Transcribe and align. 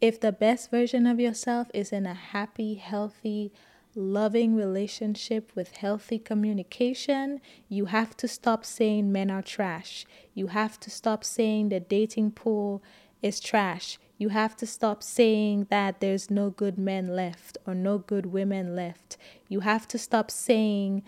If 0.00 0.18
the 0.18 0.32
best 0.32 0.70
version 0.70 1.06
of 1.06 1.20
yourself 1.20 1.70
is 1.74 1.92
in 1.92 2.06
a 2.06 2.14
happy, 2.14 2.74
healthy, 2.76 3.52
loving 3.94 4.54
relationship 4.54 5.52
with 5.54 5.76
healthy 5.76 6.18
communication, 6.18 7.40
you 7.68 7.86
have 7.86 8.16
to 8.16 8.26
stop 8.26 8.64
saying 8.64 9.12
men 9.12 9.30
are 9.30 9.42
trash. 9.42 10.06
You 10.32 10.46
have 10.48 10.80
to 10.80 10.90
stop 10.90 11.22
saying 11.22 11.68
the 11.68 11.80
dating 11.80 12.30
pool 12.30 12.82
is 13.20 13.40
trash. 13.40 13.98
You 14.16 14.30
have 14.30 14.56
to 14.58 14.66
stop 14.66 15.02
saying 15.02 15.66
that 15.68 16.00
there's 16.00 16.30
no 16.30 16.48
good 16.48 16.78
men 16.78 17.14
left 17.14 17.58
or 17.66 17.74
no 17.74 17.98
good 17.98 18.26
women 18.26 18.74
left. 18.74 19.18
You 19.48 19.60
have 19.60 19.86
to 19.88 19.98
stop 19.98 20.30
saying 20.30 21.02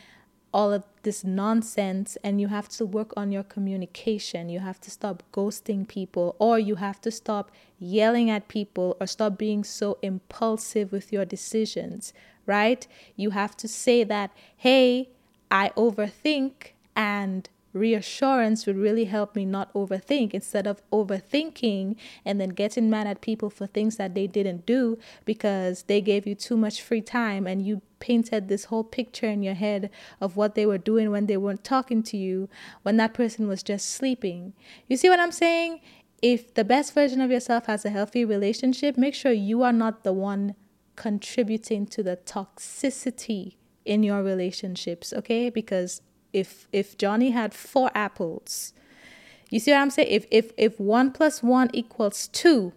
all 0.52 0.70
of 0.70 0.84
this 1.02 1.24
nonsense 1.24 2.16
and 2.22 2.40
you 2.40 2.48
have 2.48 2.68
to 2.68 2.86
work 2.86 3.12
on 3.16 3.32
your 3.32 3.42
communication. 3.42 4.48
You 4.48 4.60
have 4.60 4.80
to 4.82 4.90
stop 4.90 5.22
ghosting 5.32 5.86
people 5.86 6.36
or 6.38 6.58
you 6.58 6.76
have 6.76 7.00
to 7.02 7.10
stop 7.10 7.50
yelling 7.78 8.30
at 8.30 8.48
people 8.48 8.96
or 9.00 9.06
stop 9.06 9.38
being 9.38 9.64
so 9.64 9.98
impulsive 10.02 10.92
with 10.92 11.12
your 11.12 11.24
decisions, 11.24 12.12
right? 12.46 12.86
You 13.16 13.30
have 13.30 13.56
to 13.58 13.68
say 13.68 14.04
that, 14.04 14.30
hey, 14.56 15.10
I 15.50 15.70
overthink 15.76 16.72
and 16.96 17.48
reassurance 17.72 18.66
would 18.66 18.76
really 18.76 19.04
help 19.04 19.34
me 19.34 19.44
not 19.44 19.72
overthink 19.72 20.32
instead 20.34 20.66
of 20.66 20.82
overthinking 20.90 21.96
and 22.24 22.40
then 22.40 22.50
getting 22.50 22.90
mad 22.90 23.06
at 23.06 23.20
people 23.20 23.48
for 23.48 23.66
things 23.66 23.96
that 23.96 24.14
they 24.14 24.26
didn't 24.26 24.66
do 24.66 24.98
because 25.24 25.84
they 25.84 26.00
gave 26.00 26.26
you 26.26 26.34
too 26.34 26.56
much 26.56 26.82
free 26.82 27.00
time 27.00 27.46
and 27.46 27.66
you 27.66 27.80
painted 27.98 28.48
this 28.48 28.64
whole 28.64 28.84
picture 28.84 29.26
in 29.26 29.42
your 29.42 29.54
head 29.54 29.90
of 30.20 30.36
what 30.36 30.54
they 30.54 30.66
were 30.66 30.78
doing 30.78 31.10
when 31.10 31.26
they 31.26 31.36
weren't 31.36 31.64
talking 31.64 32.02
to 32.02 32.16
you 32.16 32.48
when 32.82 32.96
that 32.96 33.14
person 33.14 33.46
was 33.46 33.62
just 33.62 33.88
sleeping. 33.90 34.52
You 34.88 34.96
see 34.96 35.08
what 35.08 35.20
I'm 35.20 35.32
saying? 35.32 35.80
If 36.20 36.54
the 36.54 36.64
best 36.64 36.94
version 36.94 37.20
of 37.20 37.30
yourself 37.30 37.66
has 37.66 37.84
a 37.84 37.90
healthy 37.90 38.24
relationship, 38.24 38.96
make 38.96 39.14
sure 39.14 39.32
you 39.32 39.62
are 39.62 39.72
not 39.72 40.04
the 40.04 40.12
one 40.12 40.54
contributing 40.96 41.86
to 41.86 42.02
the 42.02 42.16
toxicity 42.16 43.56
in 43.84 44.02
your 44.02 44.22
relationships, 44.22 45.12
okay? 45.12 45.50
Because 45.50 46.02
if 46.32 46.68
if 46.72 46.96
Johnny 46.98 47.30
had 47.30 47.54
four 47.54 47.90
apples, 47.94 48.72
you 49.50 49.58
see 49.58 49.72
what 49.72 49.78
I'm 49.78 49.90
saying? 49.90 50.08
If 50.10 50.26
if 50.30 50.52
if 50.56 50.80
one 50.80 51.10
plus 51.12 51.42
one 51.42 51.70
equals 51.72 52.28
two, 52.28 52.72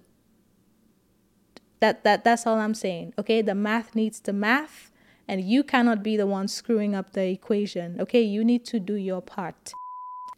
that 1.80 2.04
that 2.04 2.24
that's 2.24 2.46
all 2.46 2.58
I'm 2.58 2.74
saying. 2.74 3.14
Okay, 3.18 3.42
the 3.42 3.56
math 3.56 3.96
needs 3.96 4.20
the 4.20 4.34
math, 4.34 4.92
and 5.28 5.42
you 5.42 5.64
cannot 5.64 6.04
be 6.04 6.18
the 6.18 6.28
one 6.28 6.48
screwing 6.48 6.96
up 6.96 7.14
the 7.14 7.28
equation. 7.28 8.00
Okay, 8.02 8.22
you 8.22 8.44
need 8.44 8.66
to 8.66 8.80
do 8.80 8.96
your 8.96 9.22
part. 9.22 9.74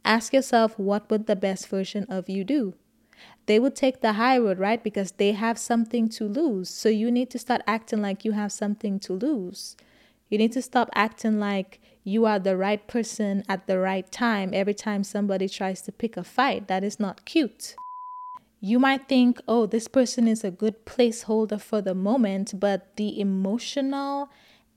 Ask 0.05 0.31
yourself 0.33 0.77
what 0.77 1.09
would 1.09 1.27
the 1.27 1.35
best 1.35 1.67
version 1.67 2.05
of 2.09 2.29
you 2.29 2.43
do? 2.43 2.75
They 3.47 3.59
would 3.59 3.75
take 3.75 4.01
the 4.01 4.13
high 4.13 4.38
road, 4.38 4.59
right? 4.59 4.83
Because 4.83 5.13
they 5.13 5.31
have 5.31 5.57
something 5.57 6.09
to 6.09 6.25
lose. 6.25 6.69
So 6.69 6.89
you 6.89 7.09
need 7.11 7.29
to 7.31 7.39
start 7.39 7.61
acting 7.65 8.01
like 8.01 8.25
you 8.25 8.33
have 8.33 8.51
something 8.51 8.99
to 9.01 9.13
lose. 9.13 9.75
You 10.30 10.38
need 10.38 10.52
to 10.53 10.61
stop 10.61 10.89
acting 10.94 11.39
like 11.39 11.80
you 12.03 12.25
are 12.25 12.39
the 12.39 12.58
right 12.58 12.86
person 12.88 13.44
at 13.47 13.68
the 13.68 13.79
right 13.79 14.09
time 14.12 14.51
every 14.53 14.74
time 14.74 15.03
somebody 15.03 15.47
tries 15.50 15.81
to 15.84 15.91
pick 15.91 16.18
a 16.18 16.24
fight. 16.24 16.68
That 16.68 16.84
is 16.84 17.00
not 17.00 17.25
cute. 17.25 17.75
You 18.59 18.79
might 18.79 19.07
think, 19.07 19.40
oh, 19.47 19.66
this 19.66 19.88
person 19.88 20.28
is 20.28 20.44
a 20.44 20.51
good 20.51 20.85
placeholder 20.85 21.62
for 21.62 21.81
the 21.81 21.94
moment, 21.94 22.59
but 22.59 22.96
the 22.97 23.19
emotional 23.19 24.29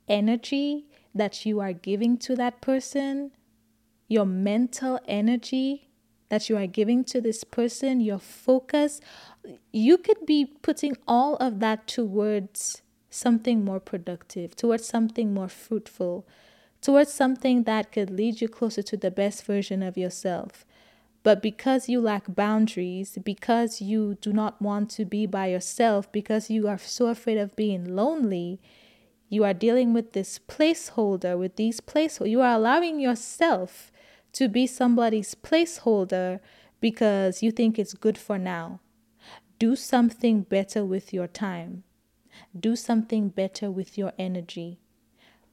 energy 0.07 0.87
that 1.15 1.47
you 1.47 1.61
are 1.61 1.73
giving 1.73 2.19
to 2.19 2.37
that 2.37 2.61
person, 2.61 3.33
your 4.09 4.27
mental 4.27 5.01
energy 5.09 5.89
that 6.29 6.49
you 6.49 6.57
are 6.57 6.67
giving 6.67 7.05
to 7.05 7.21
this 7.21 7.43
person, 7.45 8.01
your 8.01 8.19
focus, 8.19 9.01
you 9.73 9.99
could 9.99 10.25
be 10.27 10.47
putting 10.63 10.97
all 11.07 11.37
of 11.37 11.61
that 11.61 11.87
towards 11.87 12.83
something 13.11 13.65
more 13.65 13.81
productive, 13.81 14.57
towards 14.57 14.87
something 14.87 15.35
more 15.35 15.49
fruitful, 15.49 16.27
towards 16.81 17.13
something 17.13 17.65
that 17.65 17.93
could 17.93 18.11
lead 18.11 18.41
you 18.41 18.49
closer 18.49 18.83
to 18.83 18.97
the 18.97 19.11
best 19.11 19.45
version 19.45 19.83
of 19.83 19.99
yourself. 19.99 20.65
But 21.23 21.43
because 21.43 21.89
you 21.89 22.01
lack 22.01 22.35
boundaries, 22.35 23.19
because 23.23 23.83
you 23.83 24.17
do 24.23 24.33
not 24.33 24.63
want 24.63 24.89
to 24.93 25.05
be 25.05 25.27
by 25.27 25.49
yourself, 25.49 26.11
because 26.11 26.49
you 26.49 26.67
are 26.67 26.79
so 26.79 27.09
afraid 27.09 27.37
of 27.37 27.57
being 27.57 27.95
lonely, 27.95 28.59
you 29.29 29.45
are 29.45 29.53
dealing 29.53 29.93
with 29.93 30.13
this 30.13 30.39
placeholder, 30.39 31.39
with 31.39 31.57
these 31.57 31.81
placeholders. 31.81 32.31
You 32.31 32.41
are 32.41 32.55
allowing 32.55 33.01
yourself 33.01 33.93
to 34.33 34.49
be 34.49 34.67
somebody's 34.67 35.35
placeholder 35.35 36.41
because 36.81 37.43
you 37.43 37.51
think 37.51 37.79
it's 37.79 37.95
good 37.95 38.17
for 38.17 38.39
now. 38.39 38.81
Do 39.59 39.77
something 39.77 40.43
better 40.43 40.85
with 40.85 41.13
your 41.13 41.27
time. 41.27 41.85
Do 42.59 42.77
something 42.77 43.29
better 43.29 43.71
with 43.71 43.97
your 43.97 44.13
energy. 44.19 44.79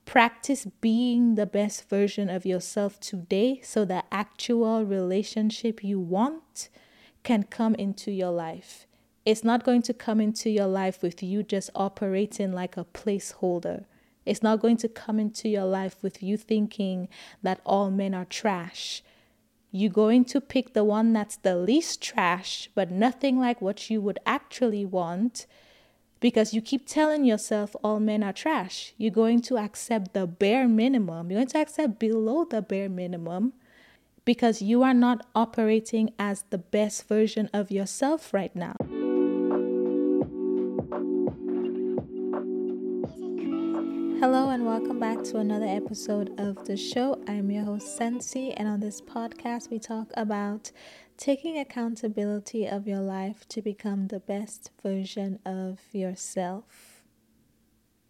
Practice 0.06 0.66
being 0.80 1.36
the 1.36 1.46
best 1.46 1.90
version 1.90 2.30
of 2.30 2.46
yourself 2.46 3.00
today 3.00 3.60
so 3.64 3.84
the 3.84 4.04
actual 4.12 4.86
relationship 4.86 5.84
you 5.84 6.00
want 6.00 6.70
can 7.24 7.44
come 7.44 7.76
into 7.76 8.12
your 8.12 8.32
life. 8.32 8.88
It's 9.26 9.44
not 9.44 9.66
going 9.66 9.82
to 9.82 9.94
come 9.94 10.22
into 10.22 10.50
your 10.50 10.68
life 10.68 11.02
with 11.02 11.22
you 11.22 11.44
just 11.44 11.70
operating 11.76 12.54
like 12.54 12.78
a 12.78 12.86
placeholder. 12.86 13.84
It's 14.26 14.42
not 14.42 14.62
going 14.62 14.78
to 14.78 14.88
come 14.88 15.20
into 15.20 15.50
your 15.50 15.66
life 15.66 16.02
with 16.02 16.24
you 16.24 16.38
thinking 16.38 17.10
that 17.44 17.60
all 17.66 17.92
men 17.92 18.14
are 18.14 18.24
trash. 18.24 19.04
You're 19.72 19.92
going 19.92 20.24
to 20.26 20.40
pick 20.40 20.74
the 20.74 20.86
one 20.86 21.12
that's 21.12 21.36
the 21.36 21.58
least 21.58 22.02
trash, 22.02 22.70
but 22.74 22.90
nothing 22.90 23.38
like 23.38 23.62
what 23.62 23.90
you 23.90 24.00
would 24.00 24.20
actually 24.26 24.86
want 24.86 25.46
because 26.20 26.54
you 26.54 26.62
keep 26.62 26.88
telling 26.88 27.26
yourself 27.26 27.76
all 27.84 28.00
men 28.00 28.24
are 28.24 28.34
trash. 28.34 28.94
You're 28.98 29.12
going 29.12 29.42
to 29.44 29.58
accept 29.58 30.14
the 30.14 30.26
bare 30.26 30.68
minimum. 30.68 31.30
You're 31.30 31.40
going 31.40 31.48
to 31.50 31.60
accept 31.60 32.00
below 32.00 32.46
the 32.46 32.62
bare 32.62 32.90
minimum 32.90 33.54
because 34.26 34.62
you 34.62 34.84
are 34.84 34.94
not 34.94 35.26
operating 35.36 36.14
as 36.18 36.44
the 36.50 36.58
best 36.58 37.08
version 37.08 37.50
of 37.54 37.72
yourself 37.72 38.34
right 38.34 38.56
now. 38.56 38.76
Hello 44.20 44.50
and 44.50 44.66
welcome 44.66 45.00
back 45.00 45.24
to 45.26 45.38
another 45.38 45.68
episode 45.68 46.34
of 46.40 46.66
the 46.66 46.76
show. 46.76 47.22
I'm 47.28 47.52
your 47.52 47.64
host 47.64 47.96
Sensi, 47.96 48.52
and 48.54 48.68
on 48.68 48.80
this 48.80 49.00
podcast, 49.00 49.70
we 49.70 49.78
talk 49.78 50.12
about 50.18 50.72
taking 51.18 51.58
accountability 51.58 52.68
of 52.68 52.88
your 52.88 53.00
life 53.00 53.48
to 53.50 53.62
become 53.62 54.08
the 54.08 54.20
best 54.20 54.72
version 54.82 55.40
of 55.46 55.80
yourself. 55.92 57.04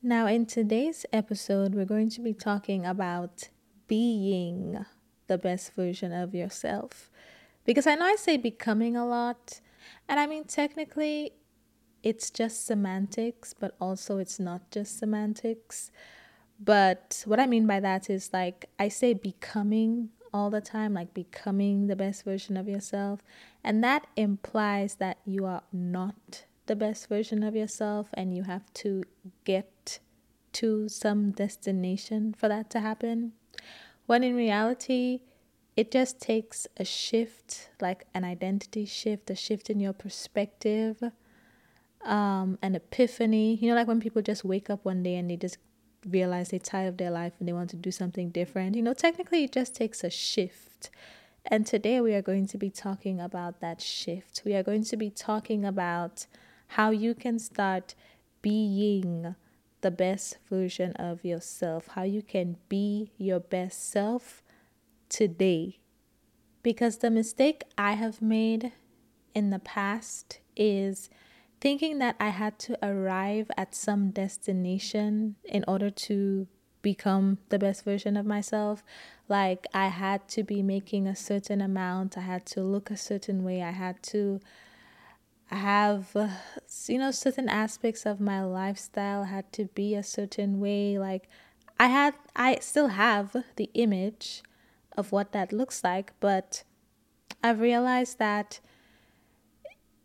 Now, 0.04 0.28
in 0.28 0.46
today's 0.46 1.06
episode, 1.12 1.74
we're 1.74 1.86
going 1.86 2.10
to 2.12 2.22
be 2.22 2.34
talking 2.34 2.86
about 2.86 3.50
being 3.88 4.86
the 5.28 5.38
best 5.38 5.74
version 5.74 6.12
of 6.12 6.36
yourself. 6.36 7.10
Because 7.66 7.88
I 7.88 7.96
know 7.96 8.06
I 8.06 8.16
say 8.16 8.38
becoming 8.38 8.96
a 8.96 9.06
lot, 9.06 9.62
and 10.08 10.20
I 10.20 10.28
mean, 10.28 10.44
technically, 10.44 11.32
it's 12.04 12.30
just 12.30 12.66
semantics, 12.66 13.54
but 13.54 13.76
also 13.82 14.18
it's 14.18 14.40
not 14.40 14.70
just 14.72 15.00
semantics. 15.00 15.92
But 16.60 17.24
what 17.26 17.40
I 17.40 17.46
mean 17.46 17.68
by 17.68 17.80
that 17.80 18.10
is 18.10 18.32
like 18.34 18.70
I 18.80 18.90
say 18.90 19.14
becoming 19.14 20.10
all 20.34 20.50
the 20.50 20.62
time, 20.62 20.94
like 20.94 21.14
becoming 21.14 21.88
the 21.88 21.96
best 21.96 22.24
version 22.24 22.58
of 22.58 22.68
yourself. 22.68 23.22
And 23.64 23.84
that 23.84 24.08
implies 24.16 24.96
that 24.96 25.18
you 25.26 25.46
are 25.46 25.64
not 25.72 26.46
the 26.66 26.76
best 26.76 27.08
version 27.10 27.44
of 27.44 27.56
yourself 27.56 28.08
and 28.14 28.36
you 28.36 28.44
have 28.44 28.72
to 28.74 29.04
get 29.46 30.00
to 30.54 30.90
some 30.90 31.32
destination 31.32 32.34
for 32.38 32.48
that 32.48 32.70
to 32.72 32.80
happen. 32.80 33.34
When 34.06 34.24
in 34.24 34.36
reality, 34.36 35.22
it 35.76 35.92
just 35.92 36.20
takes 36.20 36.68
a 36.78 36.84
shift, 36.84 37.70
like 37.80 38.08
an 38.14 38.24
identity 38.24 38.86
shift, 38.86 39.30
a 39.30 39.36
shift 39.36 39.70
in 39.70 39.80
your 39.80 39.94
perspective, 39.94 41.02
um, 42.04 42.58
an 42.62 42.74
epiphany. 42.74 43.56
You 43.56 43.70
know, 43.70 43.76
like 43.76 43.88
when 43.88 44.00
people 44.00 44.22
just 44.22 44.44
wake 44.44 44.70
up 44.70 44.84
one 44.84 45.04
day 45.04 45.16
and 45.16 45.30
they 45.30 45.38
just 45.38 45.58
realize 46.08 46.50
they're 46.50 46.60
tired 46.60 46.88
of 46.88 46.98
their 46.98 47.12
life 47.12 47.34
and 47.40 47.48
they 47.48 47.54
want 47.54 47.70
to 47.72 47.76
do 47.76 47.92
something 47.92 48.30
different. 48.30 48.76
You 48.76 48.82
know, 48.82 48.94
technically 48.94 49.44
it 49.44 49.52
just 49.52 49.76
takes 49.76 50.04
a 50.04 50.10
shift. 50.10 50.90
And 51.46 51.66
today 51.66 52.02
we 52.02 52.14
are 52.14 52.22
going 52.22 52.48
to 52.48 52.58
be 52.58 52.70
talking 52.70 53.20
about 53.20 53.62
that 53.62 53.82
shift. 53.82 54.42
We 54.46 54.54
are 54.56 54.64
going 54.64 54.84
to 54.86 54.98
be 54.98 55.10
talking 55.10 55.66
about 55.66 56.26
how 56.68 56.92
you 56.92 57.14
can 57.14 57.40
start 57.40 57.96
being 58.42 59.36
the 59.82 59.92
best 59.92 60.38
version 60.50 60.92
of 60.94 61.24
yourself, 61.24 61.88
how 61.90 62.04
you 62.04 62.22
can 62.22 62.58
be 62.68 63.12
your 63.18 63.40
best 63.40 63.90
self 63.90 64.44
today. 65.10 65.80
Because 66.64 66.98
the 66.98 67.12
mistake 67.12 67.64
I 67.78 67.94
have 67.94 68.22
made 68.22 68.74
in 69.34 69.52
the 69.52 69.60
past 69.60 70.40
is 70.56 71.10
thinking 71.60 72.00
that 72.00 72.16
I 72.20 72.30
had 72.30 72.60
to 72.60 72.78
arrive 72.86 73.50
at 73.58 73.76
some 73.76 74.12
destination 74.12 75.36
in 75.44 75.64
order 75.68 75.90
to 75.90 76.48
become 76.82 77.40
the 77.50 77.60
best 77.60 77.84
version 77.84 78.16
of 78.16 78.26
myself. 78.26 78.84
Like 79.28 79.66
I 79.74 79.88
had 79.88 80.28
to 80.30 80.44
be 80.44 80.62
making 80.62 81.08
a 81.08 81.16
certain 81.16 81.62
amount, 81.62 82.18
I 82.18 82.22
had 82.22 82.46
to 82.48 82.62
look 82.62 82.90
a 82.90 82.98
certain 82.98 83.44
way, 83.44 83.62
I 83.62 83.72
had 83.72 84.02
to 84.04 84.40
have 85.48 86.16
you 86.88 86.98
know 86.98 87.12
certain 87.12 87.48
aspects 87.48 88.06
of 88.06 88.20
my 88.20 88.44
lifestyle 88.44 89.24
had 89.24 89.52
to 89.54 89.66
be 89.66 89.96
a 89.96 90.04
certain 90.04 90.60
way. 90.60 90.98
Like 90.98 91.30
I 91.80 91.88
had 91.88 92.14
I 92.36 92.58
still 92.60 92.90
have 92.90 93.36
the 93.56 93.70
image 93.74 94.44
of 94.98 95.12
what 95.12 95.32
that 95.32 95.54
looks 95.54 95.84
like, 95.84 96.14
but 96.20 96.64
I've 97.44 97.60
realized 97.60 98.20
that 98.20 98.60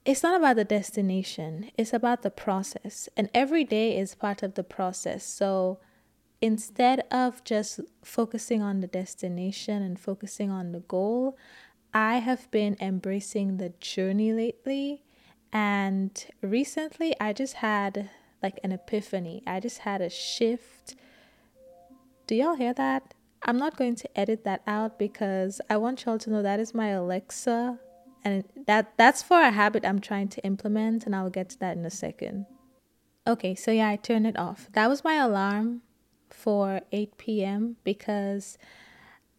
it's 0.05 0.23
not 0.23 0.37
about 0.37 0.57
the 0.57 0.65
destination, 0.65 1.71
it's 1.79 1.93
about 1.93 2.23
the 2.23 2.31
process. 2.31 3.09
And 3.17 3.31
every 3.33 3.65
day 3.65 3.97
is 3.97 4.15
part 4.15 4.43
of 4.43 4.55
the 4.55 4.65
process. 4.65 5.25
So 5.25 5.79
instead 6.41 7.05
of 7.13 7.45
just 7.45 7.81
focusing 8.03 8.63
on 8.63 8.81
the 8.81 8.89
destination 8.89 9.83
and 9.83 9.99
focusing 9.99 10.51
on 10.51 10.73
the 10.73 10.81
goal, 10.81 11.39
I 11.95 12.17
have 12.17 12.51
been 12.51 12.77
embracing 12.81 13.59
the 13.59 13.75
journey 13.81 14.33
lately. 14.33 15.03
And 15.53 16.25
recently, 16.41 17.15
I 17.21 17.33
just 17.33 17.55
had 17.55 18.11
like 18.43 18.59
an 18.65 18.73
epiphany. 18.73 19.43
I 19.47 19.61
just 19.61 19.79
had 19.79 20.01
a 20.01 20.11
shift. 20.11 20.97
Do 22.27 22.35
y'all 22.35 22.57
hear 22.57 22.75
that? 22.75 23.15
I'm 23.45 23.59
not 23.59 23.77
going 23.77 23.95
to 23.97 24.19
edit 24.19 24.45
that 24.45 24.63
out 24.67 24.99
because 24.99 25.61
I 25.69 25.77
want 25.77 26.05
y'all 26.05 26.19
to 26.19 26.31
know 26.31 26.43
that 26.43 26.59
is 26.59 26.75
my 26.75 26.89
Alexa 26.89 27.79
and 28.25 28.45
that 28.67 28.93
that's 28.97 29.23
for 29.23 29.41
a 29.41 29.51
habit 29.51 29.85
I'm 29.85 30.01
trying 30.01 30.29
to 30.29 30.45
implement 30.45 31.07
and 31.07 31.15
I'll 31.15 31.31
get 31.31 31.51
to 31.51 31.59
that 31.61 31.77
in 31.77 31.85
a 31.85 31.91
second. 31.91 32.47
Okay, 33.27 33.55
so 33.55 33.71
yeah, 33.71 33.89
I 33.89 33.97
turned 33.97 34.27
it 34.27 34.39
off. 34.39 34.69
That 34.73 34.89
was 34.89 35.05
my 35.05 35.15
alarm 35.15 35.83
for 36.31 36.81
8 36.91 37.19
p.m. 37.19 37.77
because 37.85 38.59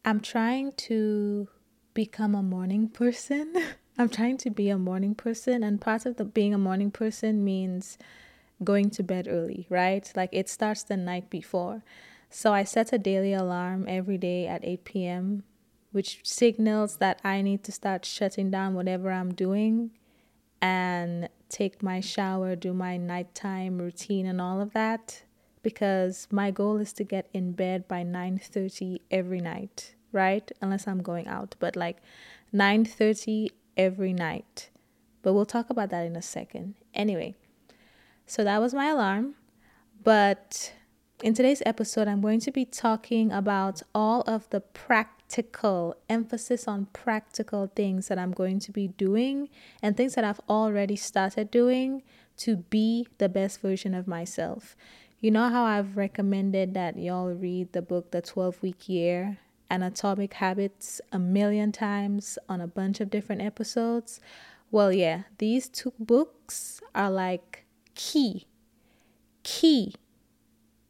I'm 0.05 0.19
trying 0.19 0.71
to 0.73 1.47
become 1.93 2.35
a 2.35 2.43
morning 2.43 2.87
person. 2.87 3.53
I'm 3.97 4.09
trying 4.09 4.37
to 4.37 4.49
be 4.49 4.69
a 4.69 4.77
morning 4.77 5.15
person 5.15 5.63
and 5.63 5.79
part 5.79 6.05
of 6.05 6.15
the 6.15 6.25
being 6.25 6.53
a 6.53 6.57
morning 6.57 6.91
person 6.91 7.43
means 7.43 7.97
going 8.63 8.89
to 8.91 9.03
bed 9.03 9.27
early, 9.29 9.67
right? 9.69 10.11
Like 10.15 10.29
it 10.31 10.49
starts 10.49 10.83
the 10.83 10.97
night 10.97 11.29
before. 11.29 11.83
So 12.29 12.53
I 12.53 12.63
set 12.63 12.91
a 12.93 12.97
daily 12.97 13.33
alarm 13.33 13.85
every 13.87 14.17
day 14.17 14.47
at 14.47 14.65
8 14.65 14.85
p.m 14.85 15.43
which 15.93 16.19
signals 16.23 16.97
that 16.97 17.21
I 17.23 17.41
need 17.41 17.63
to 17.63 17.71
start 17.71 18.03
shutting 18.03 18.51
down 18.51 18.73
whatever 18.73 19.11
I'm 19.11 19.33
doing 19.33 19.91
and 20.61 21.29
take 21.49 21.81
my 21.81 22.01
shower, 22.01 22.55
do 22.55 22.73
my 22.73 22.97
nighttime 22.97 23.77
routine 23.77 24.25
and 24.25 24.41
all 24.41 24.59
of 24.59 24.73
that 24.73 25.23
because 25.61 26.27
my 26.29 26.51
goal 26.51 26.77
is 26.77 26.93
to 26.93 27.03
get 27.03 27.29
in 27.31 27.53
bed 27.53 27.87
by 27.87 28.03
9:30 28.03 28.99
every 29.09 29.39
night, 29.39 29.95
right? 30.11 30.51
Unless 30.61 30.87
I'm 30.87 31.01
going 31.01 31.27
out, 31.27 31.55
but 31.59 31.75
like 31.75 32.01
9:30 32.51 33.49
every 33.77 34.13
night. 34.13 34.69
But 35.21 35.33
we'll 35.33 35.45
talk 35.45 35.69
about 35.69 35.89
that 35.91 36.05
in 36.05 36.15
a 36.15 36.21
second. 36.21 36.75
Anyway, 36.93 37.35
so 38.25 38.43
that 38.43 38.59
was 38.59 38.73
my 38.73 38.87
alarm, 38.87 39.35
but 40.03 40.73
in 41.23 41.33
today's 41.33 41.63
episode, 41.65 42.07
I'm 42.09 42.19
going 42.19 42.41
to 42.41 42.51
be 42.51 42.65
talking 42.65 43.31
about 43.31 43.81
all 43.95 44.21
of 44.21 44.49
the 44.49 44.59
practical, 45.33 45.95
emphasis 46.09 46.67
on 46.67 46.85
practical 46.93 47.65
things 47.75 48.07
that 48.07 48.19
I'm 48.19 48.33
going 48.33 48.59
to 48.59 48.71
be 48.71 48.89
doing 48.89 49.49
and 49.81 49.97
things 49.97 50.13
that 50.13 50.23
I've 50.23 50.39
already 50.47 50.95
started 50.95 51.49
doing 51.49 52.03
to 52.37 52.57
be 52.57 53.07
the 53.17 53.29
best 53.29 53.59
version 53.59 53.95
of 53.95 54.07
myself. 54.07 54.75
You 55.19 55.31
know 55.31 55.49
how 55.49 55.63
I've 55.63 55.97
recommended 55.97 56.75
that 56.75 56.99
y'all 56.99 57.33
read 57.33 57.73
the 57.73 57.81
book 57.81 58.11
The 58.11 58.21
12 58.21 58.61
Week 58.61 58.87
Year 58.87 59.39
and 59.71 59.83
Atomic 59.83 60.35
Habits 60.35 61.01
a 61.11 61.17
million 61.17 61.71
times 61.71 62.37
on 62.47 62.61
a 62.61 62.67
bunch 62.67 62.99
of 62.99 63.09
different 63.09 63.41
episodes? 63.41 64.19
Well, 64.69 64.93
yeah, 64.93 65.23
these 65.39 65.67
two 65.67 65.93
books 65.97 66.79
are 66.93 67.09
like 67.09 67.65
key, 67.95 68.45
key 69.41 69.95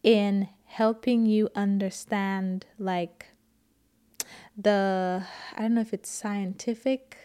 in 0.01 0.49
helping 0.65 1.25
you 1.25 1.49
understand 1.55 2.65
like 2.77 3.27
the 4.55 5.23
I 5.55 5.61
don't 5.61 5.75
know 5.75 5.81
if 5.81 5.93
it's 5.93 6.09
scientific 6.09 7.17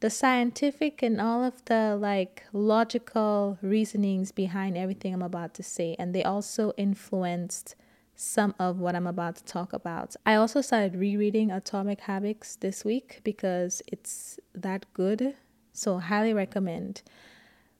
the 0.00 0.10
scientific 0.10 1.02
and 1.02 1.18
all 1.20 1.42
of 1.42 1.64
the 1.64 1.96
like 1.98 2.44
logical 2.52 3.58
reasonings 3.62 4.32
behind 4.32 4.76
everything 4.76 5.14
I'm 5.14 5.22
about 5.22 5.54
to 5.54 5.62
say 5.62 5.96
and 5.98 6.14
they 6.14 6.22
also 6.22 6.72
influenced 6.76 7.74
some 8.14 8.54
of 8.58 8.78
what 8.78 8.94
I'm 8.94 9.06
about 9.06 9.36
to 9.36 9.44
talk 9.44 9.72
about. 9.72 10.14
I 10.24 10.34
also 10.34 10.60
started 10.60 10.94
rereading 10.94 11.50
Atomic 11.50 12.00
Habits 12.00 12.56
this 12.56 12.84
week 12.84 13.20
because 13.24 13.82
it's 13.86 14.38
that 14.54 14.86
good. 14.92 15.34
So 15.72 15.98
highly 15.98 16.32
recommend. 16.32 17.02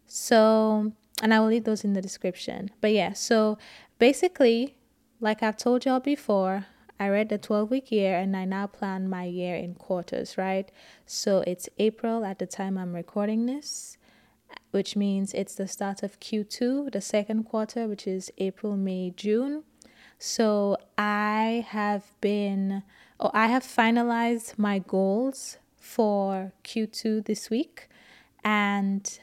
So 0.06 0.92
and 1.22 1.32
I 1.32 1.40
will 1.40 1.48
leave 1.48 1.64
those 1.64 1.84
in 1.84 1.92
the 1.92 2.02
description. 2.02 2.70
But 2.80 2.92
yeah, 2.92 3.12
so 3.12 3.58
basically, 3.98 4.74
like 5.20 5.42
I've 5.42 5.56
told 5.56 5.84
y'all 5.84 6.00
before, 6.00 6.66
I 7.04 7.10
read 7.10 7.28
the 7.28 7.36
12 7.36 7.70
week 7.70 7.92
year 7.92 8.16
and 8.16 8.34
I 8.34 8.46
now 8.46 8.66
plan 8.66 9.10
my 9.10 9.24
year 9.24 9.56
in 9.56 9.74
quarters, 9.74 10.38
right? 10.38 10.72
So 11.04 11.44
it's 11.46 11.68
April 11.78 12.24
at 12.24 12.38
the 12.38 12.46
time 12.46 12.78
I'm 12.78 12.94
recording 12.94 13.44
this, 13.44 13.98
which 14.70 14.96
means 14.96 15.34
it's 15.34 15.54
the 15.54 15.68
start 15.68 16.02
of 16.02 16.18
Q2, 16.18 16.92
the 16.92 17.02
second 17.02 17.44
quarter, 17.44 17.86
which 17.86 18.06
is 18.06 18.32
April, 18.38 18.74
May, 18.74 19.12
June. 19.14 19.64
So 20.18 20.78
I 20.96 21.66
have 21.68 22.10
been, 22.22 22.82
or 23.20 23.30
I 23.34 23.48
have 23.48 23.64
finalized 23.64 24.56
my 24.56 24.78
goals 24.78 25.58
for 25.76 26.54
Q2 26.64 27.26
this 27.26 27.50
week. 27.50 27.90
And 28.42 29.18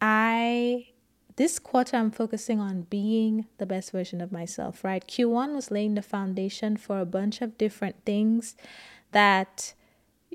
I 0.00 0.90
this 1.38 1.60
quarter 1.60 1.96
I'm 1.96 2.10
focusing 2.10 2.58
on 2.58 2.82
being 2.90 3.46
the 3.58 3.64
best 3.64 3.92
version 3.92 4.20
of 4.20 4.32
myself, 4.32 4.82
right? 4.82 5.06
Q1 5.06 5.54
was 5.54 5.70
laying 5.70 5.94
the 5.94 6.02
foundation 6.02 6.76
for 6.76 6.98
a 6.98 7.06
bunch 7.06 7.40
of 7.40 7.56
different 7.56 7.94
things 8.04 8.56
that 9.12 9.72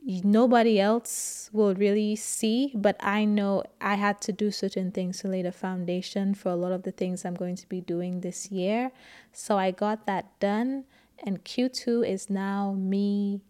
nobody 0.05 0.79
else 0.79 1.49
will 1.51 1.75
really 1.75 2.15
see, 2.15 2.71
but 2.73 2.95
I 3.01 3.25
know 3.25 3.63
I 3.81 3.95
had 3.95 4.21
to 4.21 4.31
do 4.31 4.49
certain 4.49 4.91
things 4.91 5.19
to 5.19 5.27
lay 5.27 5.41
the 5.41 5.51
foundation 5.51 6.33
for 6.35 6.49
a 6.49 6.55
lot 6.55 6.71
of 6.71 6.83
the 6.83 6.91
things 6.91 7.25
I'm 7.25 7.35
going 7.35 7.57
to 7.57 7.67
be 7.67 7.81
doing 7.81 8.21
this 8.21 8.49
year. 8.49 8.91
So 9.33 9.57
I 9.57 9.71
got 9.71 10.07
that 10.07 10.39
done, 10.39 10.85
and 11.21 11.43
Q2 11.43 12.07
is 12.07 12.29
now 12.29 12.73
me 12.77 13.41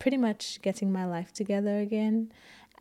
pretty 0.00 0.16
much 0.16 0.60
getting 0.62 0.92
my 0.92 1.04
life 1.06 1.32
together 1.32 1.78
again 1.78 2.32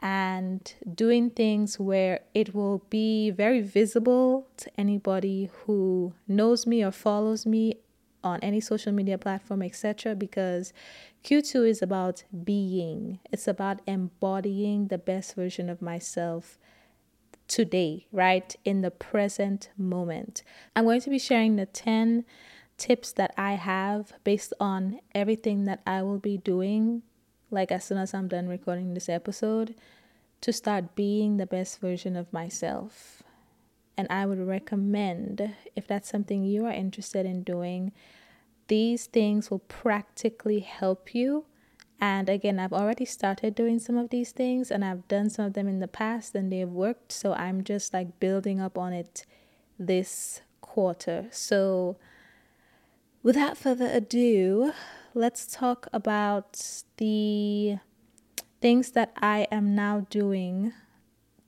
and 0.04 0.74
doing 0.94 1.30
things 1.30 1.80
where 1.80 2.20
it 2.34 2.54
will 2.54 2.80
be 2.90 3.32
very 3.32 3.62
visible 3.62 4.46
to 4.58 4.70
anybody 4.78 5.50
who 5.64 6.14
knows 6.28 6.68
me 6.68 6.84
or 6.84 6.92
follows 6.92 7.46
me 7.46 7.74
on 8.22 8.38
any 8.42 8.60
social 8.60 8.92
media 8.92 9.18
platform, 9.18 9.62
etc. 9.62 10.14
Because 10.14 10.74
Q2 11.24 11.70
is 11.70 11.82
about 11.82 12.26
being, 12.44 13.20
it's 13.32 13.48
about 13.48 13.80
embodying 13.88 14.88
the 14.88 14.98
best 14.98 15.36
version 15.36 15.70
of 15.70 15.82
myself 15.82 16.60
today, 17.48 18.06
right? 18.12 18.54
In 18.66 18.82
the 18.82 18.92
present 18.92 19.70
moment. 19.78 20.44
I'm 20.76 20.84
going 20.84 21.02
to 21.02 21.10
be 21.10 21.20
sharing 21.20 21.56
the 21.56 21.66
10 21.66 22.26
tips 22.78 23.14
that 23.14 23.34
I 23.38 23.54
have 23.54 24.12
based 24.26 24.54
on 24.60 25.00
everything 25.16 25.64
that 25.64 25.82
I 25.88 26.02
will 26.02 26.20
be 26.20 26.38
doing 26.38 27.04
like 27.54 27.72
as 27.72 27.86
soon 27.86 28.00
as 28.00 28.14
I'm 28.14 28.28
done 28.28 28.48
recording 28.48 28.94
this 28.94 29.08
episode, 29.08 29.76
to 30.42 30.52
start 30.52 30.96
being 30.96 31.38
the 31.38 31.46
best 31.46 31.80
version 31.80 32.18
of 32.18 32.34
myself. 32.34 33.24
And 33.96 34.08
I 34.10 34.26
would 34.26 34.40
recommend, 34.40 35.54
if 35.76 35.88
that's 35.88 36.10
something 36.10 36.44
you 36.44 36.66
are 36.66 36.72
interested 36.72 37.26
in 37.26 37.44
doing, 37.44 37.92
these 38.68 39.06
things 39.06 39.52
will 39.52 39.60
practically 39.60 40.60
help 40.60 41.14
you. 41.14 41.46
And 42.02 42.28
again, 42.28 42.60
I've 42.60 42.74
already 42.74 43.06
started 43.06 43.56
doing 43.56 43.80
some 43.80 43.98
of 43.98 44.10
these 44.10 44.32
things 44.32 44.72
and 44.72 44.84
I've 44.84 45.08
done 45.08 45.30
some 45.30 45.46
of 45.46 45.54
them 45.54 45.68
in 45.68 45.80
the 45.80 45.88
past 45.88 46.36
and 46.36 46.52
they've 46.52 46.68
worked. 46.68 47.12
So 47.12 47.34
I'm 47.34 47.64
just 47.64 47.94
like 47.94 48.20
building 48.20 48.60
up 48.60 48.78
on 48.78 48.92
it 48.92 49.26
this 49.78 50.42
quarter. 50.60 51.28
So 51.32 51.98
without 53.22 53.58
further 53.58 53.90
ado, 53.90 54.74
let's 55.16 55.46
talk 55.46 55.88
about 55.94 56.84
the 56.98 57.78
things 58.62 58.92
that 58.92 59.14
I 59.22 59.48
am 59.52 59.76
now 59.76 60.08
doing 60.10 60.74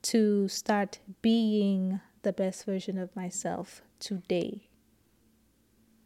to 0.02 0.46
start 0.46 1.00
being 1.20 2.00
the 2.22 2.32
best 2.32 2.64
version 2.64 2.96
of 2.96 3.14
myself 3.16 3.82
today. 3.98 4.68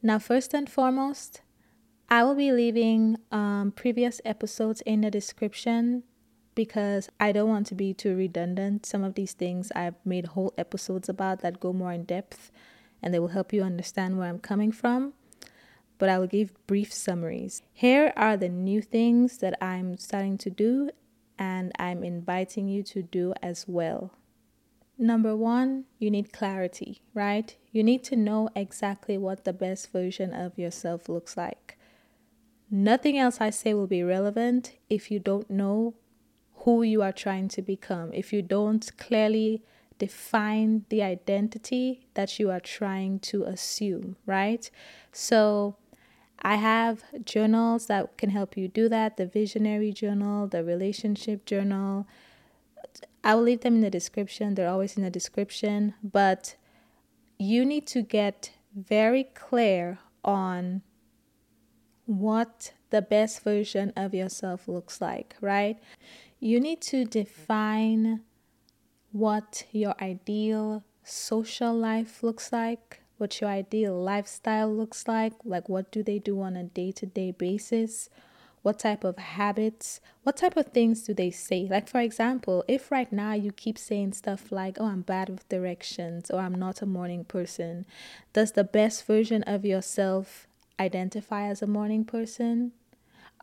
Now, 0.02 0.18
first 0.18 0.54
and 0.54 0.70
foremost, 0.70 1.42
I 2.08 2.24
will 2.24 2.34
be 2.34 2.50
leaving 2.50 3.18
um, 3.30 3.72
previous 3.76 4.20
episodes 4.24 4.80
in 4.82 5.02
the 5.02 5.10
description 5.10 6.04
because 6.54 7.10
I 7.20 7.32
don't 7.32 7.48
want 7.48 7.66
to 7.68 7.74
be 7.74 7.92
too 7.92 8.16
redundant. 8.16 8.86
Some 8.86 9.04
of 9.04 9.14
these 9.14 9.34
things 9.34 9.70
I've 9.76 9.94
made 10.04 10.26
whole 10.28 10.54
episodes 10.56 11.10
about 11.10 11.40
that 11.40 11.60
go 11.60 11.72
more 11.72 11.92
in 11.92 12.04
depth 12.04 12.50
and 13.02 13.12
they 13.12 13.18
will 13.18 13.28
help 13.28 13.52
you 13.52 13.62
understand 13.62 14.18
where 14.18 14.28
I'm 14.28 14.38
coming 14.38 14.72
from. 14.72 15.12
But 16.00 16.08
I 16.08 16.18
will 16.18 16.26
give 16.26 16.66
brief 16.66 16.92
summaries. 16.92 17.62
Here 17.72 18.12
are 18.16 18.36
the 18.36 18.48
new 18.48 18.82
things 18.82 19.38
that 19.38 19.56
I'm 19.62 19.98
starting 19.98 20.38
to 20.38 20.50
do 20.50 20.90
and 21.38 21.72
I'm 21.78 22.02
inviting 22.02 22.68
you 22.68 22.82
to 22.84 23.02
do 23.02 23.34
as 23.42 23.66
well. 23.68 24.14
Number 24.98 25.36
one, 25.36 25.84
you 25.98 26.10
need 26.10 26.32
clarity, 26.32 27.02
right? 27.14 27.54
You 27.70 27.84
need 27.84 28.02
to 28.04 28.16
know 28.16 28.48
exactly 28.56 29.16
what 29.18 29.44
the 29.44 29.52
best 29.52 29.92
version 29.92 30.34
of 30.34 30.58
yourself 30.58 31.08
looks 31.08 31.36
like. 31.36 31.78
Nothing 32.70 33.18
else 33.18 33.38
I 33.38 33.50
say 33.50 33.74
will 33.74 33.86
be 33.86 34.02
relevant 34.02 34.78
if 34.88 35.10
you 35.10 35.18
don't 35.18 35.50
know 35.50 35.94
who 36.64 36.82
you 36.82 37.02
are 37.02 37.12
trying 37.12 37.48
to 37.48 37.62
become, 37.62 38.10
if 38.14 38.32
you 38.32 38.40
don't 38.40 38.90
clearly 38.96 39.62
define 39.98 40.84
the 40.88 41.02
identity 41.02 42.08
that 42.14 42.38
you 42.38 42.50
are 42.50 42.60
trying 42.60 43.18
to 43.20 43.44
assume, 43.44 44.16
right? 44.24 44.70
So, 45.12 45.76
I 46.42 46.56
have 46.56 47.04
journals 47.24 47.86
that 47.86 48.16
can 48.16 48.30
help 48.30 48.56
you 48.56 48.68
do 48.68 48.88
that 48.88 49.16
the 49.16 49.26
visionary 49.26 49.92
journal, 49.92 50.46
the 50.46 50.64
relationship 50.64 51.44
journal. 51.44 52.06
I 53.22 53.34
will 53.34 53.42
leave 53.42 53.60
them 53.60 53.76
in 53.76 53.80
the 53.82 53.90
description. 53.90 54.54
They're 54.54 54.68
always 54.68 54.96
in 54.96 55.02
the 55.02 55.10
description. 55.10 55.94
But 56.02 56.56
you 57.38 57.64
need 57.64 57.86
to 57.88 58.02
get 58.02 58.52
very 58.74 59.24
clear 59.24 59.98
on 60.24 60.82
what 62.06 62.72
the 62.90 63.02
best 63.02 63.42
version 63.42 63.92
of 63.96 64.14
yourself 64.14 64.66
looks 64.66 65.00
like, 65.00 65.36
right? 65.40 65.78
You 66.40 66.60
need 66.60 66.80
to 66.82 67.04
define 67.04 68.22
what 69.12 69.64
your 69.72 69.94
ideal 70.00 70.84
social 71.04 71.74
life 71.74 72.22
looks 72.22 72.52
like, 72.52 72.99
what 73.20 73.40
your 73.40 73.50
ideal 73.50 73.94
lifestyle 74.00 74.74
looks 74.74 75.06
like, 75.06 75.34
like 75.44 75.68
what 75.68 75.92
do 75.92 76.02
they 76.02 76.18
do 76.18 76.40
on 76.40 76.56
a 76.56 76.64
day 76.64 76.90
to 76.92 77.06
day 77.06 77.30
basis, 77.30 78.08
what 78.62 78.78
type 78.78 79.04
of 79.04 79.16
habits, 79.18 80.00
what 80.22 80.36
type 80.36 80.56
of 80.56 80.66
things 80.66 81.02
do 81.02 81.14
they 81.14 81.30
say. 81.30 81.66
Like, 81.70 81.88
for 81.88 82.00
example, 82.00 82.64
if 82.68 82.90
right 82.90 83.10
now 83.12 83.32
you 83.32 83.52
keep 83.52 83.78
saying 83.78 84.12
stuff 84.12 84.52
like, 84.52 84.76
oh, 84.78 84.86
I'm 84.86 85.02
bad 85.02 85.28
with 85.28 85.48
directions 85.48 86.30
or 86.30 86.40
I'm 86.40 86.54
not 86.54 86.82
a 86.82 86.86
morning 86.86 87.24
person, 87.24 87.86
does 88.32 88.52
the 88.52 88.64
best 88.64 89.06
version 89.06 89.42
of 89.44 89.64
yourself 89.64 90.46
identify 90.78 91.46
as 91.46 91.62
a 91.62 91.66
morning 91.66 92.04
person? 92.04 92.72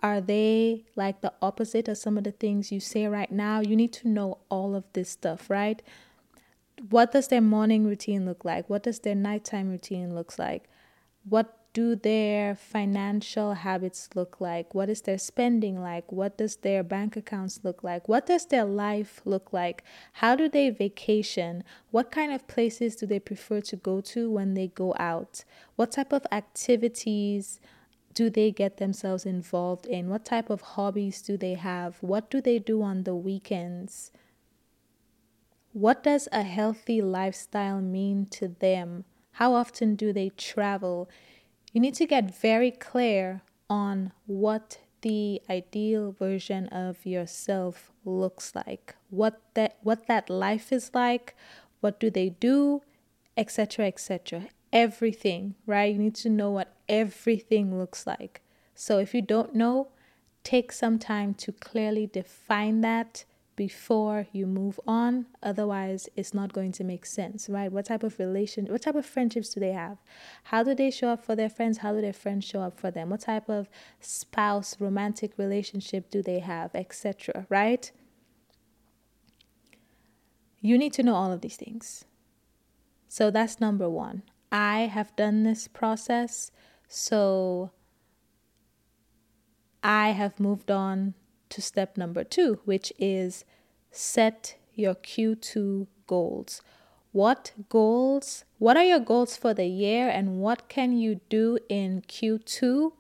Are 0.03 0.21
they 0.21 0.85
like 0.95 1.21
the 1.21 1.33
opposite 1.41 1.87
of 1.87 1.97
some 1.97 2.17
of 2.17 2.23
the 2.23 2.31
things 2.31 2.71
you 2.71 2.79
say 2.79 3.07
right 3.07 3.31
now? 3.31 3.61
You 3.61 3.75
need 3.75 3.93
to 3.93 4.07
know 4.07 4.39
all 4.49 4.75
of 4.75 4.83
this 4.93 5.09
stuff, 5.09 5.49
right? 5.49 5.81
What 6.89 7.11
does 7.11 7.27
their 7.27 7.41
morning 7.41 7.85
routine 7.85 8.25
look 8.25 8.45
like? 8.45 8.69
What 8.69 8.83
does 8.83 8.99
their 8.99 9.15
nighttime 9.15 9.69
routine 9.69 10.13
looks 10.13 10.37
like? 10.37 10.69
What 11.27 11.57
do 11.73 11.95
their 11.95 12.55
financial 12.55 13.53
habits 13.53 14.09
look 14.15 14.39
like? 14.39 14.73
What 14.73 14.89
is 14.89 15.01
their 15.01 15.17
spending 15.17 15.81
like? 15.81 16.11
What 16.11 16.37
does 16.37 16.57
their 16.57 16.83
bank 16.83 17.15
accounts 17.15 17.59
look 17.63 17.83
like? 17.83 18.07
What 18.07 18.25
does 18.25 18.45
their 18.45 18.65
life 18.65 19.21
look 19.25 19.51
like? 19.51 19.83
How 20.13 20.35
do 20.35 20.47
they 20.47 20.69
vacation? 20.69 21.63
What 21.91 22.11
kind 22.11 22.31
of 22.31 22.47
places 22.47 22.95
do 22.95 23.05
they 23.05 23.19
prefer 23.19 23.61
to 23.61 23.75
go 23.75 24.01
to 24.01 24.31
when 24.31 24.53
they 24.53 24.67
go 24.67 24.95
out? 24.97 25.43
What 25.75 25.91
type 25.91 26.13
of 26.13 26.25
activities 26.31 27.59
do 28.13 28.29
they 28.29 28.51
get 28.51 28.77
themselves 28.77 29.25
involved 29.25 29.85
in? 29.85 30.09
What 30.09 30.25
type 30.25 30.49
of 30.49 30.61
hobbies 30.61 31.21
do 31.21 31.37
they 31.37 31.55
have? 31.55 31.97
What 32.01 32.31
do 32.31 32.41
they 32.41 32.59
do 32.59 32.81
on 32.81 33.03
the 33.03 33.15
weekends? 33.15 34.11
What 35.77 36.03
does 36.03 36.27
a 36.31 36.41
healthy 36.41 37.01
lifestyle 37.01 37.81
mean 37.81 38.25
to 38.37 38.47
them? 38.47 39.05
How 39.33 39.53
often 39.53 39.95
do 39.95 40.11
they 40.11 40.29
travel? 40.29 41.07
You 41.71 41.81
need 41.81 41.93
to 41.95 42.07
get 42.07 42.35
very 42.35 42.71
clear 42.71 43.41
on 43.69 44.11
what 44.25 44.79
the 45.01 45.41
ideal 45.47 46.11
version 46.11 46.67
of 46.69 47.05
yourself 47.05 47.91
looks 48.03 48.55
like. 48.55 48.95
What 49.11 49.39
that 49.53 49.77
what 49.83 50.07
that 50.07 50.31
life 50.31 50.71
is 50.71 50.91
like, 50.95 51.35
what 51.81 51.99
do 51.99 52.09
they 52.09 52.29
do, 52.29 52.81
etc., 53.37 53.85
etc 53.85 54.47
everything, 54.73 55.55
right? 55.65 55.93
You 55.93 55.99
need 55.99 56.15
to 56.15 56.29
know 56.29 56.51
what 56.51 56.73
everything 56.89 57.77
looks 57.77 58.05
like. 58.05 58.41
So 58.75 58.99
if 58.99 59.13
you 59.13 59.21
don't 59.21 59.55
know, 59.55 59.89
take 60.43 60.71
some 60.71 60.99
time 60.99 61.33
to 61.35 61.51
clearly 61.51 62.07
define 62.07 62.81
that 62.81 63.25
before 63.57 64.27
you 64.31 64.45
move 64.45 64.79
on. 64.87 65.25
Otherwise, 65.43 66.07
it's 66.15 66.33
not 66.33 66.53
going 66.53 66.71
to 66.71 66.85
make 66.85 67.05
sense, 67.05 67.49
right? 67.49 67.69
What 67.69 67.85
type 67.85 68.03
of 68.03 68.17
relation, 68.19 68.67
what 68.67 68.83
type 68.83 68.95
of 68.95 69.05
friendships 69.05 69.49
do 69.49 69.59
they 69.59 69.73
have? 69.73 69.97
How 70.43 70.63
do 70.63 70.73
they 70.73 70.91
show 70.91 71.09
up 71.09 71.25
for 71.25 71.35
their 71.35 71.49
friends? 71.49 71.79
How 71.79 71.91
do 71.91 71.99
their 71.99 72.13
friends 72.13 72.45
show 72.45 72.61
up 72.61 72.79
for 72.79 72.91
them? 72.91 73.09
What 73.09 73.21
type 73.21 73.49
of 73.49 73.67
spouse, 73.99 74.77
romantic 74.79 75.33
relationship 75.37 76.09
do 76.09 76.21
they 76.21 76.39
have, 76.39 76.71
etc., 76.73 77.45
right? 77.49 77.91
You 80.61 80.77
need 80.77 80.93
to 80.93 81.03
know 81.03 81.15
all 81.15 81.31
of 81.31 81.41
these 81.41 81.57
things. 81.57 82.05
So 83.09 83.31
that's 83.31 83.59
number 83.59 83.89
one. 83.89 84.21
I 84.51 84.81
have 84.81 85.15
done 85.15 85.43
this 85.43 85.67
process, 85.67 86.51
so 86.87 87.71
I 89.83 90.09
have 90.09 90.39
moved 90.39 90.69
on 90.69 91.15
to 91.49 91.61
step 91.61 91.97
number 91.97 92.23
two, 92.23 92.59
which 92.65 92.91
is 92.97 93.45
set 93.91 94.55
your 94.75 94.95
Q2 94.95 95.87
goals. 96.05 96.61
What 97.11 97.51
goals? 97.69 98.45
What 98.59 98.77
are 98.77 98.83
your 98.83 98.99
goals 98.99 99.37
for 99.37 99.53
the 99.53 99.65
year, 99.65 100.09
and 100.09 100.39
what 100.39 100.69
can 100.69 100.97
you 100.97 101.21
do 101.29 101.57
in 101.69 102.03
Q2 102.07 102.91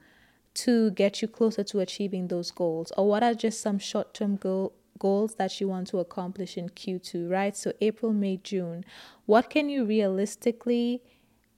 to 0.55 0.91
get 0.91 1.21
you 1.21 1.27
closer 1.27 1.63
to 1.63 1.79
achieving 1.79 2.27
those 2.27 2.51
goals? 2.51 2.91
Or 2.97 3.07
what 3.07 3.23
are 3.23 3.33
just 3.33 3.61
some 3.61 3.79
short 3.79 4.13
term 4.13 4.37
goal, 4.37 4.73
goals 4.97 5.35
that 5.35 5.61
you 5.61 5.67
want 5.67 5.87
to 5.89 5.99
accomplish 5.99 6.57
in 6.57 6.69
Q2, 6.69 7.29
right? 7.29 7.55
So, 7.55 7.73
April, 7.81 8.13
May, 8.13 8.37
June. 8.37 8.83
What 9.25 9.49
can 9.49 9.69
you 9.69 9.85
realistically 9.85 11.03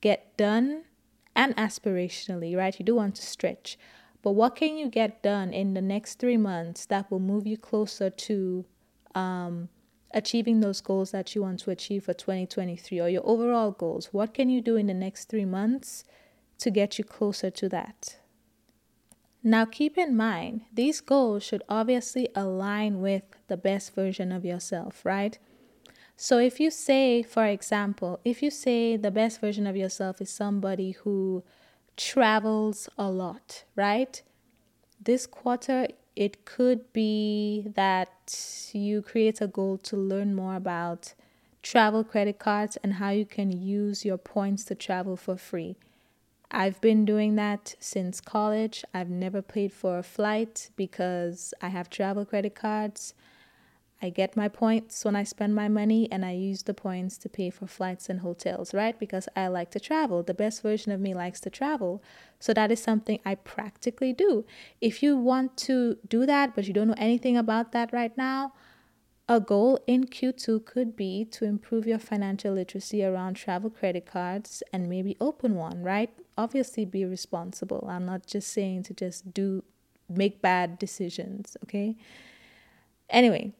get 0.01 0.35
done 0.37 0.83
and 1.35 1.55
aspirationally, 1.55 2.57
right? 2.57 2.77
You 2.77 2.85
do 2.85 2.95
want 2.95 3.15
to 3.15 3.25
stretch. 3.25 3.77
But 4.21 4.31
what 4.31 4.55
can 4.55 4.77
you 4.77 4.89
get 4.89 5.23
done 5.23 5.53
in 5.53 5.73
the 5.73 5.81
next 5.81 6.19
three 6.19 6.37
months 6.37 6.85
that 6.87 7.09
will 7.09 7.19
move 7.19 7.47
you 7.47 7.57
closer 7.57 8.09
to 8.09 8.65
um, 9.15 9.69
achieving 10.13 10.59
those 10.59 10.81
goals 10.81 11.11
that 11.11 11.35
you 11.35 11.41
want 11.41 11.59
to 11.61 11.71
achieve 11.71 12.05
for 12.05 12.13
2023 12.13 12.99
or 12.99 13.09
your 13.09 13.25
overall 13.25 13.71
goals? 13.71 14.09
What 14.11 14.33
can 14.33 14.49
you 14.49 14.61
do 14.61 14.75
in 14.75 14.87
the 14.87 14.93
next 14.93 15.29
three 15.29 15.45
months 15.45 16.03
to 16.59 16.69
get 16.69 16.97
you 16.97 17.05
closer 17.05 17.49
to 17.49 17.69
that? 17.69 18.17
Now, 19.41 19.63
keep 19.63 19.97
in 19.97 20.17
mind, 20.17 20.61
these 20.73 20.99
goals 20.99 21.43
should 21.43 21.63
obviously 21.69 22.27
align 22.35 22.99
with 22.99 23.23
the 23.47 23.55
best 23.55 23.95
version 23.95 24.33
of 24.33 24.43
yourself, 24.43 25.05
right? 25.05 25.39
So 26.17 26.39
if 26.39 26.59
you 26.59 26.69
say, 26.69 27.23
for 27.23 27.45
example, 27.45 28.19
if 28.25 28.43
you 28.43 28.51
say 28.51 28.97
the 28.97 29.11
best 29.11 29.39
version 29.39 29.65
of 29.65 29.77
yourself 29.77 30.19
is 30.19 30.29
somebody 30.29 30.91
who 30.91 31.45
travels 31.99 32.87
a 32.97 33.09
lot, 33.11 33.65
right? 33.75 34.21
This 35.03 35.27
quarter, 35.27 35.87
it 36.15 36.45
could 36.45 36.91
be 36.93 37.67
that 37.75 38.69
you 38.73 39.01
create 39.01 39.41
a 39.41 39.47
goal 39.47 39.77
to 39.79 39.97
learn 39.97 40.33
more 40.33 40.55
about 40.55 41.13
travel 41.61 42.05
credit 42.05 42.39
cards 42.39 42.77
and 42.77 42.93
how 42.93 43.09
you 43.09 43.25
can 43.25 43.51
use 43.51 44.05
your 44.05 44.17
points 44.17 44.63
to 44.65 44.75
travel 44.75 45.17
for 45.17 45.35
free. 45.35 45.75
I've 46.49 46.79
been 46.81 47.05
doing 47.05 47.35
that 47.35 47.75
since 47.79 48.21
college. 48.21 48.83
I've 48.93 49.09
never 49.09 49.41
paid 49.41 49.71
for 49.73 49.99
a 49.99 50.03
flight 50.03 50.69
because 50.75 51.53
I 51.61 51.67
have 51.67 51.89
travel 51.89 52.25
credit 52.25 52.55
cards. 52.55 53.13
I 54.01 54.09
get 54.09 54.37
my 54.37 54.47
points 54.47 55.03
when 55.03 55.15
I 55.15 55.23
spend 55.23 55.55
my 55.55 55.67
money 55.67 56.07
and 56.09 56.23
I 56.23 56.31
use 56.31 56.63
the 56.63 56.73
points 56.73 57.17
to 57.17 57.29
pay 57.29 57.49
for 57.49 57.67
flights 57.67 58.07
and 58.09 58.21
hotels, 58.21 58.73
right? 58.73 58.97
Because 58.97 59.27
I 59.35 59.47
like 59.47 59.71
to 59.71 59.79
travel. 59.79 60.23
The 60.23 60.33
best 60.33 60.61
version 60.61 60.93
of 60.93 61.01
me 61.01 61.13
likes 61.13 61.41
to 61.41 61.49
travel. 61.49 62.01
So 62.39 62.53
that 62.53 62.71
is 62.71 62.81
something 62.81 63.19
I 63.25 63.35
practically 63.35 64.13
do. 64.13 64.45
If 64.79 65.03
you 65.03 65.17
want 65.17 65.57
to 65.57 65.97
do 66.07 66.25
that, 66.25 66.55
but 66.55 66.65
you 66.65 66.73
don't 66.73 66.87
know 66.87 66.95
anything 66.97 67.35
about 67.35 67.73
that 67.73 67.91
right 67.91 68.17
now, 68.17 68.53
a 69.27 69.39
goal 69.39 69.79
in 69.85 70.05
Q2 70.05 70.65
could 70.65 70.95
be 70.95 71.25
to 71.25 71.45
improve 71.45 71.85
your 71.85 71.99
financial 71.99 72.53
literacy 72.53 73.03
around 73.03 73.35
travel 73.35 73.69
credit 73.69 74.05
cards 74.05 74.63
and 74.73 74.89
maybe 74.89 75.17
open 75.19 75.55
one, 75.55 75.83
right? 75.83 76.09
Obviously, 76.37 76.83
be 76.83 77.05
responsible. 77.05 77.85
I'm 77.87 78.05
not 78.05 78.25
just 78.25 78.51
saying 78.51 78.83
to 78.83 78.93
just 78.93 79.33
do, 79.33 79.63
make 80.09 80.41
bad 80.41 80.79
decisions, 80.79 81.57
okay? 81.63 81.95
Anyway, 83.09 83.53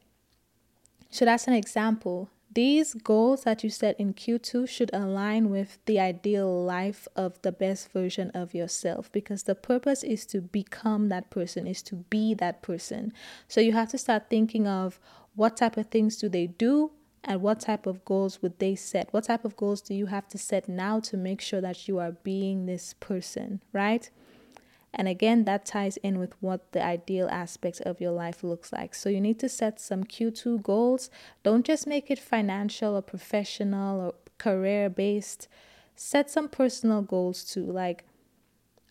So 1.10 1.24
that's 1.24 1.46
an 1.46 1.54
example. 1.54 2.30
These 2.52 2.94
goals 2.94 3.44
that 3.44 3.62
you 3.62 3.70
set 3.70 3.98
in 4.00 4.12
Q2 4.12 4.68
should 4.68 4.90
align 4.92 5.50
with 5.50 5.78
the 5.86 6.00
ideal 6.00 6.64
life 6.64 7.06
of 7.14 7.40
the 7.42 7.52
best 7.52 7.92
version 7.92 8.30
of 8.34 8.54
yourself 8.54 9.10
because 9.12 9.44
the 9.44 9.54
purpose 9.54 10.02
is 10.02 10.26
to 10.26 10.40
become 10.40 11.08
that 11.10 11.30
person, 11.30 11.68
is 11.68 11.80
to 11.82 11.96
be 11.96 12.34
that 12.34 12.60
person. 12.60 13.12
So 13.46 13.60
you 13.60 13.72
have 13.72 13.88
to 13.90 13.98
start 13.98 14.30
thinking 14.30 14.66
of 14.66 14.98
what 15.36 15.56
type 15.56 15.76
of 15.76 15.86
things 15.86 16.16
do 16.16 16.28
they 16.28 16.48
do 16.48 16.90
and 17.22 17.40
what 17.40 17.60
type 17.60 17.86
of 17.86 18.04
goals 18.04 18.42
would 18.42 18.58
they 18.58 18.74
set? 18.74 19.12
What 19.12 19.24
type 19.24 19.44
of 19.44 19.56
goals 19.56 19.80
do 19.80 19.94
you 19.94 20.06
have 20.06 20.26
to 20.28 20.38
set 20.38 20.68
now 20.68 20.98
to 21.00 21.16
make 21.16 21.40
sure 21.40 21.60
that 21.60 21.86
you 21.86 21.98
are 21.98 22.12
being 22.12 22.66
this 22.66 22.94
person, 22.98 23.60
right? 23.72 24.10
And 24.92 25.06
again, 25.06 25.44
that 25.44 25.66
ties 25.66 25.96
in 25.98 26.18
with 26.18 26.32
what 26.40 26.72
the 26.72 26.84
ideal 26.84 27.28
aspect 27.30 27.80
of 27.82 28.00
your 28.00 28.10
life 28.10 28.42
looks 28.42 28.72
like. 28.72 28.94
So 28.94 29.08
you 29.08 29.20
need 29.20 29.38
to 29.38 29.48
set 29.48 29.80
some 29.80 30.04
Q2 30.04 30.62
goals. 30.62 31.10
Don't 31.42 31.64
just 31.64 31.86
make 31.86 32.10
it 32.10 32.18
financial 32.18 32.96
or 32.96 33.02
professional 33.02 34.00
or 34.00 34.14
career 34.38 34.90
based. 34.90 35.46
Set 35.94 36.30
some 36.30 36.48
personal 36.48 37.02
goals 37.02 37.44
too. 37.44 37.64
Like, 37.64 38.04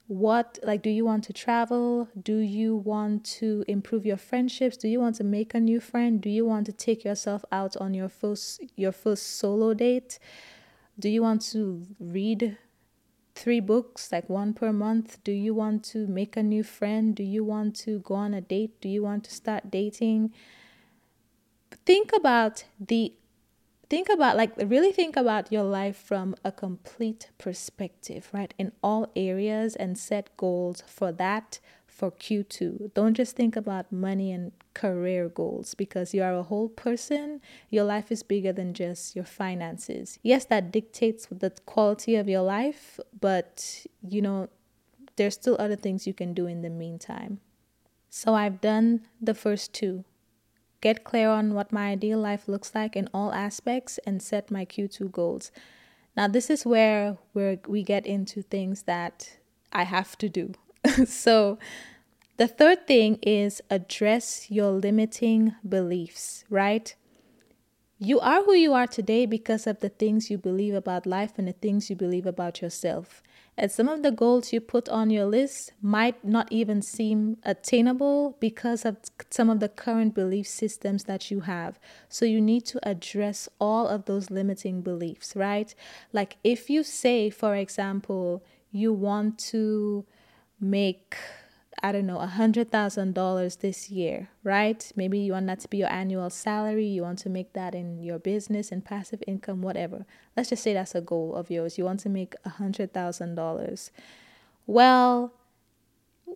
what, 0.08 0.58
like, 0.64 0.82
do 0.82 0.90
you 0.90 1.06
want 1.06 1.24
to 1.26 1.34
travel? 1.34 2.08
Do 2.20 2.38
you 2.38 2.76
want 2.76 3.24
to 3.26 3.64
improve 3.68 4.06
your 4.06 4.18
friendships? 4.18 4.78
Do 4.78 4.88
you 4.88 5.00
want 5.00 5.16
to 5.18 5.24
make 5.24 5.54
a 5.54 5.60
new 5.60 5.80
friend? 5.80 6.20
Do 6.20 6.30
you 6.30 6.46
want 6.46 6.66
to 6.66 6.72
take 6.72 7.04
yourself 7.04 7.46
out 7.52 7.78
on 7.78 7.94
your 7.94 8.10
first, 8.10 8.64
your 8.76 8.92
first 8.92 9.38
solo 9.38 9.74
date? 9.76 10.18
Do 10.98 11.10
you 11.10 11.22
want 11.22 11.44
to 11.52 11.86
read 12.00 12.58
three 13.40 13.62
books, 13.62 14.12
like 14.12 14.30
one 14.30 14.54
per 14.54 14.74
month? 14.74 15.24
Do 15.24 15.32
you 15.32 15.54
want 15.54 15.84
to 15.86 16.06
make 16.08 16.36
a 16.36 16.44
new 16.44 16.64
friend? 16.64 17.16
Do 17.16 17.24
you 17.24 17.44
want 17.44 17.76
to 17.78 18.00
go 18.00 18.16
on 18.16 18.34
a 18.34 18.42
date? 18.42 18.82
Do 18.82 18.90
you 18.90 19.02
want 19.02 19.24
to 19.26 19.34
start 19.34 19.72
dating? 19.72 20.34
Think 21.86 22.12
about 22.14 22.66
the 22.80 23.14
think 23.90 24.10
about 24.10 24.38
like 24.38 24.52
really 24.58 24.92
think 24.92 25.16
about 25.16 25.52
your 25.52 25.64
life 25.64 25.98
from 25.98 26.36
a 26.44 26.52
complete 26.52 27.30
perspective, 27.38 28.30
right? 28.34 28.54
In 28.58 28.74
all 28.84 29.08
areas 29.16 29.76
and 29.76 29.98
set 29.98 30.36
goals 30.36 30.84
for 30.86 31.12
that 31.14 31.60
for 32.00 32.12
Q2. 32.12 32.94
Don't 32.94 33.14
just 33.14 33.36
think 33.36 33.58
about 33.58 33.92
money 33.92 34.32
and 34.32 34.54
career 34.74 35.28
goals 35.28 35.76
because 35.76 36.14
you 36.14 36.24
are 36.24 36.34
a 36.34 36.44
whole 36.44 36.70
person. 36.70 37.42
Your 37.70 37.84
life 37.84 38.10
is 38.10 38.24
bigger 38.24 38.54
than 38.54 38.74
just 38.74 39.18
your 39.18 39.26
finances. 39.26 40.18
Yes, 40.24 40.46
that 40.46 40.72
dictates 40.72 41.28
the 41.30 41.52
quality 41.66 42.16
of 42.16 42.30
your 42.30 42.44
life, 42.44 43.02
but 43.20 43.86
you 44.08 44.22
know, 44.22 44.48
there's 45.18 45.34
still 45.34 45.58
other 45.60 45.76
things 45.76 46.08
you 46.08 46.14
can 46.14 46.34
do 46.34 46.48
in 46.48 46.62
the 46.62 46.70
meantime. 46.70 47.42
So 48.10 48.34
I've 48.34 48.62
done 48.62 49.02
the 49.22 49.34
first 49.34 49.74
two. 49.74 50.06
Get 50.80 51.04
clear 51.04 51.28
on 51.30 51.54
what 51.54 51.74
my 51.74 51.90
ideal 51.90 52.20
life 52.20 52.48
looks 52.48 52.74
like 52.74 52.96
in 52.96 53.10
all 53.14 53.34
aspects 53.34 54.00
and 54.06 54.24
set 54.24 54.50
my 54.50 54.64
Q2 54.64 55.12
goals. 55.12 55.52
Now, 56.16 56.30
this 56.30 56.50
is 56.50 56.66
where 56.66 57.18
where 57.34 57.60
we 57.68 57.84
get 57.84 58.06
into 58.06 58.42
things 58.42 58.84
that 58.84 59.38
I 59.74 59.84
have 59.84 60.18
to 60.20 60.30
do. 60.30 60.54
so, 61.06 61.58
the 62.38 62.48
third 62.48 62.88
thing 62.88 63.20
is 63.22 63.62
address 63.70 64.50
your 64.50 64.72
limiting 64.72 65.56
beliefs, 65.68 66.46
right? 66.50 66.96
You 68.02 68.22
are 68.22 68.44
who 68.44 68.54
you 68.54 68.74
are 68.74 68.88
today 68.88 69.26
because 69.26 69.68
of 69.68 69.82
the 69.82 69.90
things 69.90 70.32
you 70.32 70.38
believe 70.38 70.74
about 70.74 71.06
life 71.06 71.34
and 71.38 71.50
the 71.50 71.54
things 71.54 71.90
you 71.90 71.98
believe 71.98 72.26
about 72.26 72.62
yourself. 72.62 73.22
And 73.58 73.70
some 73.70 73.90
of 73.90 74.04
the 74.04 74.12
goals 74.12 74.54
you 74.54 74.62
put 74.62 74.88
on 74.88 75.10
your 75.10 75.26
list 75.26 75.74
might 75.82 76.24
not 76.24 76.50
even 76.50 76.82
seem 76.82 77.36
attainable 77.44 78.38
because 78.40 78.86
of 78.86 78.96
some 79.30 79.50
of 79.50 79.60
the 79.60 79.68
current 79.68 80.16
belief 80.16 80.48
systems 80.48 81.04
that 81.04 81.30
you 81.30 81.42
have. 81.42 81.78
So 82.08 82.24
you 82.24 82.40
need 82.40 82.66
to 82.68 82.80
address 82.88 83.50
all 83.60 83.90
of 83.90 84.06
those 84.06 84.32
limiting 84.32 84.82
beliefs, 84.82 85.36
right? 85.36 85.76
Like 86.14 86.38
if 86.42 86.70
you 86.70 86.84
say, 86.84 87.30
for 87.30 87.54
example, 87.54 88.42
you 88.72 88.94
want 88.94 89.38
to 89.50 90.06
make 90.60 91.18
I 91.82 91.92
don't 91.92 92.06
know, 92.06 92.20
a 92.20 92.28
hundred 92.28 92.72
thousand 92.72 93.14
dollars 93.14 93.58
this 93.58 93.90
year, 93.90 94.30
right? 94.44 94.92
Maybe 94.96 95.20
you 95.20 95.32
want 95.32 95.48
that 95.48 95.62
to 95.62 95.68
be 95.70 95.78
your 95.78 95.92
annual 95.92 96.30
salary. 96.30 96.86
You 96.86 97.04
want 97.04 97.20
to 97.20 97.30
make 97.30 97.54
that 97.54 97.74
in 97.74 98.04
your 98.04 98.20
business 98.20 98.72
and 98.72 98.84
passive 98.84 99.24
income, 99.26 99.62
whatever. 99.62 100.06
Let's 100.36 100.50
just 100.50 100.64
say 100.64 100.74
that's 100.74 100.96
a 100.96 101.02
goal 101.02 101.36
of 101.36 101.50
yours. 101.50 101.78
You 101.78 101.86
want 101.86 102.02
to 102.02 102.10
make 102.10 102.36
a 102.44 102.50
hundred 102.50 102.94
thousand 102.94 103.36
dollars. 103.36 103.92
Well, 104.68 105.34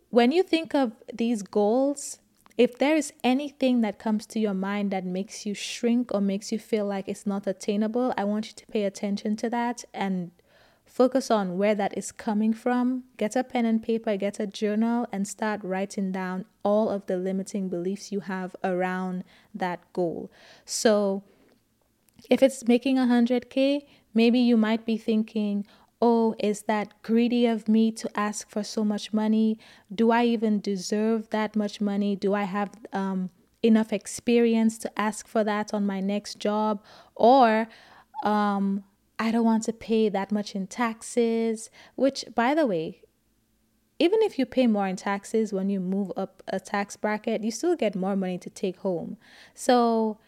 when 0.10 0.32
you 0.32 0.44
think 0.44 0.74
of 0.74 0.94
these 1.14 1.42
goals, 1.42 2.20
if 2.58 2.78
there 2.78 2.96
is 2.96 3.12
anything 3.24 3.82
that 3.82 4.00
comes 4.00 4.26
to 4.28 4.40
your 4.40 4.54
mind 4.54 4.92
that 4.92 5.06
makes 5.06 5.46
you 5.46 5.54
shrink 5.54 6.14
or 6.14 6.22
makes 6.22 6.52
you 6.52 6.60
feel 6.60 6.86
like 6.86 7.08
it's 7.08 7.26
not 7.26 7.48
attainable, 7.48 8.14
I 8.18 8.24
want 8.24 8.48
you 8.48 8.54
to 8.54 8.66
pay 8.68 8.86
attention 8.86 9.36
to 9.38 9.50
that 9.50 9.84
and 9.94 10.32
Focus 10.93 11.32
on 11.32 11.58
where 11.58 11.73
that 11.73 11.97
is 11.97 12.12
coming 12.12 12.53
from. 12.53 13.06
Get 13.17 13.36
a 13.36 13.43
pen 13.43 13.65
and 13.65 13.82
paper, 13.82 14.15
get 14.15 14.39
a 14.39 14.45
journal, 14.45 15.08
and 15.12 15.27
start 15.27 15.60
writing 15.63 16.12
down 16.12 16.45
all 16.62 16.88
of 16.91 17.08
the 17.08 17.17
limiting 17.17 17.67
beliefs 17.67 18.12
you 18.12 18.19
have 18.19 18.56
around 18.63 19.23
that 19.56 19.91
goal. 19.91 20.29
So, 20.65 21.23
if 22.29 22.43
it's 22.43 22.67
making 22.67 22.97
100K, 22.97 23.88
maybe 24.13 24.38
you 24.38 24.56
might 24.56 24.86
be 24.86 24.95
thinking, 24.97 25.65
oh, 25.99 26.36
is 26.38 26.62
that 26.63 26.93
greedy 27.01 27.47
of 27.47 27.67
me 27.67 27.91
to 27.93 28.08
ask 28.15 28.47
for 28.47 28.62
so 28.62 28.86
much 28.86 29.12
money? 29.12 29.58
Do 29.91 30.12
I 30.12 30.25
even 30.25 30.62
deserve 30.62 31.27
that 31.32 31.56
much 31.56 31.82
money? 31.82 32.15
Do 32.15 32.36
I 32.36 32.43
have 32.43 32.69
um, 32.93 33.32
enough 33.63 33.91
experience 33.91 34.77
to 34.77 34.91
ask 34.99 35.27
for 35.27 35.43
that 35.43 35.73
on 35.73 35.88
my 35.88 36.01
next 36.01 36.38
job? 36.38 36.84
Or, 37.15 37.67
um, 38.23 38.84
I 39.24 39.32
don't 39.32 39.46
want 39.46 39.64
to 39.64 39.74
pay 39.74 40.10
that 40.10 40.34
much 40.34 40.54
in 40.54 40.68
taxes, 40.68 41.70
which, 41.96 42.26
by 42.36 42.54
the 42.54 42.68
way, 42.68 43.04
even 43.98 44.22
if 44.22 44.38
you 44.38 44.46
pay 44.46 44.68
more 44.68 44.86
in 44.86 44.98
taxes 44.98 45.54
when 45.54 45.70
you 45.70 45.80
move 45.80 46.12
up 46.18 46.44
a 46.50 46.60
tax 46.60 46.98
bracket, 46.98 47.42
you 47.42 47.50
still 47.50 47.78
get 47.78 47.96
more 47.96 48.18
money 48.18 48.38
to 48.40 48.50
take 48.50 48.80
home. 48.80 49.16
So, 49.54 50.20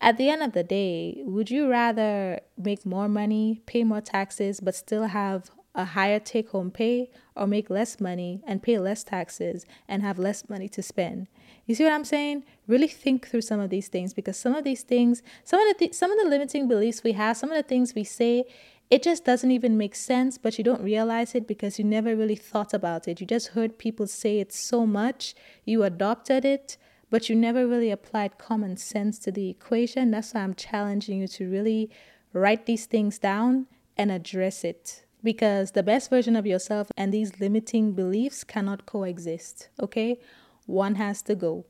at 0.00 0.16
the 0.16 0.30
end 0.30 0.42
of 0.42 0.52
the 0.52 0.62
day, 0.62 1.20
would 1.26 1.50
you 1.50 1.68
rather 1.68 2.40
make 2.56 2.86
more 2.86 3.06
money, 3.06 3.60
pay 3.66 3.84
more 3.84 4.00
taxes, 4.00 4.60
but 4.60 4.74
still 4.74 5.08
have 5.08 5.50
a 5.78 5.84
higher 5.86 6.18
take 6.18 6.50
home 6.50 6.70
pay, 6.70 7.08
or 7.34 7.46
make 7.46 7.70
less 7.70 8.00
money 8.00 8.42
and 8.46 8.62
pay 8.62 8.78
less 8.78 9.02
taxes 9.02 9.64
and 9.88 10.02
have 10.02 10.18
less 10.18 10.48
money 10.50 10.68
to 10.68 10.82
spend? 10.82 11.28
You 11.64 11.74
see 11.74 11.84
what 11.84 11.92
I'm 11.94 12.04
saying? 12.04 12.44
Really 12.66 12.88
think 12.88 13.28
through 13.28 13.42
some 13.42 13.60
of 13.60 13.70
these 13.70 13.88
things 13.88 14.12
because 14.12 14.36
some 14.36 14.54
of 14.54 14.64
these 14.64 14.82
things, 14.82 15.22
some 15.44 15.60
of 15.60 15.68
the 15.68 15.78
th- 15.78 15.94
some 15.94 16.10
of 16.10 16.18
the 16.18 16.28
limiting 16.28 16.68
beliefs 16.68 17.02
we 17.02 17.12
have, 17.12 17.36
some 17.36 17.50
of 17.50 17.56
the 17.56 17.68
things 17.68 17.94
we 17.94 18.04
say, 18.04 18.44
it 18.90 19.02
just 19.02 19.24
doesn't 19.24 19.50
even 19.50 19.76
make 19.76 19.94
sense, 19.94 20.38
but 20.38 20.56
you 20.56 20.64
don't 20.64 20.82
realize 20.82 21.34
it 21.34 21.46
because 21.46 21.78
you 21.78 21.84
never 21.84 22.16
really 22.16 22.36
thought 22.36 22.72
about 22.72 23.06
it. 23.06 23.20
You 23.20 23.26
just 23.26 23.48
heard 23.48 23.78
people 23.78 24.06
say 24.06 24.40
it 24.40 24.52
so 24.52 24.86
much, 24.86 25.34
you 25.64 25.84
adopted 25.84 26.44
it, 26.44 26.78
but 27.10 27.28
you 27.28 27.36
never 27.36 27.66
really 27.66 27.90
applied 27.90 28.38
common 28.38 28.76
sense 28.76 29.18
to 29.20 29.30
the 29.30 29.50
equation. 29.50 30.10
That's 30.10 30.32
why 30.32 30.40
I'm 30.40 30.54
challenging 30.54 31.20
you 31.20 31.28
to 31.28 31.50
really 31.50 31.90
write 32.32 32.66
these 32.66 32.86
things 32.86 33.18
down 33.18 33.66
and 33.96 34.10
address 34.10 34.64
it 34.64 35.04
because 35.22 35.72
the 35.72 35.82
best 35.82 36.10
version 36.10 36.36
of 36.36 36.46
yourself 36.46 36.90
and 36.96 37.12
these 37.12 37.40
limiting 37.40 37.92
beliefs 37.92 38.44
cannot 38.44 38.86
coexist, 38.86 39.68
okay? 39.80 40.18
One 40.66 40.94
has 40.96 41.22
to 41.22 41.34
go. 41.34 41.64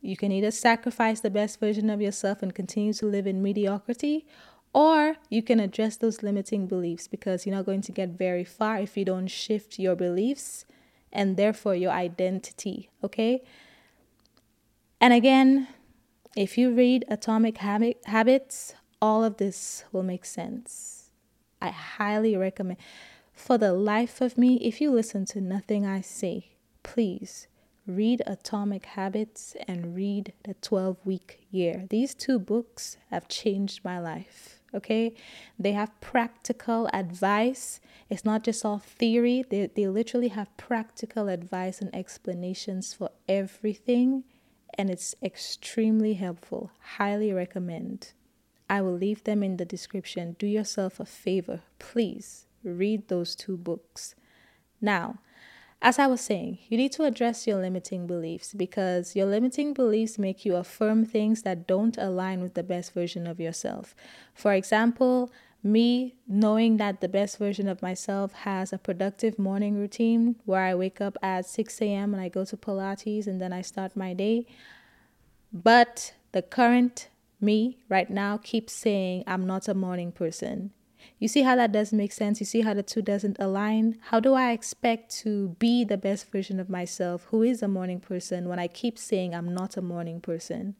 You 0.00 0.16
can 0.16 0.32
either 0.32 0.50
sacrifice 0.50 1.20
the 1.20 1.30
best 1.30 1.60
version 1.60 1.88
of 1.88 2.02
yourself 2.02 2.42
and 2.42 2.54
continue 2.54 2.92
to 2.94 3.06
live 3.06 3.26
in 3.26 3.42
mediocrity, 3.42 4.26
or 4.74 5.16
you 5.28 5.42
can 5.42 5.60
address 5.60 5.96
those 5.96 6.22
limiting 6.22 6.66
beliefs 6.66 7.06
because 7.06 7.46
you're 7.46 7.54
not 7.54 7.66
going 7.66 7.82
to 7.82 7.92
get 7.92 8.10
very 8.10 8.44
far 8.44 8.78
if 8.78 8.96
you 8.96 9.04
don't 9.04 9.28
shift 9.28 9.78
your 9.78 9.94
beliefs 9.94 10.64
and 11.12 11.36
therefore 11.36 11.74
your 11.74 11.92
identity, 11.92 12.90
okay? 13.04 13.42
And 15.00 15.12
again, 15.12 15.68
if 16.36 16.56
you 16.56 16.72
read 16.72 17.04
Atomic 17.08 17.58
Habits, 17.58 18.74
all 19.00 19.22
of 19.22 19.36
this 19.36 19.84
will 19.92 20.02
make 20.02 20.24
sense. 20.24 20.91
I 21.62 21.70
highly 21.70 22.36
recommend. 22.36 22.78
For 23.32 23.56
the 23.56 23.72
life 23.72 24.20
of 24.20 24.36
me, 24.36 24.56
if 24.56 24.80
you 24.80 24.90
listen 24.90 25.24
to 25.26 25.40
nothing 25.40 25.86
I 25.86 26.00
say, 26.00 26.48
please 26.82 27.46
read 27.86 28.20
Atomic 28.26 28.84
Habits 28.84 29.56
and 29.68 29.94
read 29.94 30.32
The 30.42 30.54
12 30.54 30.98
Week 31.04 31.46
Year. 31.50 31.84
These 31.88 32.14
two 32.14 32.40
books 32.40 32.96
have 33.10 33.28
changed 33.28 33.84
my 33.84 34.00
life. 34.00 34.60
Okay, 34.74 35.14
they 35.58 35.72
have 35.72 36.00
practical 36.00 36.88
advice. 36.92 37.80
It's 38.10 38.24
not 38.24 38.42
just 38.42 38.64
all 38.64 38.78
theory, 38.78 39.44
they, 39.48 39.66
they 39.66 39.86
literally 39.86 40.28
have 40.28 40.56
practical 40.56 41.28
advice 41.28 41.80
and 41.80 41.94
explanations 41.94 42.92
for 42.94 43.10
everything, 43.28 44.24
and 44.76 44.90
it's 44.90 45.14
extremely 45.22 46.14
helpful. 46.14 46.72
Highly 46.96 47.32
recommend. 47.32 48.12
I 48.68 48.80
will 48.80 48.94
leave 48.94 49.24
them 49.24 49.42
in 49.42 49.56
the 49.56 49.64
description. 49.64 50.36
Do 50.38 50.46
yourself 50.46 51.00
a 51.00 51.04
favor, 51.04 51.60
please 51.78 52.46
read 52.64 53.08
those 53.08 53.34
two 53.34 53.56
books. 53.56 54.14
Now, 54.80 55.18
as 55.80 55.98
I 55.98 56.06
was 56.06 56.20
saying, 56.20 56.58
you 56.68 56.76
need 56.76 56.92
to 56.92 57.04
address 57.04 57.46
your 57.46 57.60
limiting 57.60 58.06
beliefs 58.06 58.54
because 58.54 59.16
your 59.16 59.26
limiting 59.26 59.74
beliefs 59.74 60.16
make 60.16 60.44
you 60.44 60.54
affirm 60.54 61.04
things 61.04 61.42
that 61.42 61.66
don't 61.66 61.98
align 61.98 62.40
with 62.40 62.54
the 62.54 62.62
best 62.62 62.94
version 62.94 63.26
of 63.26 63.40
yourself. 63.40 63.96
For 64.32 64.54
example, 64.54 65.32
me 65.64 66.14
knowing 66.28 66.76
that 66.76 67.00
the 67.00 67.08
best 67.08 67.38
version 67.38 67.68
of 67.68 67.82
myself 67.82 68.32
has 68.32 68.72
a 68.72 68.78
productive 68.78 69.38
morning 69.38 69.76
routine 69.76 70.36
where 70.44 70.62
I 70.62 70.74
wake 70.74 71.00
up 71.00 71.16
at 71.20 71.46
6 71.46 71.80
a.m. 71.82 72.14
and 72.14 72.22
I 72.22 72.28
go 72.28 72.44
to 72.44 72.56
Pilates 72.56 73.26
and 73.26 73.40
then 73.40 73.52
I 73.52 73.62
start 73.62 73.96
my 73.96 74.12
day. 74.14 74.46
But 75.52 76.14
the 76.30 76.42
current 76.42 77.08
me 77.42 77.78
right 77.88 78.08
now 78.08 78.36
keeps 78.36 78.72
saying 78.72 79.24
I'm 79.26 79.46
not 79.46 79.68
a 79.68 79.74
morning 79.74 80.12
person. 80.12 80.70
You 81.18 81.28
see 81.28 81.42
how 81.42 81.56
that 81.56 81.72
doesn't 81.72 81.96
make 81.96 82.12
sense? 82.12 82.40
You 82.40 82.46
see 82.46 82.62
how 82.62 82.74
the 82.74 82.82
two 82.82 83.02
doesn't 83.02 83.36
align? 83.38 83.98
How 84.10 84.20
do 84.20 84.34
I 84.34 84.52
expect 84.52 85.16
to 85.20 85.56
be 85.58 85.84
the 85.84 85.96
best 85.96 86.30
version 86.30 86.60
of 86.60 86.68
myself 86.68 87.26
who 87.30 87.42
is 87.42 87.62
a 87.62 87.68
morning 87.68 88.00
person 88.00 88.48
when 88.48 88.58
I 88.58 88.68
keep 88.68 88.98
saying 88.98 89.34
I'm 89.34 89.52
not 89.52 89.76
a 89.76 89.82
morning 89.82 90.20
person? 90.20 90.76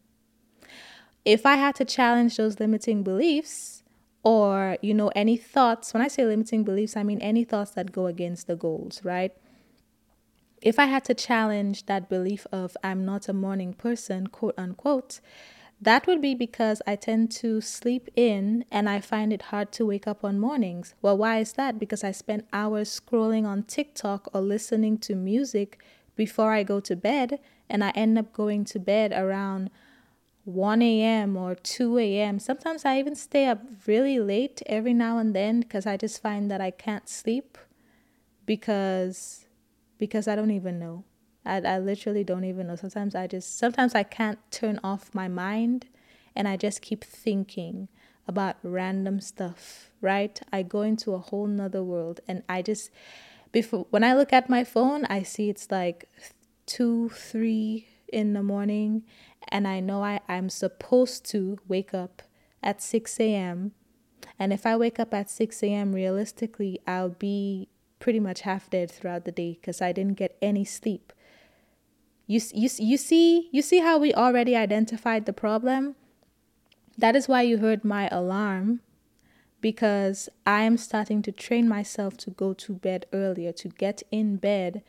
If 1.25 1.47
I 1.47 1.57
had 1.57 1.75
to 1.77 1.85
challenge 1.85 2.37
those 2.37 2.59
limiting 2.59 3.03
beliefs 3.03 3.83
or, 4.25 4.79
you 4.83 4.95
know, 4.95 5.13
any 5.15 5.37
thoughts, 5.37 5.95
when 5.95 6.03
I 6.03 6.09
say 6.09 6.25
limiting 6.25 6.65
beliefs, 6.65 6.97
I 6.97 7.03
mean 7.03 7.21
any 7.21 7.45
thoughts 7.45 7.73
that 7.73 7.93
go 7.93 8.07
against 8.07 8.47
the 8.47 8.57
goals, 8.57 9.01
right? 9.05 9.33
If 10.61 10.79
I 10.79 10.87
had 10.87 11.05
to 11.07 11.15
challenge 11.15 11.87
that 11.87 12.09
belief 12.09 12.47
of 12.53 12.77
I'm 12.85 13.05
not 13.05 13.29
a 13.29 13.33
morning 13.33 13.75
person, 13.75 14.29
quote 14.29 14.55
unquote, 14.57 15.21
that 15.83 16.07
would 16.07 16.23
be 16.23 16.35
because 16.35 16.81
I 16.87 16.95
tend 16.95 17.33
to 17.33 17.61
sleep 17.61 18.09
in 18.15 18.65
and 18.71 18.89
I 18.89 19.01
find 19.01 19.33
it 19.33 19.43
hard 19.43 19.73
to 19.73 19.85
wake 19.85 20.07
up 20.07 20.25
on 20.25 20.39
mornings. 20.39 20.95
Well, 21.03 21.19
why 21.19 21.41
is 21.41 21.55
that? 21.55 21.81
Because 21.81 22.05
I 22.05 22.13
spend 22.13 22.45
hours 22.53 23.01
scrolling 23.01 23.45
on 23.45 23.65
TikTok 23.65 24.31
or 24.33 24.41
listening 24.41 24.97
to 24.99 25.17
music 25.17 25.83
before 26.15 26.53
I 26.53 26.63
go 26.63 26.79
to 26.79 26.95
bed, 26.95 27.41
and 27.69 27.83
I 27.83 27.91
end 27.91 28.17
up 28.17 28.33
going 28.33 28.65
to 28.67 28.79
bed 28.79 29.13
around 29.13 29.71
1 30.45 30.83
a.m. 30.83 31.37
or 31.37 31.57
2 31.57 31.99
a.m. 31.99 32.39
Sometimes 32.39 32.85
I 32.85 32.99
even 33.01 33.17
stay 33.17 33.47
up 33.47 33.61
really 33.87 34.21
late 34.21 34.63
every 34.67 34.95
now 34.95 35.19
and 35.19 35.35
then 35.35 35.61
because 35.61 35.87
I 35.87 35.97
just 35.97 36.23
find 36.23 36.49
that 36.51 36.61
I 36.61 36.71
can't 36.71 37.09
sleep 37.09 37.59
because 38.47 39.47
because 39.99 40.29
I 40.29 40.37
don't 40.37 40.51
even 40.51 40.79
know. 40.79 41.05
I, 41.45 41.61
I 41.61 41.79
literally 41.79 42.25
don't 42.25 42.45
even 42.45 42.69
know. 42.69 42.77
Sometimes 42.77 43.15
I 43.15 43.27
just, 43.27 43.59
sometimes 43.59 43.95
I 43.95 44.03
can't 44.03 44.39
turn 44.51 44.79
off 44.83 45.15
my 45.15 45.29
mind 45.29 45.87
and 46.35 46.47
I 46.47 46.57
just 46.57 46.83
keep 46.83 47.05
thinking 47.05 47.89
about 48.27 48.57
random 48.63 49.21
stuff, 49.21 49.91
right? 50.01 50.41
I 50.53 50.63
go 50.63 50.83
into 50.83 51.13
a 51.13 51.19
whole 51.19 51.47
nother 51.47 51.83
world 51.83 52.21
and 52.29 52.43
I 52.49 52.63
just, 52.63 52.91
before, 53.51 53.87
when 53.91 54.05
I 54.05 54.15
look 54.15 54.33
at 54.33 54.49
my 54.49 54.65
phone, 54.65 55.05
I 55.07 55.23
see 55.23 55.49
it's 55.49 55.71
like 55.71 56.09
two, 56.67 57.09
three 57.11 57.89
in 58.13 58.33
the 58.35 58.43
morning 58.43 59.03
and 59.49 59.67
I 59.67 59.81
know 59.81 60.05
I, 60.05 60.21
I'm 60.29 60.49
supposed 60.49 61.25
to 61.31 61.59
wake 61.67 61.93
up 61.93 62.23
at 62.63 62.81
6 62.81 63.19
a.m. 63.19 63.73
And 64.39 64.53
if 64.53 64.65
I 64.67 64.77
wake 64.77 65.01
up 65.01 65.13
at 65.13 65.29
6 65.29 65.63
a.m., 65.63 65.93
realistically, 65.93 66.81
I'll 66.87 67.11
be 67.11 67.69
pretty 67.99 68.21
much 68.21 68.43
half 68.43 68.71
dead 68.71 68.91
throughout 68.91 69.25
the 69.25 69.33
day 69.33 69.59
because 69.61 69.83
I 69.83 69.93
didn't 69.93 70.15
get 70.15 70.37
any 70.41 70.65
sleep. 70.65 71.13
You, 72.27 72.41
you, 72.55 72.69
you 72.79 72.97
see 72.97 73.49
you 73.53 73.63
see 73.63 73.79
how 73.79 73.99
we 73.99 74.15
already 74.15 74.57
identified 74.57 75.27
the 75.27 75.33
problem? 75.33 75.97
That 76.97 77.17
is 77.17 77.29
why 77.29 77.43
you 77.43 77.59
heard 77.59 77.85
my 77.85 78.09
alarm 78.13 78.81
because 79.61 80.29
I 80.45 80.63
am 80.63 80.77
starting 80.77 81.23
to 81.23 81.33
train 81.33 81.69
myself 81.69 82.17
to 82.19 82.31
go 82.31 82.53
to 82.55 82.75
bed 82.75 83.07
earlier, 83.13 83.53
to 83.53 83.69
get 83.69 84.03
in 84.11 84.37
bed 84.37 84.83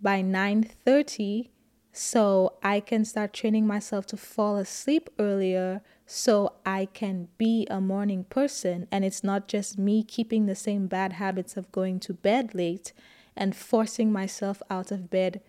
by 0.00 0.22
9:30 0.22 1.50
so 1.92 2.54
I 2.62 2.80
can 2.80 3.04
start 3.04 3.32
training 3.32 3.66
myself 3.66 4.06
to 4.06 4.16
fall 4.16 4.56
asleep 4.56 5.08
earlier 5.18 5.80
so 6.06 6.54
I 6.64 6.86
can 6.86 7.28
be 7.38 7.66
a 7.70 7.80
morning 7.80 8.24
person 8.24 8.86
and 8.92 9.04
it's 9.04 9.24
not 9.24 9.48
just 9.48 9.78
me 9.78 10.04
keeping 10.04 10.46
the 10.46 10.54
same 10.54 10.86
bad 10.86 11.14
habits 11.14 11.56
of 11.56 11.72
going 11.72 11.98
to 12.00 12.14
bed 12.14 12.54
late 12.54 12.92
and 13.36 13.56
forcing 13.56 14.12
myself 14.12 14.62
out 14.70 14.92
of 14.92 15.10
bed 15.10 15.40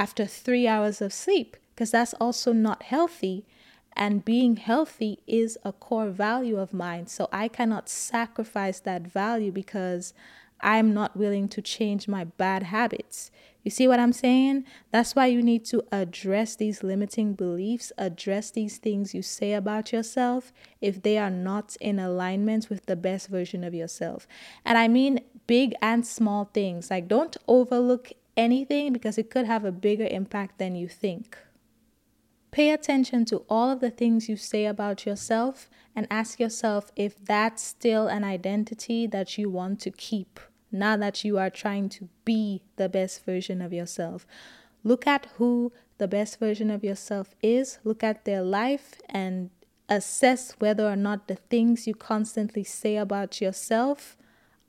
after 0.00 0.24
three 0.24 0.66
hours 0.66 1.02
of 1.02 1.12
sleep, 1.12 1.58
because 1.74 1.90
that's 1.90 2.14
also 2.14 2.54
not 2.54 2.84
healthy. 2.84 3.44
And 3.94 4.24
being 4.24 4.56
healthy 4.56 5.18
is 5.26 5.58
a 5.62 5.72
core 5.72 6.08
value 6.08 6.56
of 6.56 6.72
mine. 6.72 7.06
So 7.06 7.28
I 7.30 7.48
cannot 7.48 7.90
sacrifice 7.90 8.80
that 8.80 9.02
value 9.02 9.52
because 9.52 10.14
I'm 10.62 10.94
not 10.94 11.18
willing 11.18 11.48
to 11.48 11.60
change 11.60 12.08
my 12.08 12.24
bad 12.24 12.62
habits. 12.62 13.30
You 13.62 13.70
see 13.70 13.86
what 13.86 14.00
I'm 14.00 14.14
saying? 14.14 14.64
That's 14.90 15.14
why 15.14 15.26
you 15.26 15.42
need 15.42 15.66
to 15.66 15.82
address 15.92 16.56
these 16.56 16.82
limiting 16.82 17.34
beliefs, 17.34 17.92
address 17.98 18.50
these 18.50 18.78
things 18.78 19.14
you 19.14 19.20
say 19.20 19.52
about 19.52 19.92
yourself 19.92 20.50
if 20.80 21.02
they 21.02 21.18
are 21.18 21.30
not 21.30 21.76
in 21.78 21.98
alignment 21.98 22.70
with 22.70 22.86
the 22.86 22.96
best 22.96 23.28
version 23.28 23.64
of 23.64 23.74
yourself. 23.74 24.26
And 24.64 24.78
I 24.78 24.88
mean 24.88 25.20
big 25.46 25.74
and 25.82 26.06
small 26.06 26.44
things. 26.54 26.90
Like, 26.90 27.08
don't 27.08 27.36
overlook 27.48 28.12
anything 28.36 28.92
because 28.92 29.18
it 29.18 29.30
could 29.30 29.46
have 29.46 29.64
a 29.64 29.72
bigger 29.72 30.06
impact 30.10 30.58
than 30.58 30.74
you 30.74 30.88
think. 30.88 31.36
Pay 32.50 32.70
attention 32.70 33.24
to 33.26 33.44
all 33.48 33.70
of 33.70 33.80
the 33.80 33.90
things 33.90 34.28
you 34.28 34.36
say 34.36 34.66
about 34.66 35.06
yourself 35.06 35.70
and 35.94 36.06
ask 36.10 36.40
yourself 36.40 36.90
if 36.96 37.24
that's 37.24 37.62
still 37.62 38.08
an 38.08 38.24
identity 38.24 39.06
that 39.06 39.38
you 39.38 39.48
want 39.48 39.80
to 39.80 39.90
keep 39.90 40.40
now 40.72 40.96
that 40.96 41.24
you 41.24 41.38
are 41.38 41.50
trying 41.50 41.88
to 41.88 42.08
be 42.24 42.62
the 42.76 42.88
best 42.88 43.24
version 43.24 43.60
of 43.60 43.72
yourself. 43.72 44.26
Look 44.82 45.06
at 45.06 45.26
who 45.36 45.72
the 45.98 46.08
best 46.08 46.38
version 46.38 46.70
of 46.70 46.82
yourself 46.82 47.34
is, 47.42 47.78
look 47.84 48.02
at 48.02 48.24
their 48.24 48.42
life, 48.42 49.00
and 49.08 49.50
assess 49.88 50.52
whether 50.58 50.88
or 50.88 50.96
not 50.96 51.28
the 51.28 51.34
things 51.34 51.86
you 51.86 51.94
constantly 51.94 52.64
say 52.64 52.96
about 52.96 53.40
yourself 53.40 54.16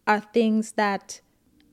are 0.08 0.19
things 0.19 0.74
that 0.74 1.21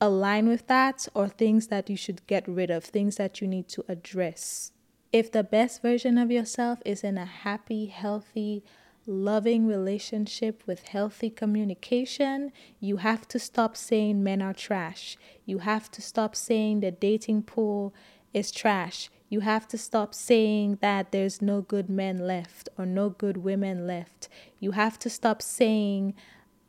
align 0.01 0.47
with 0.47 0.67
that 0.67 1.07
or 1.13 1.27
things 1.27 1.67
that 1.67 1.89
you 1.89 1.97
should 1.97 2.25
get 2.27 2.47
rid 2.47 2.69
of, 2.69 2.83
things 2.83 3.17
that 3.17 3.41
you 3.41 3.47
need 3.47 3.67
to 3.69 3.83
address. 3.87 4.71
If 5.11 5.31
the 5.31 5.43
best 5.43 5.81
version 5.81 6.17
of 6.17 6.31
yourself 6.31 6.79
is 6.85 7.03
in 7.03 7.17
a 7.17 7.25
happy, 7.25 7.87
healthy, 7.87 8.63
loving 9.05 9.65
relationship 9.65 10.63
with 10.67 10.87
healthy 10.89 11.29
communication, 11.29 12.51
you 12.79 12.97
have 12.97 13.27
to 13.29 13.39
stop 13.39 13.75
saying 13.75 14.23
men 14.23 14.41
are 14.41 14.53
trash. 14.53 15.17
You 15.45 15.59
have 15.59 15.89
to 15.91 16.01
stop 16.01 16.35
saying 16.35 16.81
the 16.81 16.91
dating 16.91 17.43
pool 17.43 17.93
is 18.33 18.51
trash. 18.51 19.09
You 19.29 19.41
have 19.41 19.67
to 19.69 19.77
stop 19.77 20.13
saying 20.13 20.77
that 20.81 21.11
there's 21.11 21.41
no 21.41 21.61
good 21.61 21.89
men 21.89 22.19
left 22.19 22.69
or 22.77 22.85
no 22.85 23.09
good 23.09 23.37
women 23.37 23.87
left. 23.87 24.29
You 24.59 24.71
have 24.71 24.99
to 24.99 25.09
stop 25.09 25.41
saying 25.41 26.13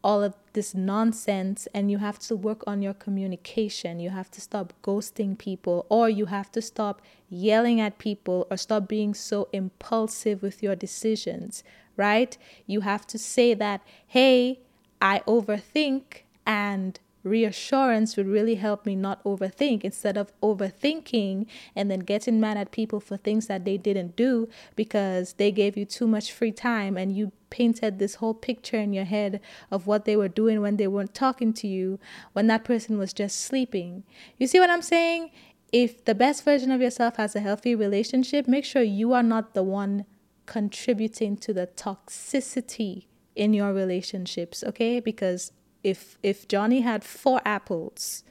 all 0.02 0.22
of 0.22 0.34
this 0.52 0.74
nonsense 0.74 1.68
and 1.74 1.90
you 1.90 1.98
have 1.98 2.18
to 2.18 2.36
work 2.36 2.62
on 2.66 2.82
your 2.82 2.94
communication. 2.94 4.00
You 4.00 4.10
have 4.10 4.30
to 4.32 4.40
stop 4.40 4.72
ghosting 4.82 5.36
people 5.36 5.86
or 5.88 6.08
you 6.08 6.26
have 6.26 6.50
to 6.52 6.62
stop 6.62 7.02
yelling 7.28 7.80
at 7.80 7.98
people 7.98 8.46
or 8.50 8.56
stop 8.56 8.88
being 8.88 9.14
so 9.14 9.48
impulsive 9.52 10.42
with 10.42 10.62
your 10.62 10.74
decisions, 10.74 11.62
right? 11.96 12.36
You 12.66 12.80
have 12.80 13.06
to 13.08 13.18
say 13.18 13.54
that, 13.54 13.82
hey, 14.06 14.60
I 15.00 15.20
overthink 15.20 16.22
and 16.46 16.98
reassurance 17.22 18.16
would 18.16 18.26
really 18.26 18.54
help 18.54 18.86
me 18.86 18.96
not 18.96 19.22
overthink 19.24 19.84
instead 19.84 20.16
of 20.16 20.32
overthinking 20.40 21.46
and 21.76 21.90
then 21.90 22.00
getting 22.00 22.40
mad 22.40 22.56
at 22.56 22.70
people 22.70 23.00
for 23.00 23.16
things 23.16 23.46
that 23.46 23.64
they 23.64 23.76
didn't 23.76 24.16
do 24.16 24.48
because 24.76 25.34
they 25.34 25.50
gave 25.50 25.76
you 25.76 25.84
too 25.84 26.06
much 26.06 26.32
free 26.32 26.52
time 26.52 26.96
and 26.96 27.16
you 27.16 27.32
painted 27.50 27.98
this 27.98 28.16
whole 28.16 28.34
picture 28.34 28.78
in 28.78 28.92
your 28.92 29.04
head 29.04 29.40
of 29.70 29.86
what 29.86 30.04
they 30.04 30.16
were 30.16 30.28
doing 30.28 30.60
when 30.60 30.76
they 30.76 30.86
weren't 30.86 31.14
talking 31.14 31.52
to 31.52 31.66
you 31.66 31.98
when 32.32 32.46
that 32.46 32.64
person 32.64 32.96
was 32.96 33.12
just 33.12 33.40
sleeping. 33.40 34.04
You 34.38 34.46
see 34.46 34.60
what 34.60 34.70
I'm 34.70 34.82
saying? 34.82 35.30
If 35.72 36.04
the 36.04 36.14
best 36.14 36.44
version 36.44 36.70
of 36.70 36.80
yourself 36.80 37.16
has 37.16 37.36
a 37.36 37.40
healthy 37.40 37.74
relationship, 37.74 38.48
make 38.48 38.64
sure 38.64 38.82
you 38.82 39.12
are 39.12 39.22
not 39.22 39.54
the 39.54 39.62
one 39.62 40.04
contributing 40.46 41.36
to 41.36 41.52
the 41.52 41.68
toxicity 41.68 43.06
in 43.36 43.54
your 43.54 43.72
relationships, 43.72 44.64
okay? 44.64 44.98
Because 44.98 45.52
if 45.82 46.18
if 46.22 46.48
Johnny 46.48 46.80
had 46.80 47.04
four 47.04 47.40
apples, 47.44 48.24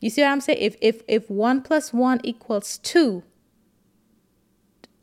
you 0.00 0.10
see 0.10 0.22
what 0.22 0.30
I'm 0.30 0.40
saying? 0.40 0.58
If 0.60 0.76
if 0.80 1.02
if 1.08 1.30
one 1.30 1.62
plus 1.62 1.92
one 1.92 2.20
equals 2.24 2.78
two, 2.78 3.22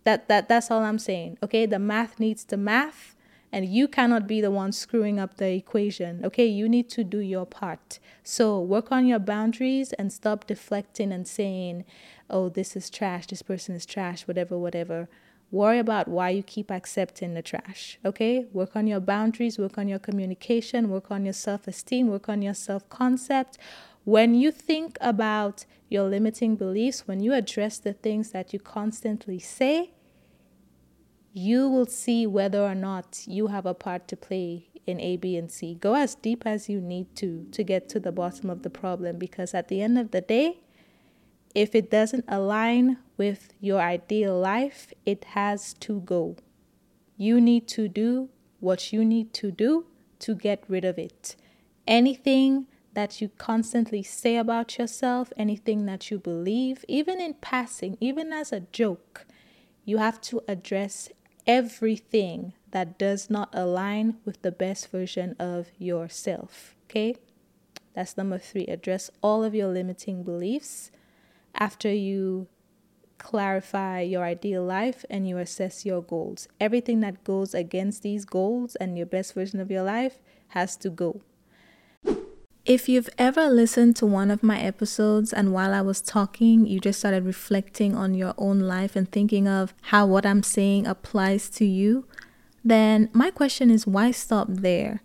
that 0.03 0.27
that 0.27 0.49
that's 0.49 0.71
all 0.71 0.81
I'm 0.81 0.99
saying. 0.99 1.37
Okay, 1.43 1.65
the 1.65 1.79
math 1.79 2.19
needs 2.19 2.43
the 2.43 2.57
math, 2.57 3.15
and 3.51 3.65
you 3.65 3.87
cannot 3.87 4.27
be 4.27 4.41
the 4.41 4.51
one 4.51 4.71
screwing 4.71 5.19
up 5.19 5.37
the 5.37 5.51
equation. 5.51 6.25
Okay, 6.25 6.45
you 6.45 6.67
need 6.67 6.89
to 6.89 7.03
do 7.03 7.19
your 7.19 7.45
part. 7.45 7.99
So 8.23 8.59
work 8.59 8.91
on 8.91 9.05
your 9.05 9.19
boundaries 9.19 9.93
and 9.93 10.11
stop 10.11 10.47
deflecting 10.47 11.11
and 11.11 11.27
saying, 11.27 11.85
"Oh, 12.29 12.49
this 12.49 12.75
is 12.75 12.89
trash. 12.89 13.27
This 13.27 13.41
person 13.41 13.75
is 13.75 13.85
trash. 13.85 14.27
Whatever, 14.27 14.57
whatever." 14.57 15.07
Worry 15.49 15.79
about 15.79 16.07
why 16.07 16.29
you 16.31 16.43
keep 16.43 16.69
accepting 16.69 17.33
the 17.33 17.41
trash. 17.41 17.99
Okay? 18.03 18.45
Work 18.51 18.75
on 18.75 18.85
your 18.85 18.99
boundaries, 18.99 19.57
work 19.57 19.77
on 19.77 19.87
your 19.87 19.99
communication, 19.99 20.89
work 20.89 21.09
on 21.09 21.23
your 21.23 21.33
self 21.33 21.67
esteem, 21.67 22.07
work 22.07 22.27
on 22.27 22.41
your 22.41 22.53
self 22.53 22.89
concept, 22.89 23.57
When 24.07 24.35
you 24.35 24.51
think 24.51 24.97
about 25.01 25.65
your 25.89 26.03
limiting 26.07 26.55
beliefs, 26.55 27.09
when 27.09 27.19
you 27.19 27.33
address 27.33 27.77
the 27.77 27.91
things 27.91 28.31
that 28.31 28.53
you 28.53 28.59
constantly 28.59 29.37
say, 29.37 29.91
you 31.33 31.67
will 31.67 31.87
see 31.87 32.25
whether 32.25 32.63
or 32.63 32.73
not 32.73 33.23
you 33.27 33.47
have 33.47 33.65
a 33.65 33.73
part 33.73 34.07
to 34.07 34.15
play 34.15 34.69
in 34.85 35.01
A, 35.01 35.17
B, 35.17 35.35
and 35.35 35.51
C. 35.51 35.75
Go 35.75 35.93
as 35.93 36.15
deep 36.15 36.45
as 36.45 36.69
you 36.69 36.79
need 36.79 37.17
to 37.17 37.47
to 37.51 37.65
get 37.65 37.89
to 37.89 37.99
the 37.99 38.13
bottom 38.13 38.49
of 38.49 38.63
the 38.63 38.69
problem 38.69 39.17
because 39.17 39.53
at 39.53 39.67
the 39.67 39.81
end 39.81 39.99
of 39.99 40.11
the 40.11 40.21
day, 40.21 40.61
if 41.53 41.75
it 41.75 41.91
doesn't 41.91 42.23
align 42.29 42.99
with 43.17 43.53
your 43.59 43.81
ideal 43.81 44.39
life, 44.39 44.93
it 45.05 45.25
has 45.25 45.73
to 45.73 46.01
go. 46.01 46.37
You 47.17 47.41
need 47.41 47.67
to 47.69 47.87
do 47.87 48.29
what 48.59 48.93
you 48.93 49.03
need 49.03 49.33
to 49.33 49.51
do 49.51 49.85
to 50.19 50.35
get 50.35 50.63
rid 50.67 50.85
of 50.85 50.97
it. 50.97 51.35
Anything 51.87 52.67
that 52.93 53.21
you 53.21 53.29
constantly 53.37 54.01
say 54.01 54.37
about 54.37 54.77
yourself, 54.77 55.31
anything 55.37 55.85
that 55.85 56.09
you 56.09 56.17
believe, 56.17 56.83
even 56.87 57.21
in 57.21 57.35
passing, 57.35 57.97
even 57.99 58.33
as 58.33 58.51
a 58.51 58.61
joke, 58.61 59.25
you 59.85 59.97
have 59.97 60.19
to 60.21 60.41
address 60.47 61.09
everything 61.45 62.53
that 62.71 62.97
does 62.97 63.29
not 63.29 63.49
align 63.53 64.17
with 64.25 64.41
the 64.41 64.51
best 64.51 64.91
version 64.91 65.35
of 65.39 65.67
yourself. 65.77 66.75
Okay? 66.85 67.15
That's 67.93 68.17
number 68.17 68.37
three. 68.37 68.65
Address 68.65 69.09
all 69.21 69.43
of 69.43 69.55
your 69.55 69.67
limiting 69.67 70.23
beliefs 70.23 70.91
after 71.55 71.91
you 71.91 72.47
clarify 73.17 74.01
your 74.01 74.23
ideal 74.23 74.63
life 74.63 75.05
and 75.09 75.27
you 75.27 75.37
assess 75.37 75.85
your 75.85 76.01
goals. 76.01 76.47
Everything 76.59 76.99
that 77.01 77.23
goes 77.23 77.53
against 77.53 78.03
these 78.03 78.25
goals 78.25 78.75
and 78.75 78.97
your 78.97 79.07
best 79.07 79.33
version 79.33 79.59
of 79.59 79.71
your 79.71 79.83
life 79.83 80.19
has 80.49 80.75
to 80.77 80.89
go. 80.89 81.21
If 82.65 82.89
you've 82.89 83.09
ever 83.17 83.47
listened 83.47 83.95
to 83.97 84.05
one 84.05 84.29
of 84.29 84.43
my 84.43 84.59
episodes 84.59 85.31
and 85.31 85.53
while 85.53 85.73
I 85.73 85.81
was 85.81 86.01
talking, 86.01 86.65
you 86.65 86.81
just 86.81 86.99
started 86.99 87.23
reflecting 87.23 87.95
on 87.95 88.13
your 88.13 88.33
own 88.37 88.59
life 88.59 88.95
and 88.97 89.09
thinking 89.09 89.47
of 89.47 89.73
how 89.83 90.05
what 90.05 90.25
I'm 90.25 90.43
saying 90.43 90.85
applies 90.85 91.49
to 91.51 91.65
you, 91.65 92.05
then 92.65 93.09
my 93.13 93.31
question 93.31 93.71
is 93.71 93.87
why 93.87 94.11
stop 94.11 94.47
there? 94.49 95.01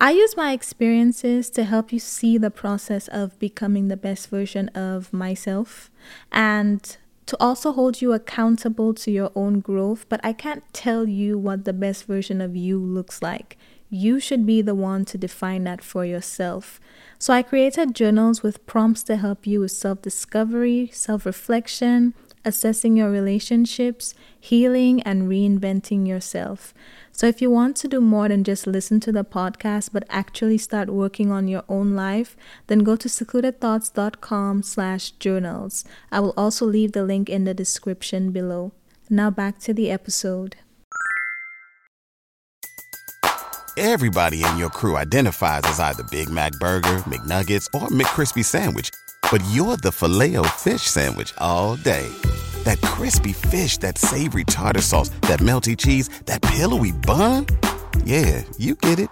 I 0.00 0.10
use 0.10 0.36
my 0.36 0.52
experiences 0.52 1.48
to 1.50 1.62
help 1.62 1.92
you 1.92 2.00
see 2.00 2.36
the 2.36 2.50
process 2.50 3.06
of 3.06 3.38
becoming 3.38 3.86
the 3.86 3.96
best 3.96 4.28
version 4.28 4.68
of 4.70 5.12
myself 5.12 5.92
and 6.32 6.96
to 7.26 7.36
also 7.40 7.72
hold 7.72 8.02
you 8.02 8.12
accountable 8.12 8.92
to 8.94 9.10
your 9.10 9.30
own 9.34 9.60
growth, 9.60 10.06
but 10.08 10.20
I 10.22 10.32
can't 10.32 10.64
tell 10.72 11.08
you 11.08 11.38
what 11.38 11.64
the 11.64 11.72
best 11.72 12.04
version 12.04 12.40
of 12.40 12.54
you 12.54 12.78
looks 12.78 13.22
like. 13.22 13.56
You 13.88 14.18
should 14.20 14.44
be 14.44 14.60
the 14.60 14.74
one 14.74 15.04
to 15.06 15.18
define 15.18 15.64
that 15.64 15.82
for 15.82 16.04
yourself. 16.04 16.80
So 17.18 17.32
I 17.32 17.42
created 17.42 17.94
journals 17.94 18.42
with 18.42 18.66
prompts 18.66 19.02
to 19.04 19.16
help 19.16 19.46
you 19.46 19.60
with 19.60 19.70
self 19.70 20.02
discovery, 20.02 20.90
self 20.92 21.24
reflection, 21.24 22.14
assessing 22.44 22.96
your 22.96 23.10
relationships, 23.10 24.14
healing, 24.38 25.02
and 25.02 25.28
reinventing 25.28 26.06
yourself. 26.06 26.74
So 27.12 27.26
if 27.26 27.40
you 27.40 27.50
want 27.50 27.76
to 27.76 27.88
do 27.88 28.00
more 28.00 28.28
than 28.28 28.42
just 28.42 28.66
listen 28.66 28.98
to 29.00 29.12
the 29.12 29.24
podcast, 29.24 29.90
but 29.92 30.04
actually 30.10 30.58
start 30.58 30.90
working 30.90 31.30
on 31.30 31.46
your 31.46 31.62
own 31.68 31.94
life, 31.94 32.36
then 32.66 32.80
go 32.80 32.96
to 32.96 33.08
secludedthoughts.com 33.08 34.62
slash 34.64 35.12
journals. 35.12 35.84
I 36.10 36.20
will 36.20 36.34
also 36.36 36.66
leave 36.66 36.92
the 36.92 37.04
link 37.04 37.28
in 37.28 37.44
the 37.44 37.54
description 37.54 38.32
below. 38.32 38.72
Now 39.08 39.30
back 39.30 39.58
to 39.60 39.72
the 39.72 39.90
episode. 39.90 40.56
Everybody 43.76 44.44
in 44.44 44.56
your 44.56 44.70
crew 44.70 44.96
identifies 44.96 45.62
as 45.64 45.80
either 45.80 46.04
Big 46.04 46.30
Mac 46.30 46.52
Burger, 46.60 46.98
McNuggets, 47.08 47.66
or 47.74 47.88
McCrispy 47.88 48.44
Sandwich. 48.44 48.90
But 49.34 49.42
you're 49.50 49.76
the 49.76 49.90
filet 49.90 50.36
o 50.36 50.44
fish 50.44 50.82
Sandwich 50.82 51.34
all 51.38 51.74
day. 51.74 52.08
That 52.62 52.80
crispy 52.82 53.32
fish, 53.32 53.78
that 53.78 53.98
savory 53.98 54.44
tartar 54.44 54.80
sauce, 54.80 55.08
that 55.22 55.40
melty 55.40 55.76
cheese, 55.76 56.08
that 56.26 56.40
pillowy 56.40 56.92
bun. 56.92 57.46
Yeah, 58.04 58.44
you 58.58 58.76
get 58.76 59.00
it. 59.00 59.10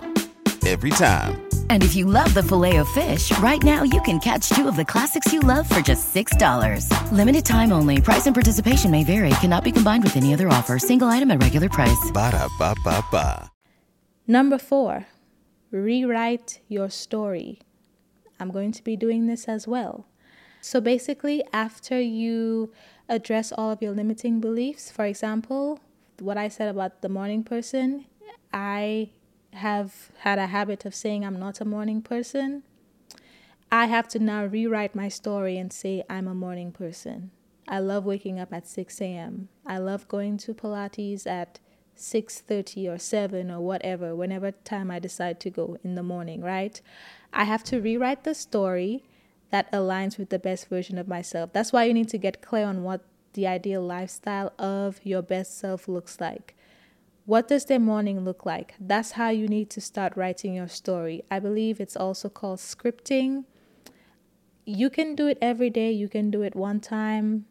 Every 0.64 0.90
time. 0.90 1.44
And 1.70 1.82
if 1.82 1.96
you 1.96 2.06
love 2.06 2.32
the 2.34 2.42
filet 2.44 2.76
of 2.76 2.88
fish, 2.90 3.36
right 3.38 3.60
now 3.64 3.82
you 3.82 4.00
can 4.02 4.20
catch 4.20 4.48
two 4.50 4.68
of 4.68 4.76
the 4.76 4.84
classics 4.84 5.32
you 5.32 5.40
love 5.40 5.68
for 5.68 5.80
just 5.80 6.14
$6. 6.14 6.86
Limited 7.10 7.44
time 7.44 7.72
only. 7.72 8.00
Price 8.00 8.26
and 8.26 8.34
participation 8.34 8.92
may 8.92 9.02
vary. 9.02 9.30
Cannot 9.40 9.64
be 9.64 9.72
combined 9.72 10.04
with 10.04 10.16
any 10.16 10.32
other 10.32 10.46
offer. 10.46 10.78
Single 10.78 11.08
item 11.08 11.32
at 11.32 11.42
regular 11.42 11.68
price. 11.68 12.12
Ba 12.14 12.30
da 12.30 12.46
ba 12.60 12.76
ba 12.84 13.04
ba. 13.10 13.50
Number 14.28 14.58
four, 14.58 15.06
rewrite 15.72 16.60
your 16.68 16.90
story. 16.90 17.58
I'm 18.38 18.52
going 18.52 18.70
to 18.70 18.84
be 18.84 18.96
doing 18.96 19.26
this 19.26 19.46
as 19.46 19.66
well. 19.66 20.06
So 20.64 20.80
basically, 20.80 21.42
after 21.52 22.00
you 22.00 22.72
address 23.08 23.50
all 23.50 23.72
of 23.72 23.82
your 23.82 23.90
limiting 23.90 24.40
beliefs, 24.40 24.92
for 24.92 25.04
example, 25.04 25.80
what 26.20 26.38
I 26.38 26.46
said 26.46 26.68
about 26.68 27.02
the 27.02 27.08
morning 27.08 27.42
person, 27.42 28.06
I 28.52 29.10
have 29.54 30.12
had 30.18 30.38
a 30.38 30.46
habit 30.46 30.84
of 30.84 30.94
saying 30.94 31.24
I'm 31.24 31.38
not 31.38 31.60
a 31.60 31.64
morning 31.64 32.00
person. 32.00 32.62
I 33.72 33.86
have 33.86 34.06
to 34.08 34.20
now 34.20 34.44
rewrite 34.44 34.94
my 34.94 35.08
story 35.08 35.58
and 35.58 35.72
say 35.72 36.04
I'm 36.08 36.28
a 36.28 36.34
morning 36.34 36.70
person. 36.70 37.32
I 37.66 37.80
love 37.80 38.04
waking 38.04 38.38
up 38.38 38.52
at 38.52 38.68
6 38.68 39.00
a.m. 39.00 39.48
I 39.66 39.78
love 39.78 40.06
going 40.06 40.38
to 40.38 40.54
Pilates 40.54 41.26
at 41.26 41.58
6:30 41.96 42.88
or 42.88 42.98
7 42.98 43.50
or 43.50 43.60
whatever 43.60 44.14
whenever 44.14 44.52
time 44.52 44.92
I 44.92 45.00
decide 45.00 45.40
to 45.40 45.50
go 45.50 45.76
in 45.82 45.96
the 45.96 46.04
morning, 46.04 46.40
right? 46.40 46.80
I 47.32 47.44
have 47.44 47.64
to 47.64 47.80
rewrite 47.80 48.22
the 48.22 48.34
story 48.34 49.02
that 49.52 49.70
aligns 49.70 50.16
with 50.16 50.30
the 50.30 50.38
best 50.38 50.68
version 50.68 50.96
of 50.96 51.06
myself. 51.06 51.52
That's 51.52 51.72
why 51.72 51.84
you 51.84 51.92
need 51.92 52.08
to 52.08 52.18
get 52.18 52.40
clear 52.40 52.64
on 52.64 52.82
what 52.82 53.02
the 53.34 53.46
ideal 53.46 53.82
lifestyle 53.82 54.52
of 54.58 54.98
your 55.04 55.20
best 55.20 55.58
self 55.58 55.86
looks 55.86 56.20
like. 56.20 56.56
What 57.26 57.48
does 57.48 57.66
their 57.66 57.78
morning 57.78 58.24
look 58.24 58.46
like? 58.46 58.74
That's 58.80 59.12
how 59.12 59.28
you 59.28 59.46
need 59.46 59.68
to 59.70 59.80
start 59.80 60.16
writing 60.16 60.54
your 60.54 60.68
story. 60.68 61.22
I 61.30 61.38
believe 61.38 61.80
it's 61.80 61.96
also 61.96 62.30
called 62.30 62.60
scripting. 62.60 63.44
You 64.64 64.88
can 64.88 65.14
do 65.14 65.26
it 65.26 65.36
every 65.42 65.68
day, 65.68 65.92
you 65.92 66.08
can 66.08 66.30
do 66.30 66.40
it 66.40 66.56
one 66.56 66.80
time, 66.80 67.44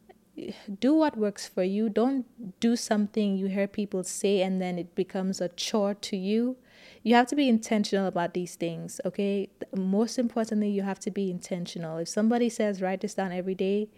do 0.79 0.95
what 0.95 1.15
works 1.15 1.47
for 1.47 1.63
you. 1.63 1.87
Don't 1.87 2.25
do 2.59 2.75
something 2.75 3.37
you 3.37 3.45
hear 3.45 3.67
people 3.67 4.03
say 4.03 4.41
and 4.41 4.59
then 4.59 4.79
it 4.79 4.95
becomes 4.95 5.39
a 5.39 5.49
chore 5.49 5.93
to 5.93 6.17
you. 6.17 6.57
You 7.03 7.15
have 7.15 7.27
to 7.27 7.35
be 7.35 7.49
intentional 7.49 8.05
about 8.05 8.33
these 8.33 8.55
things, 8.55 9.01
okay? 9.05 9.49
Most 9.75 10.19
importantly, 10.19 10.69
you 10.69 10.83
have 10.83 10.99
to 10.99 11.11
be 11.11 11.31
intentional. 11.31 11.97
If 11.97 12.09
somebody 12.09 12.49
says 12.49 12.81
write 12.81 13.01
this 13.01 13.15
down 13.15 13.31
every 13.31 13.55
day, 13.55 13.89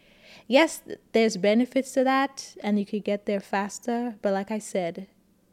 yes, 0.47 0.81
there's 1.11 1.35
benefits 1.37 1.91
to 1.93 2.03
that 2.05 2.55
and 2.63 2.79
you 2.79 2.85
could 2.85 3.03
get 3.03 3.25
there 3.25 3.41
faster, 3.41 4.15
but 4.21 4.33
like 4.33 4.51
I 4.51 4.59
said, 4.59 5.07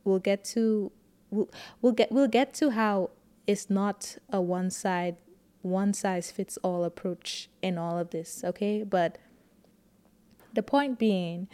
we'll 0.05 0.21
get 0.21 0.45
to 0.45 0.93
we'll, 1.31 1.51
we'll 1.83 1.93
get 1.93 2.13
we'll 2.13 2.29
get 2.29 2.55
to 2.55 2.71
how 2.71 3.11
it's 3.47 3.69
not 3.69 4.17
a 4.31 4.41
one 4.41 4.71
side 4.71 5.17
one 5.63 5.93
size 5.93 6.31
fits 6.31 6.57
all 6.63 6.85
approach 6.85 7.51
in 7.63 7.77
all 7.77 7.99
of 7.99 8.11
this, 8.11 8.43
okay? 8.45 8.83
But 8.83 9.19
the 10.55 10.63
point 10.63 10.99
being, 10.99 11.49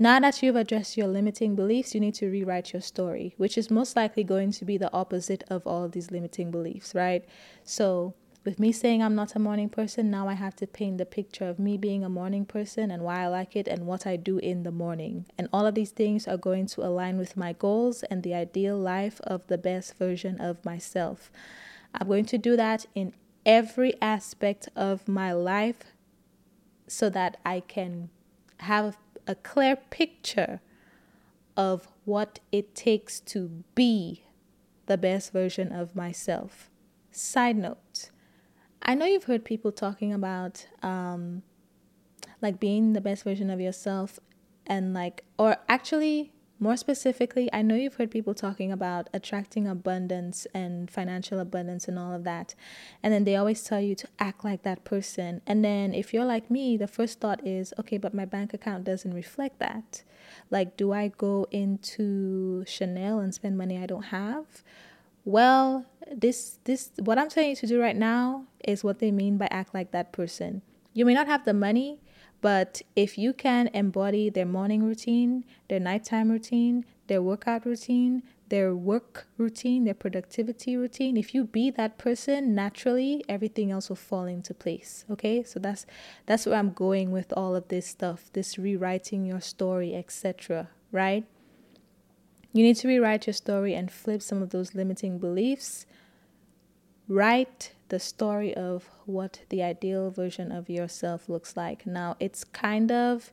now 0.00 0.18
that 0.18 0.42
you've 0.42 0.56
addressed 0.56 0.96
your 0.96 1.08
limiting 1.08 1.54
beliefs, 1.54 1.94
you 1.94 2.00
need 2.00 2.14
to 2.14 2.30
rewrite 2.30 2.72
your 2.72 2.80
story, 2.80 3.34
which 3.36 3.58
is 3.58 3.70
most 3.70 3.94
likely 3.94 4.24
going 4.24 4.50
to 4.52 4.64
be 4.64 4.78
the 4.78 4.90
opposite 4.94 5.44
of 5.48 5.66
all 5.66 5.84
of 5.84 5.92
these 5.92 6.10
limiting 6.10 6.50
beliefs, 6.50 6.94
right? 6.94 7.22
So, 7.64 8.14
with 8.42 8.58
me 8.58 8.72
saying 8.72 9.02
I'm 9.02 9.14
not 9.14 9.36
a 9.36 9.38
morning 9.38 9.68
person, 9.68 10.10
now 10.10 10.26
I 10.26 10.32
have 10.32 10.56
to 10.56 10.66
paint 10.66 10.96
the 10.96 11.04
picture 11.04 11.46
of 11.46 11.58
me 11.58 11.76
being 11.76 12.02
a 12.02 12.08
morning 12.08 12.46
person 12.46 12.90
and 12.90 13.02
why 13.02 13.24
I 13.24 13.26
like 13.26 13.54
it 13.54 13.68
and 13.68 13.86
what 13.86 14.06
I 14.06 14.16
do 14.16 14.38
in 14.38 14.62
the 14.62 14.70
morning. 14.72 15.26
And 15.36 15.48
all 15.52 15.66
of 15.66 15.74
these 15.74 15.90
things 15.90 16.26
are 16.26 16.38
going 16.38 16.64
to 16.68 16.82
align 16.82 17.18
with 17.18 17.36
my 17.36 17.52
goals 17.52 18.02
and 18.04 18.22
the 18.22 18.32
ideal 18.32 18.78
life 18.78 19.20
of 19.24 19.46
the 19.48 19.58
best 19.58 19.98
version 19.98 20.40
of 20.40 20.64
myself. 20.64 21.30
I'm 21.94 22.08
going 22.08 22.24
to 22.24 22.38
do 22.38 22.56
that 22.56 22.86
in 22.94 23.12
every 23.44 23.92
aspect 24.00 24.70
of 24.74 25.06
my 25.06 25.32
life 25.32 25.92
so 26.86 27.10
that 27.10 27.36
I 27.44 27.60
can 27.60 28.08
have 28.60 28.96
a 29.30 29.36
clear 29.36 29.76
picture 29.76 30.60
of 31.56 31.86
what 32.04 32.40
it 32.50 32.74
takes 32.74 33.20
to 33.20 33.62
be 33.76 34.24
the 34.86 34.98
best 34.98 35.32
version 35.32 35.70
of 35.70 35.94
myself. 35.94 36.68
Side 37.12 37.56
note, 37.56 38.10
I 38.82 38.96
know 38.96 39.06
you've 39.06 39.24
heard 39.24 39.44
people 39.44 39.70
talking 39.70 40.12
about 40.12 40.66
um, 40.82 41.42
like 42.42 42.58
being 42.58 42.92
the 42.92 43.00
best 43.00 43.22
version 43.22 43.50
of 43.50 43.60
yourself 43.60 44.18
and 44.66 44.92
like, 44.92 45.24
or 45.38 45.58
actually, 45.68 46.32
more 46.60 46.76
specifically, 46.76 47.48
I 47.52 47.62
know 47.62 47.74
you've 47.74 47.94
heard 47.94 48.10
people 48.10 48.34
talking 48.34 48.70
about 48.70 49.08
attracting 49.12 49.66
abundance 49.66 50.46
and 50.54 50.90
financial 50.90 51.40
abundance 51.40 51.88
and 51.88 51.98
all 51.98 52.12
of 52.12 52.24
that. 52.24 52.54
And 53.02 53.12
then 53.12 53.24
they 53.24 53.34
always 53.34 53.64
tell 53.64 53.80
you 53.80 53.94
to 53.96 54.08
act 54.18 54.44
like 54.44 54.62
that 54.62 54.84
person. 54.84 55.40
And 55.46 55.64
then 55.64 55.94
if 55.94 56.14
you're 56.14 56.24
like 56.24 56.50
me, 56.50 56.76
the 56.76 56.86
first 56.86 57.18
thought 57.18 57.44
is, 57.46 57.72
okay, 57.78 57.98
but 57.98 58.14
my 58.14 58.26
bank 58.26 58.54
account 58.54 58.84
doesn't 58.84 59.14
reflect 59.14 59.58
that. 59.58 60.02
Like, 60.50 60.76
do 60.76 60.92
I 60.92 61.08
go 61.08 61.46
into 61.50 62.64
Chanel 62.66 63.18
and 63.18 63.34
spend 63.34 63.58
money 63.58 63.78
I 63.78 63.86
don't 63.86 64.04
have? 64.04 64.62
well, 65.24 65.86
this 66.10 66.58
this 66.64 66.90
what 66.98 67.18
I'm 67.18 67.28
telling 67.28 67.50
you 67.50 67.56
to 67.56 67.66
do 67.66 67.80
right 67.80 67.96
now 67.96 68.44
is 68.64 68.82
what 68.82 68.98
they 68.98 69.10
mean 69.10 69.36
by 69.36 69.48
act 69.50 69.74
like 69.74 69.90
that 69.92 70.12
person. 70.12 70.62
You 70.92 71.04
may 71.04 71.14
not 71.14 71.26
have 71.26 71.44
the 71.44 71.54
money, 71.54 72.00
but 72.40 72.82
if 72.96 73.18
you 73.18 73.32
can 73.32 73.68
embody 73.68 74.30
their 74.30 74.46
morning 74.46 74.82
routine, 74.82 75.44
their 75.68 75.80
nighttime 75.80 76.30
routine, 76.30 76.84
their 77.06 77.20
workout 77.20 77.66
routine, 77.66 78.22
their 78.48 78.74
work 78.74 79.26
routine, 79.36 79.84
their 79.84 79.94
productivity 79.94 80.76
routine, 80.76 81.16
if 81.16 81.34
you 81.34 81.44
be 81.44 81.70
that 81.70 81.98
person 81.98 82.54
naturally, 82.54 83.24
everything 83.28 83.70
else 83.70 83.88
will 83.88 83.96
fall 83.96 84.24
into 84.24 84.54
place. 84.54 85.04
Okay? 85.10 85.42
So 85.42 85.60
that's 85.60 85.86
that's 86.26 86.46
where 86.46 86.56
I'm 86.56 86.72
going 86.72 87.10
with 87.10 87.32
all 87.36 87.54
of 87.54 87.68
this 87.68 87.86
stuff, 87.86 88.30
this 88.32 88.58
rewriting 88.58 89.24
your 89.24 89.40
story, 89.40 89.94
etc., 89.94 90.68
right? 90.92 91.24
You 92.52 92.64
need 92.64 92.76
to 92.76 92.88
rewrite 92.88 93.26
your 93.26 93.34
story 93.34 93.74
and 93.74 93.90
flip 93.90 94.22
some 94.22 94.42
of 94.42 94.50
those 94.50 94.74
limiting 94.74 95.18
beliefs. 95.18 95.86
Write 97.06 97.72
the 97.90 98.00
story 98.00 98.54
of 98.54 98.88
what 99.04 99.40
the 99.50 99.62
ideal 99.62 100.10
version 100.10 100.50
of 100.50 100.70
yourself 100.70 101.28
looks 101.28 101.56
like. 101.56 101.86
Now, 101.86 102.16
it's 102.18 102.42
kind 102.42 102.90
of 102.90 103.32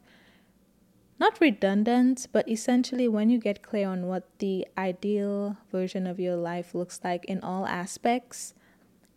not 1.19 1.39
redundant, 1.39 2.27
but 2.31 2.47
essentially, 2.47 3.07
when 3.07 3.29
you 3.29 3.39
get 3.39 3.63
clear 3.63 3.87
on 3.87 4.05
what 4.05 4.27
the 4.39 4.67
ideal 4.77 5.57
version 5.71 6.05
of 6.05 6.19
your 6.19 6.35
life 6.35 6.75
looks 6.75 6.99
like 7.03 7.25
in 7.25 7.41
all 7.41 7.65
aspects, 7.65 8.53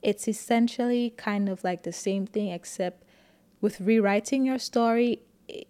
it's 0.01 0.27
essentially 0.27 1.13
kind 1.17 1.49
of 1.49 1.63
like 1.63 1.83
the 1.83 1.93
same 1.93 2.27
thing, 2.27 2.51
except 2.51 3.05
with 3.61 3.81
rewriting 3.81 4.47
your 4.47 4.59
story, 4.59 5.21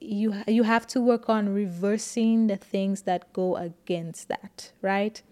you 0.00 0.42
you 0.46 0.62
have 0.64 0.87
to 0.88 1.00
work 1.00 1.28
on 1.28 1.54
reversing 1.54 2.46
the 2.46 2.56
things 2.56 3.02
that 3.02 3.33
go 3.33 3.56
against 3.56 4.28
that, 4.28 4.72
right? 4.83 5.22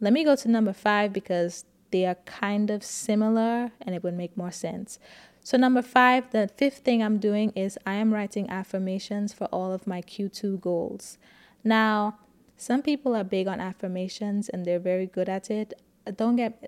Let 0.00 0.12
me 0.12 0.24
go 0.24 0.36
to 0.36 0.48
number 0.48 0.72
5 0.72 1.12
because 1.12 1.64
they 1.92 2.04
are 2.06 2.16
kind 2.26 2.70
of 2.70 2.82
similar 2.82 3.70
and 3.80 3.94
it 3.94 4.02
would 4.02 4.14
make 4.14 4.36
more 4.36 4.50
sense. 4.50 4.98
So, 5.44 5.56
number 5.56 5.82
five, 5.82 6.30
the 6.30 6.48
fifth 6.56 6.78
thing 6.78 7.02
I'm 7.02 7.18
doing 7.18 7.52
is 7.56 7.78
I 7.84 7.94
am 7.94 8.12
writing 8.14 8.48
affirmations 8.48 9.32
for 9.32 9.46
all 9.46 9.72
of 9.72 9.86
my 9.86 10.00
Q2 10.00 10.60
goals. 10.60 11.18
Now, 11.64 12.18
some 12.56 12.82
people 12.82 13.14
are 13.16 13.24
big 13.24 13.48
on 13.48 13.60
affirmations 13.60 14.48
and 14.48 14.64
they're 14.64 14.78
very 14.78 15.06
good 15.06 15.28
at 15.28 15.50
it. 15.50 15.74
Don't 16.16 16.36
get 16.36 16.58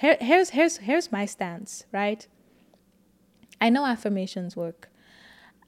here, 0.00 0.16
here's 0.20 0.50
here's 0.50 0.78
here's 0.78 1.12
my 1.12 1.26
stance, 1.26 1.84
right? 1.92 2.26
I 3.60 3.68
know 3.70 3.86
affirmations 3.86 4.56
work. 4.56 4.88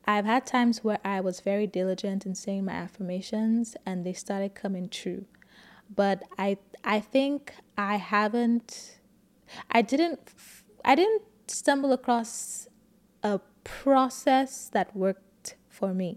I've 0.07 0.27
had 0.27 0.47
times 0.47 0.85
where 0.85 0.99
I 1.05 1.21
was 1.21 1.41
very 1.41 1.67
diligent 1.67 2.27
in 2.27 2.35
saying 2.35 2.65
my 2.65 2.73
affirmations 2.73 3.77
and 3.87 4.05
they 4.05 4.13
started 4.13 4.55
coming 4.55 4.89
true. 4.89 5.27
But 5.95 6.23
I 6.39 6.59
I 6.83 7.01
think 7.01 7.55
I 7.77 7.97
haven't 7.97 9.01
I 9.71 9.83
didn't 9.83 10.21
I 10.85 10.95
didn't 10.95 11.23
stumble 11.47 11.93
across 11.93 12.69
a 13.23 13.41
process 13.65 14.69
that 14.73 14.95
worked 14.95 15.57
for 15.69 15.95
me. 15.95 16.17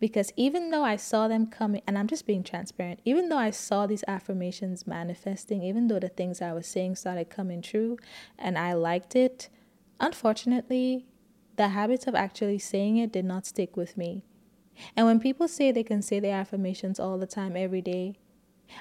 Because 0.00 0.32
even 0.36 0.70
though 0.70 0.82
I 0.82 0.96
saw 0.96 1.28
them 1.28 1.46
coming, 1.46 1.82
and 1.86 1.96
I'm 1.96 2.08
just 2.08 2.26
being 2.26 2.42
transparent, 2.42 3.00
even 3.04 3.28
though 3.28 3.38
I 3.38 3.50
saw 3.50 3.86
these 3.86 4.04
affirmations 4.08 4.86
manifesting, 4.86 5.62
even 5.62 5.86
though 5.86 6.00
the 6.00 6.08
things 6.08 6.42
I 6.42 6.52
was 6.52 6.66
saying 6.66 6.96
started 6.96 7.30
coming 7.30 7.62
true 7.62 7.96
and 8.38 8.58
I 8.58 8.72
liked 8.72 9.14
it, 9.14 9.48
unfortunately, 10.00 11.06
the 11.56 11.68
habit 11.68 12.06
of 12.06 12.14
actually 12.14 12.58
saying 12.58 12.96
it 12.96 13.12
did 13.12 13.24
not 13.24 13.46
stick 13.46 13.76
with 13.76 13.96
me. 13.96 14.24
And 14.96 15.06
when 15.06 15.20
people 15.20 15.46
say 15.46 15.70
they 15.70 15.82
can 15.82 16.02
say 16.02 16.20
their 16.20 16.36
affirmations 16.36 16.98
all 16.98 17.18
the 17.18 17.26
time, 17.26 17.56
every 17.56 17.82
day, 17.82 18.16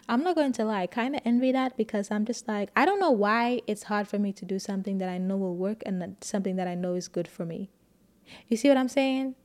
I'm 0.07 0.23
not 0.23 0.35
going 0.35 0.51
to 0.53 0.65
lie, 0.65 0.83
I 0.83 0.87
kind 0.87 1.15
of 1.15 1.21
envy 1.25 1.51
that 1.51 1.77
because 1.77 2.11
I'm 2.11 2.25
just 2.25 2.47
like, 2.47 2.69
I 2.75 2.85
don't 2.85 2.99
know 2.99 3.11
why 3.11 3.61
it's 3.67 3.83
hard 3.83 4.07
for 4.07 4.19
me 4.19 4.33
to 4.33 4.45
do 4.45 4.59
something 4.59 4.97
that 4.99 5.09
I 5.09 5.17
know 5.17 5.37
will 5.37 5.55
work 5.55 5.81
and 5.85 6.15
something 6.21 6.55
that 6.55 6.67
I 6.67 6.75
know 6.75 6.95
is 6.95 7.07
good 7.07 7.27
for 7.27 7.45
me. 7.45 7.69
You 8.47 8.57
see 8.57 8.67
what 8.67 8.77
I'm 8.77 8.89
saying? 8.89 9.35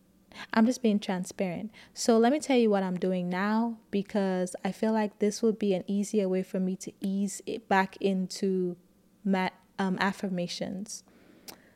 I'm 0.52 0.66
just 0.66 0.83
being 0.83 0.98
transparent. 0.98 1.70
So 1.92 2.18
let 2.18 2.33
me 2.33 2.40
tell 2.40 2.57
you 2.57 2.70
what 2.70 2.83
I'm 2.83 2.96
doing 2.96 3.28
now 3.28 3.78
because 3.90 4.57
I 4.64 4.72
feel 4.72 4.92
like 4.92 5.18
this 5.18 5.42
would 5.42 5.59
be 5.59 5.74
an 5.74 5.85
easier 5.87 6.28
way 6.28 6.42
for 6.42 6.61
me 6.61 6.76
to 6.76 6.92
ease 7.00 7.40
it 7.46 7.68
back 7.68 7.96
into 8.00 8.76
mat, 9.24 9.54
um, 9.78 9.96
affirmations. 10.00 11.04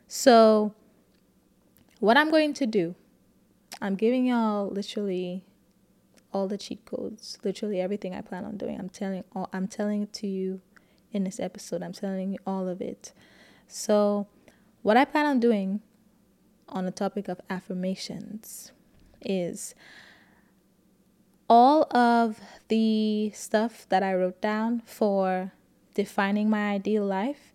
So, 0.07 0.73
what 1.99 2.17
I'm 2.17 2.31
going 2.31 2.53
to 2.55 2.65
do, 2.65 2.95
I'm 3.81 3.95
giving 3.95 4.25
y'all 4.25 4.67
literally 4.69 5.45
all 6.31 6.47
the 6.47 6.57
cheat 6.57 6.85
codes, 6.85 7.37
literally 7.43 7.81
everything 7.81 8.13
I 8.13 8.21
plan 8.21 8.45
on 8.45 8.57
doing. 8.57 8.79
I'm 8.79 8.89
telling 8.89 9.23
all 9.35 9.49
I'm 9.51 9.67
telling 9.67 10.03
it 10.03 10.13
to 10.13 10.27
you 10.27 10.61
in 11.11 11.23
this 11.23 11.39
episode. 11.39 11.81
I'm 11.81 11.93
telling 11.93 12.31
you 12.31 12.39
all 12.45 12.67
of 12.67 12.81
it. 12.81 13.13
So, 13.67 14.27
what 14.81 14.97
I 14.97 15.05
plan 15.05 15.25
on 15.25 15.39
doing 15.39 15.81
on 16.67 16.85
the 16.85 16.91
topic 16.91 17.27
of 17.27 17.41
affirmations 17.49 18.71
is 19.21 19.73
all 21.49 21.83
of 21.95 22.39
the 22.67 23.31
stuff 23.33 23.87
that 23.89 24.03
I 24.03 24.13
wrote 24.13 24.39
down 24.39 24.81
for 24.85 25.51
defining 25.95 26.49
my 26.49 26.71
ideal 26.71 27.05
life, 27.05 27.53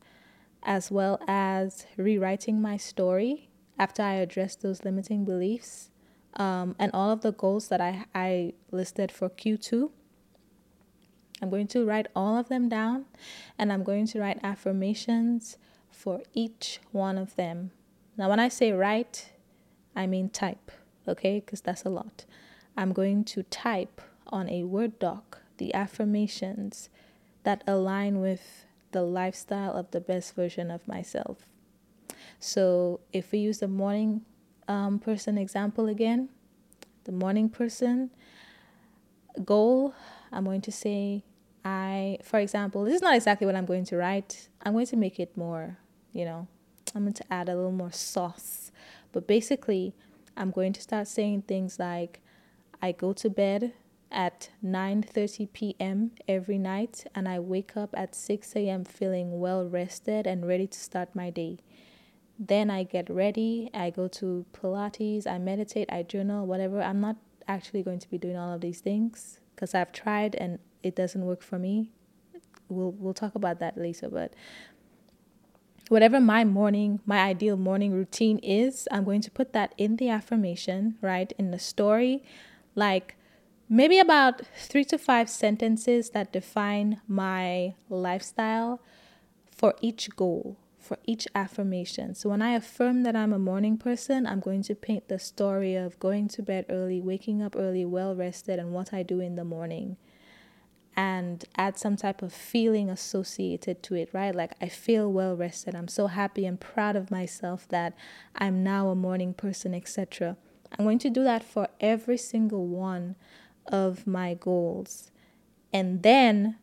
as 0.62 0.90
well 0.90 1.20
as 1.28 1.86
rewriting 1.96 2.60
my 2.60 2.76
story 2.76 3.48
after 3.78 4.02
I 4.02 4.14
address 4.14 4.56
those 4.56 4.84
limiting 4.84 5.24
beliefs 5.24 5.90
um, 6.36 6.74
and 6.78 6.90
all 6.92 7.10
of 7.10 7.20
the 7.22 7.32
goals 7.32 7.68
that 7.68 7.80
I, 7.80 8.04
I 8.14 8.54
listed 8.70 9.12
for 9.12 9.28
Q2. 9.28 9.90
I'm 11.42 11.50
going 11.50 11.66
to 11.68 11.84
write 11.84 12.06
all 12.14 12.38
of 12.38 12.48
them 12.48 12.68
down 12.68 13.06
and 13.58 13.72
I'm 13.72 13.82
going 13.82 14.06
to 14.08 14.20
write 14.20 14.38
affirmations 14.42 15.58
for 15.90 16.22
each 16.32 16.80
one 16.92 17.18
of 17.18 17.36
them. 17.36 17.70
Now, 18.16 18.28
when 18.28 18.40
I 18.40 18.48
say 18.48 18.72
write, 18.72 19.32
I 19.94 20.06
mean 20.06 20.28
type, 20.28 20.70
okay? 21.06 21.40
Because 21.40 21.60
that's 21.60 21.84
a 21.84 21.88
lot. 21.88 22.24
I'm 22.76 22.92
going 22.92 23.24
to 23.24 23.42
type 23.44 24.00
on 24.28 24.48
a 24.48 24.64
Word 24.64 24.98
doc 24.98 25.40
the 25.58 25.74
affirmations 25.74 26.88
that 27.44 27.62
align 27.66 28.20
with 28.20 28.64
the 28.92 29.02
lifestyle 29.02 29.72
of 29.72 29.90
the 29.90 30.00
best 30.00 30.34
version 30.34 30.70
of 30.70 30.86
myself. 30.88 31.46
So, 32.38 33.00
if 33.12 33.32
we 33.32 33.38
use 33.38 33.58
the 33.58 33.68
morning 33.68 34.22
um, 34.68 34.98
person 34.98 35.38
example 35.38 35.88
again, 35.88 36.28
the 37.04 37.12
morning 37.12 37.48
person 37.48 38.10
goal, 39.44 39.94
I'm 40.32 40.44
going 40.44 40.60
to 40.62 40.72
say, 40.72 41.22
I, 41.64 42.18
for 42.22 42.38
example, 42.38 42.84
this 42.84 42.94
is 42.94 43.02
not 43.02 43.14
exactly 43.14 43.46
what 43.46 43.56
I'm 43.56 43.66
going 43.66 43.84
to 43.86 43.96
write. 43.96 44.48
I'm 44.62 44.72
going 44.72 44.86
to 44.86 44.96
make 44.96 45.18
it 45.18 45.36
more, 45.36 45.78
you 46.12 46.24
know, 46.24 46.46
I'm 46.94 47.02
going 47.02 47.14
to 47.14 47.32
add 47.32 47.48
a 47.48 47.54
little 47.54 47.72
more 47.72 47.92
sauce. 47.92 48.70
But 49.12 49.26
basically, 49.26 49.94
I'm 50.36 50.50
going 50.50 50.72
to 50.72 50.80
start 50.80 51.08
saying 51.08 51.42
things 51.42 51.78
like, 51.78 52.20
I 52.82 52.92
go 52.92 53.12
to 53.14 53.30
bed 53.30 53.72
at 54.10 54.50
9:30 54.64 55.52
p.m. 55.52 56.12
every 56.28 56.58
night 56.58 57.04
and 57.14 57.28
I 57.28 57.40
wake 57.40 57.76
up 57.76 57.90
at 57.96 58.14
6 58.14 58.54
a.m. 58.56 58.84
feeling 58.84 59.40
well 59.40 59.64
rested 59.64 60.26
and 60.26 60.46
ready 60.46 60.66
to 60.66 60.78
start 60.78 61.14
my 61.14 61.30
day. 61.30 61.58
Then 62.38 62.70
I 62.70 62.82
get 62.82 63.08
ready, 63.08 63.70
I 63.72 63.90
go 63.90 64.08
to 64.08 64.44
Pilates, 64.52 65.26
I 65.26 65.38
meditate, 65.38 65.88
I 65.92 66.02
journal, 66.02 66.46
whatever. 66.46 66.82
I'm 66.82 67.00
not 67.00 67.16
actually 67.46 67.82
going 67.82 68.00
to 68.00 68.10
be 68.10 68.18
doing 68.18 68.36
all 68.36 68.52
of 68.52 68.60
these 68.60 68.80
things 68.80 69.38
because 69.54 69.74
I've 69.74 69.92
tried 69.92 70.34
and 70.34 70.58
it 70.82 70.96
doesn't 70.96 71.24
work 71.24 71.42
for 71.42 71.58
me. 71.58 71.90
We'll 72.68 72.92
we'll 72.92 73.14
talk 73.14 73.34
about 73.34 73.60
that 73.60 73.78
later, 73.78 74.08
but 74.08 74.34
whatever 75.88 76.18
my 76.18 76.44
morning, 76.44 77.00
my 77.06 77.18
ideal 77.18 77.56
morning 77.56 77.92
routine 77.92 78.38
is, 78.38 78.88
I'm 78.90 79.04
going 79.04 79.20
to 79.20 79.30
put 79.30 79.52
that 79.52 79.74
in 79.76 79.96
the 79.96 80.08
affirmation, 80.08 80.96
right? 81.00 81.32
In 81.38 81.50
the 81.50 81.58
story, 81.58 82.24
like 82.74 83.16
maybe 83.68 83.98
about 83.98 84.42
3 84.56 84.84
to 84.86 84.98
5 84.98 85.30
sentences 85.30 86.10
that 86.10 86.32
define 86.32 87.00
my 87.06 87.74
lifestyle 87.88 88.80
for 89.50 89.74
each 89.80 90.10
goal 90.16 90.56
for 90.84 90.98
each 91.06 91.26
affirmation. 91.34 92.14
So 92.14 92.28
when 92.28 92.42
I 92.42 92.52
affirm 92.52 93.02
that 93.02 93.16
I'm 93.16 93.32
a 93.32 93.38
morning 93.38 93.78
person, 93.78 94.26
I'm 94.26 94.40
going 94.40 94.62
to 94.64 94.74
paint 94.74 95.08
the 95.08 95.18
story 95.18 95.74
of 95.74 95.98
going 95.98 96.28
to 96.28 96.42
bed 96.42 96.66
early, 96.68 97.00
waking 97.00 97.42
up 97.42 97.56
early, 97.56 97.84
well 97.84 98.14
rested, 98.14 98.58
and 98.58 98.72
what 98.72 98.92
I 98.92 99.02
do 99.02 99.20
in 99.20 99.34
the 99.34 99.44
morning. 99.44 99.96
And 100.96 101.44
add 101.56 101.76
some 101.78 101.96
type 101.96 102.22
of 102.22 102.32
feeling 102.32 102.88
associated 102.88 103.82
to 103.84 103.94
it, 103.96 104.10
right? 104.12 104.34
Like 104.34 104.52
I 104.60 104.68
feel 104.68 105.10
well 105.10 105.34
rested. 105.34 105.74
I'm 105.74 105.88
so 105.88 106.06
happy 106.06 106.46
and 106.46 106.60
proud 106.60 106.94
of 106.94 107.10
myself 107.10 107.66
that 107.70 107.96
I'm 108.36 108.62
now 108.62 108.90
a 108.90 108.94
morning 108.94 109.34
person, 109.34 109.74
etc. 109.74 110.36
I'm 110.78 110.84
going 110.84 111.00
to 111.00 111.10
do 111.10 111.24
that 111.24 111.42
for 111.42 111.68
every 111.80 112.18
single 112.18 112.66
one 112.66 113.16
of 113.66 114.06
my 114.06 114.34
goals. 114.34 115.10
And 115.72 116.02
then 116.04 116.58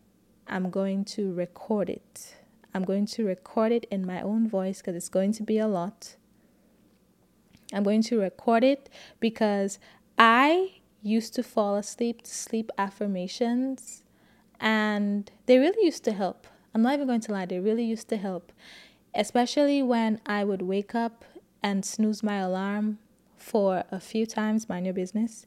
I'm 0.48 0.70
going 0.70 1.04
to 1.06 1.34
record 1.34 1.90
it 1.90 2.36
I'm 2.74 2.84
going 2.84 3.06
to 3.08 3.26
record 3.26 3.72
it 3.72 3.86
in 3.92 4.06
my 4.06 4.22
own 4.22 4.48
voice 4.48 4.80
because 4.80 4.96
it's 4.96 5.10
going 5.10 5.34
to 5.34 5.44
be 5.44 5.58
a 5.58 5.68
lot. 5.68 6.16
I'm 7.74 7.84
going 7.84 8.02
to 8.04 8.20
record 8.20 8.64
it 8.64 8.90
because 9.20 9.80
I 10.18 10.76
used 11.02 11.34
to 11.36 11.44
fall 11.44 11.76
asleep 11.76 12.24
to 12.24 12.32
sleep 12.32 12.72
affirmations 12.78 14.04
and 14.60 15.32
they 15.46 15.58
really 15.58 15.84
used 15.84 16.04
to 16.06 16.12
help. 16.14 16.48
I'm 16.74 16.82
not 16.82 16.94
even 16.94 17.08
going 17.08 17.22
to 17.22 17.32
lie, 17.32 17.46
they 17.46 17.60
really 17.60 17.84
used 17.84 18.08
to 18.10 18.18
help. 18.18 18.52
Especially 19.14 19.84
when 19.84 20.22
I 20.26 20.44
would 20.44 20.62
wake 20.62 20.96
up 20.96 21.26
and 21.64 21.84
snooze 21.86 22.24
my 22.24 22.38
alarm 22.38 23.00
for 23.36 23.84
a 23.92 24.00
few 24.00 24.26
times, 24.26 24.70
mind 24.70 24.86
your 24.86 24.94
business. 24.94 25.46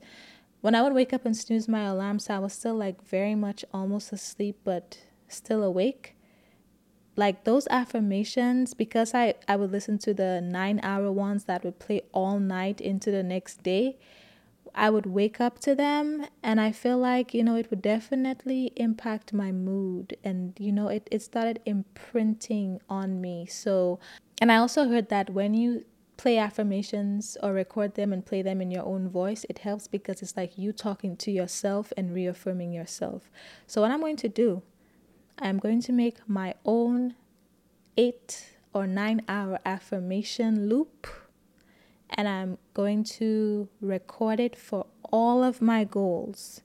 When 0.60 0.74
I 0.74 0.82
would 0.82 0.92
wake 0.92 1.12
up 1.12 1.24
and 1.24 1.36
snooze 1.36 1.68
my 1.68 1.84
alarm, 1.84 2.18
so 2.18 2.34
I 2.34 2.38
was 2.38 2.52
still 2.52 2.74
like 2.74 3.02
very 3.06 3.34
much 3.34 3.64
almost 3.72 4.12
asleep, 4.12 4.58
but 4.64 4.98
still 5.28 5.62
awake. 5.62 6.16
Like 7.16 7.44
those 7.44 7.68
affirmations, 7.70 8.74
because 8.74 9.14
I, 9.14 9.34
I 9.46 9.56
would 9.56 9.70
listen 9.70 9.98
to 9.98 10.14
the 10.14 10.40
nine 10.40 10.80
hour 10.82 11.12
ones 11.12 11.44
that 11.44 11.64
would 11.64 11.78
play 11.78 12.02
all 12.12 12.40
night 12.40 12.80
into 12.80 13.10
the 13.10 13.22
next 13.22 13.62
day, 13.62 13.96
I 14.74 14.90
would 14.90 15.06
wake 15.06 15.40
up 15.40 15.60
to 15.60 15.74
them 15.74 16.26
and 16.42 16.60
I 16.60 16.72
feel 16.72 16.98
like, 16.98 17.32
you 17.32 17.44
know, 17.44 17.54
it 17.54 17.70
would 17.70 17.82
definitely 17.82 18.72
impact 18.74 19.32
my 19.32 19.52
mood. 19.52 20.16
And, 20.24 20.54
you 20.58 20.72
know, 20.72 20.88
it, 20.88 21.06
it 21.12 21.22
started 21.22 21.60
imprinting 21.64 22.80
on 22.88 23.20
me. 23.20 23.46
So, 23.46 24.00
and 24.40 24.50
I 24.50 24.56
also 24.56 24.88
heard 24.88 25.08
that 25.10 25.30
when 25.30 25.54
you 25.54 25.84
play 26.16 26.38
affirmations 26.38 27.36
or 27.42 27.52
record 27.52 27.94
them 27.94 28.12
and 28.12 28.24
play 28.24 28.42
them 28.42 28.60
in 28.60 28.70
your 28.70 28.84
own 28.84 29.08
voice, 29.08 29.46
it 29.48 29.58
helps 29.58 29.86
because 29.86 30.22
it's 30.22 30.36
like 30.36 30.58
you 30.58 30.72
talking 30.72 31.16
to 31.18 31.30
yourself 31.30 31.92
and 31.96 32.12
reaffirming 32.12 32.72
yourself. 32.72 33.30
So, 33.66 33.80
what 33.80 33.90
I'm 33.90 34.00
going 34.00 34.16
to 34.16 34.28
do, 34.28 34.62
I'm 35.38 35.58
going 35.58 35.82
to 35.82 35.92
make 35.92 36.28
my 36.28 36.54
own 36.64 37.14
eight 37.96 38.56
or 38.72 38.86
nine 38.86 39.22
hour 39.28 39.58
affirmation 39.64 40.68
loop 40.68 41.06
and 42.10 42.28
I'm 42.28 42.58
going 42.74 43.04
to 43.04 43.68
record 43.80 44.40
it 44.40 44.56
for 44.56 44.86
all 45.10 45.42
of 45.42 45.60
my 45.60 45.84
goals. 45.84 46.62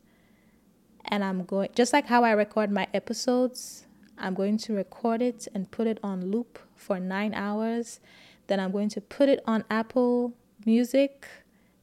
And 1.06 1.24
I'm 1.24 1.44
going, 1.44 1.70
just 1.76 1.92
like 1.92 2.06
how 2.06 2.24
I 2.24 2.32
record 2.32 2.72
my 2.72 2.88
episodes, 2.94 3.86
I'm 4.18 4.36
going 4.36 4.58
to 4.60 4.74
record 4.74 5.22
it 5.22 5.48
and 5.56 5.72
put 5.72 5.88
it 5.88 6.00
on 6.04 6.30
loop 6.30 6.60
for 6.76 7.00
nine 7.00 7.34
hours. 7.34 8.00
Then 8.48 8.60
I'm 8.60 8.72
going 8.72 8.90
to 8.90 9.02
put 9.02 9.30
it 9.30 9.42
on 9.46 9.64
Apple 9.70 10.34
Music. 10.66 11.28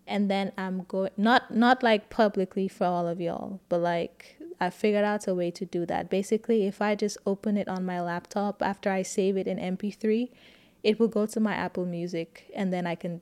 And 0.06 0.30
then 0.30 0.52
I'm 0.56 0.84
going, 0.84 1.10
not, 1.16 1.52
not 1.52 1.82
like 1.82 2.10
publicly 2.10 2.68
for 2.68 2.84
all 2.84 3.08
of 3.08 3.20
y'all, 3.20 3.60
but 3.68 3.80
like 3.80 4.35
I 4.60 4.70
figured 4.70 5.04
out 5.04 5.28
a 5.28 5.34
way 5.34 5.50
to 5.50 5.64
do 5.64 5.84
that. 5.86 6.08
Basically, 6.08 6.66
if 6.66 6.80
I 6.80 6.94
just 6.94 7.18
open 7.26 7.56
it 7.56 7.68
on 7.68 7.84
my 7.84 8.00
laptop 8.00 8.62
after 8.62 8.90
I 8.90 9.02
save 9.02 9.36
it 9.36 9.46
in 9.46 9.58
MP3, 9.58 10.30
it 10.82 10.98
will 10.98 11.08
go 11.08 11.26
to 11.26 11.40
my 11.40 11.54
Apple 11.54 11.84
Music 11.84 12.50
and 12.54 12.72
then 12.72 12.86
I 12.86 12.94
can 12.94 13.20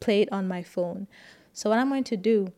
play 0.00 0.22
it 0.22 0.32
on 0.32 0.48
my 0.48 0.62
phone. 0.62 1.06
So, 1.52 1.70
what 1.70 1.78
I'm 1.78 1.88
going 1.88 2.04
to 2.04 2.16
do, 2.16 2.52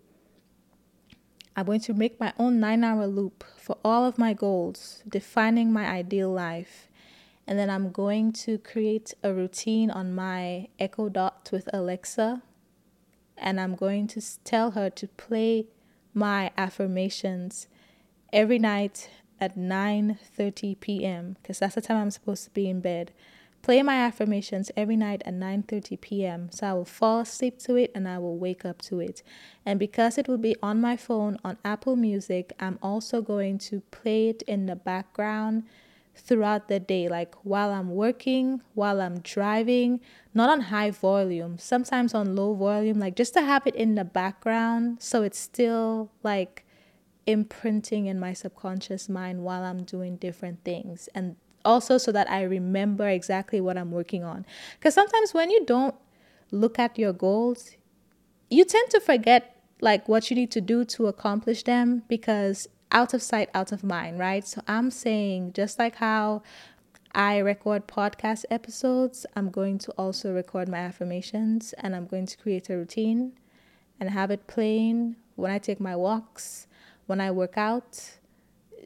I'm 1.56 1.66
going 1.66 1.80
to 1.80 1.94
make 1.94 2.18
my 2.18 2.32
own 2.38 2.60
nine 2.60 2.82
hour 2.82 3.06
loop 3.06 3.44
for 3.56 3.76
all 3.84 4.06
of 4.06 4.16
my 4.18 4.32
goals, 4.32 5.02
defining 5.08 5.72
my 5.72 5.86
ideal 5.86 6.32
life. 6.32 6.88
And 7.46 7.58
then 7.58 7.70
I'm 7.70 7.90
going 7.90 8.32
to 8.44 8.58
create 8.58 9.14
a 9.22 9.32
routine 9.32 9.90
on 9.90 10.14
my 10.14 10.68
Echo 10.78 11.08
Dot 11.08 11.48
with 11.50 11.68
Alexa. 11.72 12.42
And 13.36 13.60
I'm 13.60 13.74
going 13.74 14.06
to 14.08 14.22
tell 14.44 14.72
her 14.72 14.90
to 14.90 15.08
play 15.08 15.66
my 16.12 16.50
affirmations 16.58 17.68
every 18.32 18.58
night 18.58 19.10
at 19.40 19.56
9:30 19.56 20.80
p.m. 20.80 21.36
because 21.40 21.58
that's 21.58 21.74
the 21.74 21.80
time 21.80 21.96
I'm 21.96 22.10
supposed 22.10 22.44
to 22.44 22.50
be 22.50 22.68
in 22.68 22.80
bed 22.80 23.12
play 23.62 23.82
my 23.82 23.96
affirmations 23.96 24.70
every 24.76 24.96
night 24.96 25.22
at 25.26 25.34
9:30 25.34 26.00
p.m. 26.00 26.48
so 26.50 26.66
I 26.66 26.72
will 26.72 26.84
fall 26.84 27.20
asleep 27.20 27.58
to 27.60 27.76
it 27.76 27.90
and 27.94 28.08
I 28.08 28.18
will 28.18 28.38
wake 28.38 28.64
up 28.64 28.80
to 28.82 29.00
it. 29.00 29.22
And 29.66 29.78
because 29.78 30.18
it 30.18 30.28
will 30.28 30.38
be 30.38 30.56
on 30.62 30.80
my 30.80 30.96
phone 30.96 31.38
on 31.44 31.58
Apple 31.64 31.96
Music, 31.96 32.52
I'm 32.60 32.78
also 32.82 33.20
going 33.20 33.58
to 33.68 33.80
play 33.90 34.28
it 34.28 34.42
in 34.42 34.66
the 34.66 34.76
background 34.76 35.64
throughout 36.14 36.68
the 36.68 36.80
day 36.80 37.08
like 37.08 37.34
while 37.42 37.70
I'm 37.70 37.90
working, 37.90 38.62
while 38.74 39.00
I'm 39.00 39.20
driving, 39.20 40.00
not 40.34 40.50
on 40.50 40.62
high 40.62 40.90
volume, 40.90 41.58
sometimes 41.58 42.14
on 42.14 42.34
low 42.34 42.54
volume 42.54 42.98
like 42.98 43.16
just 43.16 43.34
to 43.34 43.42
have 43.42 43.66
it 43.66 43.74
in 43.74 43.94
the 43.94 44.04
background 44.04 45.02
so 45.02 45.22
it's 45.22 45.38
still 45.38 46.10
like 46.22 46.64
imprinting 47.28 48.06
in 48.06 48.18
my 48.18 48.32
subconscious 48.32 49.06
mind 49.06 49.44
while 49.44 49.62
I'm 49.62 49.84
doing 49.84 50.16
different 50.16 50.64
things. 50.64 51.10
And 51.14 51.36
also 51.62 51.98
so 51.98 52.10
that 52.10 52.28
I 52.30 52.42
remember 52.42 53.06
exactly 53.06 53.60
what 53.60 53.76
I'm 53.76 53.90
working 53.90 54.24
on. 54.24 54.46
Because 54.78 54.94
sometimes 54.94 55.34
when 55.34 55.50
you 55.50 55.64
don't 55.66 55.94
look 56.50 56.78
at 56.78 56.98
your 56.98 57.12
goals, 57.12 57.72
you 58.48 58.64
tend 58.64 58.88
to 58.90 59.00
forget 59.00 59.60
like 59.82 60.08
what 60.08 60.30
you 60.30 60.36
need 60.36 60.50
to 60.52 60.62
do 60.62 60.86
to 60.86 61.06
accomplish 61.06 61.64
them 61.64 62.02
because 62.08 62.66
out 62.90 63.12
of 63.12 63.22
sight, 63.22 63.50
out 63.52 63.72
of 63.72 63.84
mind, 63.84 64.18
right? 64.18 64.46
So 64.46 64.62
I'm 64.66 64.90
saying 64.90 65.52
just 65.52 65.78
like 65.78 65.96
how 65.96 66.42
I 67.14 67.36
record 67.38 67.86
podcast 67.86 68.46
episodes, 68.50 69.26
I'm 69.36 69.50
going 69.50 69.76
to 69.80 69.92
also 69.98 70.32
record 70.32 70.66
my 70.66 70.78
affirmations 70.78 71.74
and 71.74 71.94
I'm 71.94 72.06
going 72.06 72.24
to 72.24 72.38
create 72.38 72.70
a 72.70 72.76
routine 72.78 73.32
and 74.00 74.08
have 74.08 74.30
it 74.30 74.46
playing 74.46 75.16
when 75.34 75.50
I 75.50 75.58
take 75.58 75.78
my 75.78 75.94
walks, 75.94 76.66
when 77.08 77.20
I 77.20 77.30
work 77.30 77.56
out, 77.56 78.18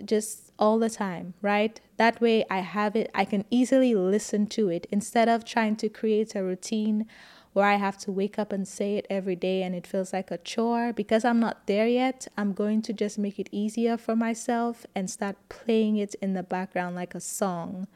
just 0.04 0.52
all 0.56 0.78
the 0.78 0.88
time, 0.88 1.34
right? 1.42 1.80
That 1.96 2.20
way 2.20 2.44
I 2.48 2.60
have 2.60 2.94
it, 2.94 3.10
I 3.14 3.24
can 3.24 3.44
easily 3.50 3.94
listen 3.96 4.46
to 4.48 4.68
it 4.68 4.86
instead 4.92 5.28
of 5.28 5.44
trying 5.44 5.74
to 5.76 5.88
create 5.88 6.36
a 6.36 6.42
routine 6.42 7.06
where 7.52 7.66
I 7.66 7.74
have 7.74 7.98
to 7.98 8.12
wake 8.12 8.38
up 8.38 8.52
and 8.52 8.66
say 8.66 8.96
it 8.96 9.06
every 9.10 9.34
day 9.34 9.64
and 9.64 9.74
it 9.74 9.88
feels 9.88 10.12
like 10.12 10.30
a 10.30 10.38
chore. 10.38 10.92
Because 10.92 11.24
I'm 11.24 11.40
not 11.40 11.66
there 11.66 11.88
yet, 11.88 12.28
I'm 12.36 12.52
going 12.52 12.80
to 12.82 12.92
just 12.92 13.18
make 13.18 13.40
it 13.40 13.48
easier 13.50 13.96
for 13.96 14.14
myself 14.14 14.86
and 14.94 15.10
start 15.10 15.36
playing 15.48 15.96
it 15.96 16.14
in 16.22 16.32
the 16.32 16.44
background 16.44 16.94
like 16.94 17.16
a 17.16 17.20
song. 17.20 17.88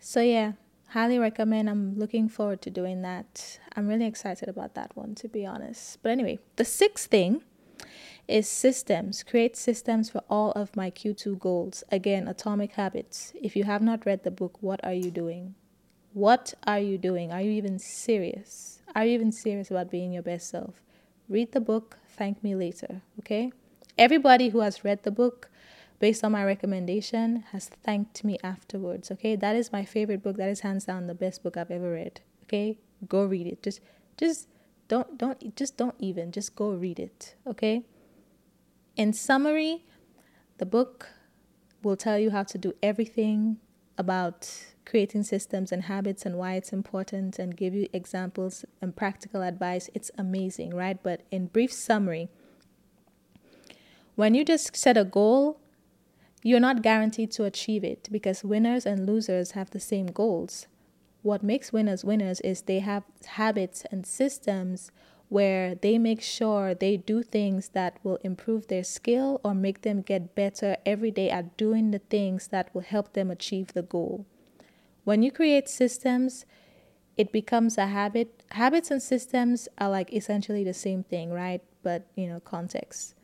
So, 0.00 0.20
yeah, 0.20 0.52
highly 0.88 1.18
recommend. 1.18 1.70
I'm 1.70 1.96
looking 1.96 2.28
forward 2.28 2.60
to 2.62 2.70
doing 2.70 3.02
that. 3.02 3.60
I'm 3.76 3.86
really 3.86 4.06
excited 4.06 4.48
about 4.48 4.74
that 4.74 4.96
one, 4.96 5.14
to 5.14 5.28
be 5.28 5.46
honest. 5.46 6.02
But 6.02 6.10
anyway, 6.10 6.40
the 6.56 6.64
sixth 6.64 7.08
thing 7.08 7.42
is 8.28 8.48
systems. 8.48 9.22
Create 9.22 9.56
systems 9.56 10.10
for 10.10 10.22
all 10.28 10.52
of 10.52 10.76
my 10.76 10.90
Q2 10.90 11.38
goals. 11.38 11.82
Again, 11.90 12.28
Atomic 12.28 12.72
Habits. 12.72 13.32
If 13.42 13.56
you 13.56 13.64
have 13.64 13.82
not 13.82 14.04
read 14.04 14.22
the 14.22 14.30
book, 14.30 14.58
what 14.60 14.84
are 14.84 14.92
you 14.92 15.10
doing? 15.10 15.54
What 16.12 16.54
are 16.66 16.78
you 16.78 16.98
doing? 16.98 17.32
Are 17.32 17.40
you 17.40 17.50
even 17.50 17.78
serious? 17.78 18.82
Are 18.94 19.04
you 19.04 19.12
even 19.12 19.32
serious 19.32 19.70
about 19.70 19.90
being 19.90 20.12
your 20.12 20.22
best 20.22 20.48
self? 20.48 20.82
Read 21.28 21.52
the 21.52 21.60
book, 21.60 21.98
thank 22.08 22.42
me 22.42 22.54
later, 22.54 23.02
okay? 23.20 23.52
Everybody 23.96 24.50
who 24.50 24.60
has 24.60 24.84
read 24.84 25.02
the 25.02 25.10
book 25.10 25.50
based 25.98 26.24
on 26.24 26.32
my 26.32 26.44
recommendation 26.44 27.44
has 27.52 27.68
thanked 27.68 28.24
me 28.24 28.38
afterwards, 28.42 29.10
okay? 29.10 29.36
That 29.36 29.56
is 29.56 29.72
my 29.72 29.84
favorite 29.84 30.22
book. 30.22 30.36
That 30.36 30.48
is 30.48 30.60
hands 30.60 30.84
down 30.84 31.06
the 31.06 31.14
best 31.14 31.42
book 31.42 31.56
I've 31.56 31.70
ever 31.70 31.92
read, 31.92 32.20
okay? 32.44 32.78
Go 33.08 33.24
read 33.24 33.46
it. 33.46 33.62
Just 33.62 33.80
just 34.16 34.48
don't 34.88 35.18
don't 35.18 35.54
just 35.54 35.76
don't 35.76 35.94
even 35.98 36.32
just 36.32 36.56
go 36.56 36.70
read 36.70 36.98
it, 36.98 37.34
okay? 37.46 37.84
In 38.98 39.12
summary, 39.12 39.84
the 40.58 40.66
book 40.66 41.10
will 41.84 41.96
tell 41.96 42.18
you 42.18 42.30
how 42.30 42.42
to 42.42 42.58
do 42.58 42.72
everything 42.82 43.58
about 43.96 44.50
creating 44.84 45.22
systems 45.22 45.70
and 45.70 45.84
habits 45.84 46.26
and 46.26 46.36
why 46.36 46.54
it's 46.54 46.72
important 46.72 47.38
and 47.38 47.56
give 47.56 47.74
you 47.74 47.86
examples 47.92 48.64
and 48.82 48.96
practical 48.96 49.42
advice. 49.42 49.88
It's 49.94 50.10
amazing, 50.18 50.74
right? 50.74 51.00
But 51.00 51.22
in 51.30 51.46
brief 51.46 51.72
summary, 51.72 52.28
when 54.16 54.34
you 54.34 54.44
just 54.44 54.74
set 54.76 54.96
a 54.96 55.04
goal, 55.04 55.60
you're 56.42 56.58
not 56.58 56.82
guaranteed 56.82 57.30
to 57.32 57.44
achieve 57.44 57.84
it 57.84 58.08
because 58.10 58.42
winners 58.42 58.84
and 58.84 59.06
losers 59.06 59.52
have 59.52 59.70
the 59.70 59.78
same 59.78 60.06
goals. 60.06 60.66
What 61.22 61.44
makes 61.44 61.72
winners 61.72 62.04
winners 62.04 62.40
is 62.40 62.62
they 62.62 62.80
have 62.80 63.04
habits 63.26 63.84
and 63.92 64.04
systems 64.04 64.90
where 65.28 65.74
they 65.74 65.98
make 65.98 66.22
sure 66.22 66.74
they 66.74 66.96
do 66.96 67.22
things 67.22 67.70
that 67.70 67.98
will 68.02 68.18
improve 68.24 68.68
their 68.68 68.84
skill 68.84 69.40
or 69.44 69.54
make 69.54 69.82
them 69.82 70.00
get 70.00 70.34
better 70.34 70.76
every 70.86 71.10
day 71.10 71.30
at 71.30 71.56
doing 71.56 71.90
the 71.90 71.98
things 71.98 72.48
that 72.48 72.74
will 72.74 72.82
help 72.82 73.12
them 73.12 73.30
achieve 73.30 73.68
the 73.74 73.82
goal. 73.82 74.24
When 75.04 75.22
you 75.22 75.30
create 75.30 75.68
systems, 75.68 76.46
it 77.16 77.32
becomes 77.32 77.76
a 77.76 77.86
habit. 77.86 78.42
Habits 78.52 78.90
and 78.90 79.02
systems 79.02 79.68
are 79.78 79.90
like 79.90 80.12
essentially 80.12 80.64
the 80.64 80.74
same 80.74 81.02
thing, 81.02 81.30
right? 81.30 81.62
But, 81.82 82.06
you 82.14 82.26
know, 82.28 82.40
context. 82.40 83.14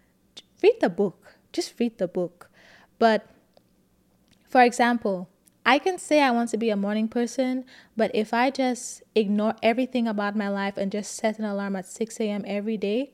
Read 0.63 0.81
the 0.81 0.91
book. 0.91 1.37
Just 1.53 1.79
read 1.79 1.99
the 1.99 2.09
book. 2.09 2.51
But 2.99 3.27
for 4.49 4.63
example, 4.63 5.29
I 5.67 5.79
can 5.79 5.99
say 5.99 6.21
I 6.21 6.31
want 6.31 6.51
to 6.51 6.59
be 6.59 6.69
a 6.69 6.77
morning 6.77 7.09
person, 7.09 7.65
but 7.97 8.11
if 8.15 8.35
I 8.35 8.51
just 8.51 9.03
ignore 9.15 9.55
everything 9.63 10.07
about 10.07 10.37
my 10.37 10.49
life 10.49 10.77
and 10.77 10.93
just 10.93 11.15
set 11.15 11.39
an 11.39 11.45
alarm 11.45 11.75
at 11.77 11.87
6 11.87 12.21
a.m. 12.21 12.45
every 12.47 12.77
day, 12.77 13.13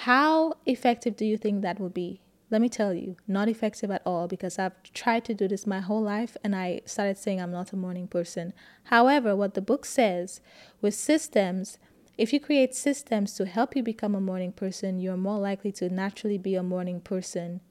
how 0.00 0.54
effective 0.66 1.16
do 1.16 1.24
you 1.24 1.38
think 1.38 1.62
that 1.62 1.80
would 1.80 1.94
be? 1.94 2.20
Let 2.50 2.60
me 2.60 2.68
tell 2.68 2.92
you, 2.92 3.16
not 3.26 3.48
effective 3.48 3.90
at 3.90 4.02
all 4.04 4.28
because 4.28 4.58
I've 4.58 4.80
tried 4.92 5.24
to 5.24 5.34
do 5.34 5.48
this 5.48 5.66
my 5.66 5.80
whole 5.80 6.02
life 6.02 6.36
and 6.44 6.54
I 6.54 6.82
started 6.84 7.16
saying 7.16 7.40
I'm 7.40 7.50
not 7.50 7.72
a 7.72 7.76
morning 7.76 8.06
person. 8.06 8.52
However, 8.84 9.34
what 9.34 9.54
the 9.54 9.62
book 9.62 9.84
says 9.86 10.40
with 10.80 10.94
systems, 10.94 11.78
if 12.18 12.32
you 12.32 12.38
create 12.38 12.74
systems 12.74 13.32
to 13.34 13.46
help 13.46 13.74
you 13.74 13.82
become 13.82 14.14
a 14.14 14.20
morning 14.20 14.52
person, 14.52 15.00
you're 15.00 15.16
more 15.16 15.38
likely 15.38 15.72
to 15.72 15.88
naturally 15.88 16.38
be 16.38 16.54
a 16.54 16.62
morning 16.62 17.00
person 17.00 17.62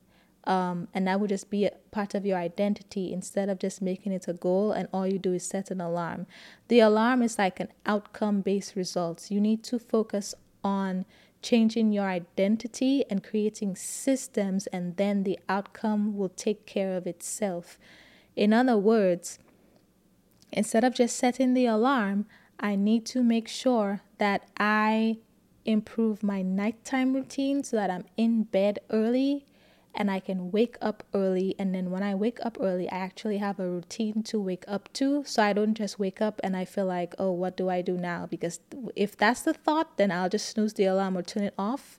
Um, 0.46 0.88
and 0.94 1.08
that 1.08 1.20
would 1.20 1.30
just 1.30 1.50
be 1.50 1.66
a 1.66 1.72
part 1.92 2.14
of 2.14 2.26
your 2.26 2.38
identity 2.38 3.12
instead 3.12 3.50
of 3.50 3.58
just 3.58 3.82
making 3.82 4.12
it 4.12 4.28
a 4.28 4.34
goal 4.34 4.72
and 4.72 4.88
all 4.94 5.08
you 5.08 5.18
do 5.18 5.34
is 5.34 5.46
set 5.46 5.72
an 5.72 5.82
alarm. 5.82 6.28
The 6.68 6.82
alarm 6.82 7.24
is 7.24 7.40
like 7.40 7.60
an 7.60 7.70
outcome 7.86 8.42
based 8.42 8.76
results. 8.76 9.32
You 9.32 9.42
need 9.42 9.64
to 9.64 9.80
focus 9.80 10.36
on 10.64 11.06
changing 11.42 11.92
your 11.92 12.08
identity 12.08 13.06
and 13.08 13.24
creating 13.24 13.76
systems, 13.76 14.66
and 14.68 14.98
then 14.98 15.24
the 15.24 15.38
outcome 15.48 16.18
will 16.18 16.30
take 16.30 16.66
care 16.66 16.98
of 16.98 17.06
itself. 17.06 17.78
In 18.36 18.52
other 18.52 18.78
words, 18.78 19.38
instead 20.52 20.84
of 20.84 20.96
just 20.96 21.16
setting 21.16 21.54
the 21.54 21.68
alarm, 21.68 22.26
I 22.60 22.76
need 22.76 23.06
to 23.08 23.22
make 23.22 23.48
sure 23.48 24.02
that 24.18 24.48
I 24.58 25.18
improve 25.66 26.24
my 26.24 26.42
nighttime 26.42 27.14
routine 27.14 27.64
so 27.64 27.78
that 27.78 27.92
I'm 27.92 28.06
in 28.18 28.44
bed 28.44 28.80
early 28.90 29.46
and 29.96 30.12
I 30.12 30.20
can 30.20 30.52
wake 30.52 30.78
up 30.82 31.04
early. 31.14 31.56
And 31.58 31.74
then 31.74 31.90
when 31.90 32.04
I 32.04 32.14
wake 32.14 32.40
up 32.44 32.58
early, 32.60 32.90
I 32.90 32.98
actually 32.98 33.38
have 33.38 33.60
a 33.60 33.70
routine 33.70 34.22
to 34.24 34.40
wake 34.40 34.66
up 34.68 34.92
to. 34.94 35.24
So 35.26 35.42
I 35.42 35.54
don't 35.54 35.74
just 35.74 35.98
wake 35.98 36.22
up 36.22 36.42
and 36.44 36.56
I 36.56 36.66
feel 36.66 36.86
like, 36.86 37.16
oh, 37.18 37.32
what 37.32 37.56
do 37.56 37.70
I 37.70 37.82
do 37.82 37.94
now? 37.98 38.28
Because 38.30 38.60
if 38.96 39.16
that's 39.16 39.42
the 39.42 39.54
thought, 39.54 39.98
then 39.98 40.12
I'll 40.12 40.30
just 40.30 40.50
snooze 40.50 40.74
the 40.74 40.86
alarm 40.86 41.18
or 41.18 41.24
turn 41.24 41.44
it 41.44 41.54
off 41.58 41.98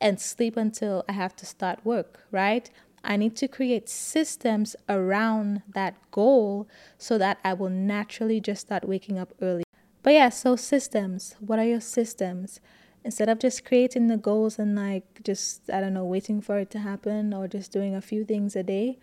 and 0.00 0.20
sleep 0.20 0.56
until 0.56 1.04
I 1.08 1.12
have 1.12 1.36
to 1.36 1.46
start 1.46 1.84
work, 1.84 2.20
right? 2.30 2.68
I 3.04 3.16
need 3.16 3.36
to 3.36 3.48
create 3.48 3.88
systems 3.88 4.74
around 4.88 5.62
that 5.74 5.94
goal 6.10 6.66
so 6.98 7.18
that 7.18 7.38
I 7.44 7.52
will 7.52 7.70
naturally 7.70 8.40
just 8.40 8.62
start 8.62 8.88
waking 8.88 9.18
up 9.18 9.32
early. 9.40 9.62
But 10.02 10.14
yeah, 10.14 10.28
so 10.30 10.56
systems. 10.56 11.36
What 11.38 11.58
are 11.58 11.64
your 11.64 11.80
systems? 11.80 12.60
Instead 13.06 13.28
of 13.28 13.38
just 13.38 13.64
creating 13.64 14.08
the 14.08 14.16
goals 14.16 14.58
and 14.58 14.76
like 14.76 15.22
just 15.22 15.70
i 15.70 15.80
don't 15.80 15.94
know 15.94 16.04
waiting 16.04 16.40
for 16.40 16.58
it 16.58 16.70
to 16.70 16.80
happen 16.80 17.32
or 17.32 17.48
just 17.48 17.72
doing 17.72 17.94
a 17.94 18.00
few 18.00 18.24
things 18.24 18.54
a 18.56 18.62
day 18.62 18.98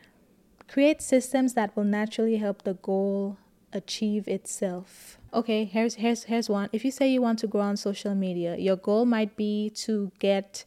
create 0.68 1.02
systems 1.02 1.54
that 1.54 1.76
will 1.76 1.84
naturally 1.84 2.38
help 2.38 2.64
the 2.64 2.74
goal 2.76 3.38
achieve 3.74 4.28
itself. 4.28 5.18
Okay 5.34 5.66
here's 5.66 5.96
here's 5.96 6.24
here's 6.26 6.50
one. 6.50 6.70
If 6.72 6.86
you 6.86 6.92
say 6.92 7.10
you 7.10 7.22
want 7.22 7.40
to 7.40 7.48
grow 7.48 7.62
on 7.62 7.78
social 7.78 8.16
media 8.16 8.56
your 8.58 8.76
goal 8.76 9.06
might 9.06 9.36
be 9.36 9.72
to 9.86 10.12
get 10.20 10.66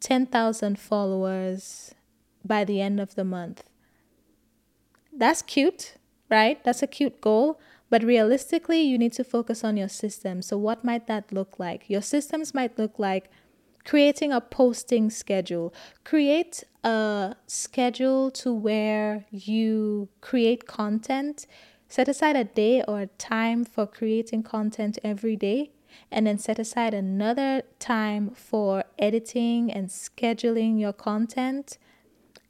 10,000 0.00 0.78
followers 0.78 1.94
by 2.44 2.64
the 2.64 2.80
end 2.80 3.00
of 3.00 3.14
the 3.16 3.24
month. 3.24 3.64
That's 5.12 5.42
cute 5.42 5.94
right? 6.28 6.62
That's 6.64 6.82
a 6.82 6.86
cute 6.86 7.20
goal 7.20 7.60
but 7.90 8.04
realistically, 8.04 8.80
you 8.82 8.96
need 8.96 9.12
to 9.14 9.24
focus 9.24 9.64
on 9.64 9.76
your 9.76 9.88
system. 9.88 10.42
So, 10.42 10.56
what 10.56 10.84
might 10.84 11.06
that 11.08 11.32
look 11.32 11.58
like? 11.58 11.90
Your 11.90 12.00
systems 12.00 12.54
might 12.54 12.78
look 12.78 12.98
like 12.98 13.30
creating 13.84 14.32
a 14.32 14.40
posting 14.40 15.10
schedule. 15.10 15.74
Create 16.04 16.62
a 16.84 17.34
schedule 17.46 18.30
to 18.30 18.54
where 18.54 19.26
you 19.30 20.08
create 20.20 20.66
content. 20.66 21.46
Set 21.88 22.08
aside 22.08 22.36
a 22.36 22.44
day 22.44 22.84
or 22.86 23.00
a 23.00 23.06
time 23.06 23.64
for 23.64 23.86
creating 23.86 24.44
content 24.44 24.98
every 25.02 25.34
day 25.34 25.72
and 26.10 26.26
then 26.26 26.38
set 26.38 26.58
aside 26.58 26.94
another 26.94 27.62
time 27.80 28.30
for 28.30 28.84
editing 28.98 29.72
and 29.72 29.88
scheduling 29.88 30.78
your 30.78 30.92
content 30.92 31.78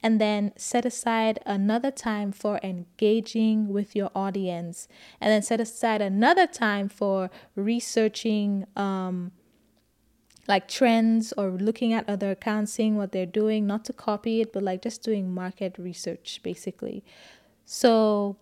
and 0.03 0.19
then 0.19 0.51
set 0.55 0.85
aside 0.85 1.39
another 1.45 1.91
time 1.91 2.31
for 2.31 2.59
engaging 2.63 3.69
with 3.69 3.95
your 3.95 4.09
audience. 4.15 4.87
And 5.19 5.31
then 5.31 5.41
set 5.41 5.59
aside 5.59 6.01
another 6.01 6.47
time 6.47 6.89
for 6.89 7.29
researching 7.55 8.65
um, 8.75 9.31
like 10.47 10.67
trends 10.67 11.33
or 11.37 11.51
looking 11.51 11.93
at 11.93 12.09
other 12.09 12.31
accounts 12.31 12.73
seeing 12.73 12.97
what 12.97 13.11
they're 13.11 13.25
doing 13.25 13.67
not 13.67 13.85
to 13.85 13.93
copy 13.93 14.41
it 14.41 14.51
but 14.51 14.63
like 14.63 14.81
just 14.81 15.03
doing 15.03 15.33
market 15.33 15.75
research 15.77 16.41
basically. 16.43 17.03
So 17.65 18.37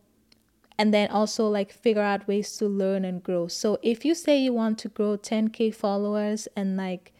and 0.77 0.93
then 0.93 1.09
also 1.09 1.47
like 1.47 1.73
figure 1.73 2.01
out 2.01 2.25
ways 2.25 2.55
to 2.57 2.65
learn 2.65 3.03
and 3.03 3.21
grow. 3.21 3.47
So 3.47 3.79
if 3.83 4.05
you 4.05 4.15
say 4.15 4.39
you 4.39 4.53
want 4.53 4.77
to 4.79 4.87
grow 4.87 5.17
10k 5.17 5.75
followers 5.75 6.47
and 6.55 6.77
like 6.77 7.13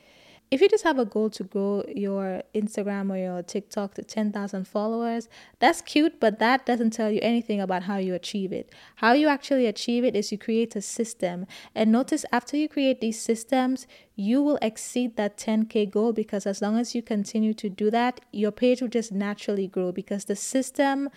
if 0.51 0.61
you 0.61 0.67
just 0.67 0.83
have 0.83 0.97
a 0.97 1.05
goal 1.05 1.29
to 1.29 1.43
grow 1.43 1.83
your 1.87 2.41
Instagram 2.55 3.11
or 3.11 3.17
your 3.17 3.43
TikTok 3.43 3.93
to 3.95 4.03
10,000 4.03 4.67
followers, 4.67 5.29
that's 5.59 5.81
cute, 5.81 6.19
but 6.19 6.39
that 6.39 6.65
doesn't 6.65 6.89
tell 6.89 7.11
you 7.11 7.19
anything 7.21 7.61
about 7.61 7.83
how 7.83 7.97
you 7.97 8.15
achieve 8.15 8.51
it. 8.51 8.73
How 8.95 9.13
you 9.13 9.27
actually 9.27 9.67
achieve 9.67 10.03
it 10.03 10.15
is 10.15 10.31
you 10.31 10.39
create 10.39 10.75
a 10.75 10.81
system. 10.81 11.45
And 11.75 11.91
notice 11.91 12.25
after 12.31 12.57
you 12.57 12.67
create 12.67 12.99
these 12.99 13.21
systems, 13.21 13.85
you 14.15 14.41
will 14.41 14.57
exceed 14.61 15.17
that 15.17 15.37
10K 15.37 15.91
goal 15.91 16.13
because 16.13 16.47
as 16.47 16.63
long 16.63 16.77
as 16.77 16.95
you 16.95 17.03
continue 17.03 17.53
to 17.53 17.69
do 17.69 17.91
that, 17.91 18.19
your 18.31 18.51
page 18.51 18.81
will 18.81 18.87
just 18.87 19.11
naturally 19.11 19.67
grow 19.67 19.91
because 19.91 20.25
the 20.25 20.35
system 20.35 21.09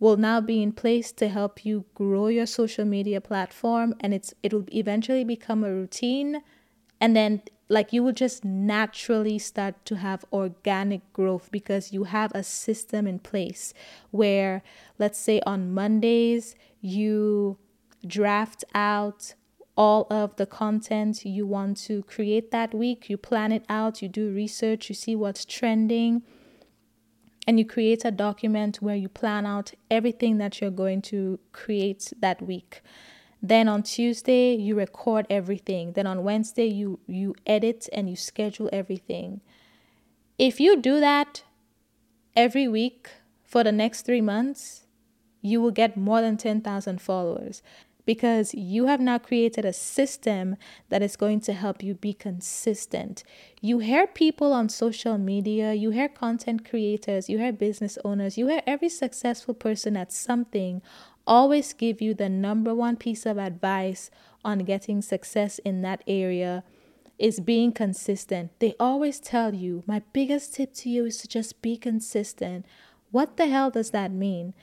will 0.00 0.16
now 0.16 0.40
be 0.40 0.60
in 0.60 0.72
place 0.72 1.12
to 1.12 1.28
help 1.28 1.64
you 1.64 1.84
grow 1.94 2.26
your 2.26 2.46
social 2.46 2.84
media 2.84 3.20
platform 3.20 3.94
and 4.00 4.12
it's 4.12 4.34
it 4.42 4.52
will 4.52 4.66
eventually 4.72 5.22
become 5.22 5.62
a 5.62 5.72
routine 5.72 6.42
and 7.00 7.14
then 7.14 7.40
like 7.68 7.92
you 7.92 8.02
will 8.02 8.12
just 8.12 8.44
naturally 8.44 9.38
start 9.38 9.84
to 9.86 9.96
have 9.96 10.24
organic 10.32 11.12
growth 11.12 11.50
because 11.50 11.92
you 11.92 12.04
have 12.04 12.32
a 12.34 12.42
system 12.42 13.06
in 13.06 13.18
place 13.18 13.72
where 14.10 14.62
let's 14.98 15.18
say 15.18 15.40
on 15.46 15.72
Mondays 15.72 16.54
you 16.80 17.56
draft 18.06 18.64
out 18.74 19.34
all 19.76 20.06
of 20.10 20.36
the 20.36 20.46
content 20.46 21.24
you 21.24 21.46
want 21.46 21.76
to 21.78 22.02
create 22.02 22.50
that 22.50 22.74
week. 22.74 23.08
You 23.08 23.16
plan 23.16 23.52
it 23.52 23.64
out 23.68 24.02
you 24.02 24.08
do 24.08 24.30
research 24.30 24.88
you 24.88 24.94
see 24.94 25.16
what's 25.16 25.44
trending 25.44 26.22
and 27.46 27.58
you 27.58 27.64
create 27.64 28.04
a 28.04 28.10
document 28.10 28.76
where 28.80 28.94
you 28.94 29.08
plan 29.08 29.46
out 29.46 29.72
everything 29.90 30.38
that 30.38 30.60
you're 30.60 30.70
going 30.70 31.02
to 31.02 31.38
create 31.52 32.12
that 32.20 32.42
week 32.42 32.82
then 33.42 33.68
on 33.68 33.82
Tuesday 33.82 34.54
you 34.54 34.76
record 34.76 35.26
everything. 35.28 35.92
Then 35.92 36.06
on 36.06 36.22
Wednesday 36.22 36.66
you 36.66 37.00
you 37.06 37.34
edit 37.46 37.88
and 37.92 38.08
you 38.08 38.16
schedule 38.16 38.70
everything. 38.72 39.40
If 40.38 40.60
you 40.60 40.80
do 40.80 41.00
that 41.00 41.42
every 42.36 42.68
week 42.68 43.10
for 43.44 43.64
the 43.64 43.72
next 43.72 44.06
3 44.06 44.20
months, 44.20 44.86
you 45.42 45.60
will 45.60 45.72
get 45.72 45.96
more 45.96 46.20
than 46.20 46.36
10,000 46.36 47.00
followers 47.00 47.62
because 48.04 48.54
you 48.54 48.86
have 48.86 49.00
now 49.00 49.18
created 49.18 49.64
a 49.64 49.72
system 49.72 50.56
that 50.88 51.02
is 51.02 51.16
going 51.16 51.40
to 51.40 51.52
help 51.52 51.82
you 51.82 51.94
be 51.94 52.12
consistent. 52.12 53.22
You 53.60 53.78
hear 53.78 54.06
people 54.06 54.52
on 54.52 54.68
social 54.68 55.18
media, 55.18 55.72
you 55.74 55.90
hear 55.90 56.08
content 56.08 56.68
creators, 56.68 57.28
you 57.28 57.38
hear 57.38 57.52
business 57.52 57.98
owners, 58.04 58.36
you 58.36 58.48
hear 58.48 58.62
every 58.66 58.88
successful 58.88 59.54
person 59.54 59.96
at 59.96 60.12
something 60.12 60.82
always 61.26 61.72
give 61.72 62.00
you 62.00 62.14
the 62.14 62.28
number 62.28 62.74
one 62.74 62.96
piece 62.96 63.26
of 63.26 63.38
advice 63.38 64.10
on 64.44 64.60
getting 64.60 65.02
success 65.02 65.58
in 65.60 65.82
that 65.82 66.02
area 66.06 66.64
is 67.18 67.40
being 67.40 67.72
consistent. 67.72 68.50
They 68.58 68.74
always 68.80 69.20
tell 69.20 69.54
you, 69.54 69.84
my 69.86 70.02
biggest 70.12 70.54
tip 70.54 70.74
to 70.74 70.90
you 70.90 71.06
is 71.06 71.18
to 71.18 71.28
just 71.28 71.62
be 71.62 71.76
consistent. 71.76 72.66
What 73.10 73.36
the 73.36 73.46
hell 73.46 73.70
does 73.70 73.90
that 73.90 74.10
mean? 74.10 74.54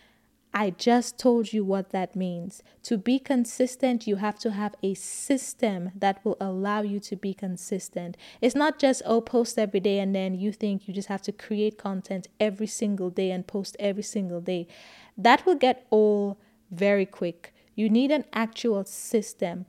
I 0.52 0.72
just 0.72 1.20
told 1.20 1.54
you 1.54 1.64
what 1.64 1.92
that 1.92 2.16
means. 2.16 2.64
To 2.84 2.98
be 2.98 3.20
consistent, 3.20 4.08
you 4.08 4.16
have 4.16 4.40
to 4.40 4.52
have 4.52 4.74
a 4.82 4.96
system 4.96 5.92
that 5.96 6.26
will 6.26 6.38
allow 6.42 6.82
you 6.82 7.00
to 7.02 7.16
be 7.16 7.36
consistent. 7.36 8.18
It's 8.42 8.56
not 8.56 8.80
just, 8.80 9.04
oh, 9.06 9.22
post 9.22 9.60
every 9.60 9.80
day 9.80 10.00
and 10.00 10.16
then 10.16 10.34
you 10.34 10.52
think 10.52 10.88
you 10.88 10.94
just 10.94 11.08
have 11.08 11.22
to 11.24 11.32
create 11.32 11.78
content 11.78 12.28
every 12.40 12.66
single 12.66 13.12
day 13.12 13.30
and 13.30 13.46
post 13.46 13.78
every 13.80 14.02
single 14.04 14.42
day. 14.42 14.68
That 15.16 15.46
will 15.46 15.56
get 15.56 15.86
old 15.92 16.38
very 16.72 17.06
quick. 17.06 17.54
You 17.76 17.90
need 17.90 18.12
an 18.12 18.26
actual 18.34 18.84
system. 18.86 19.66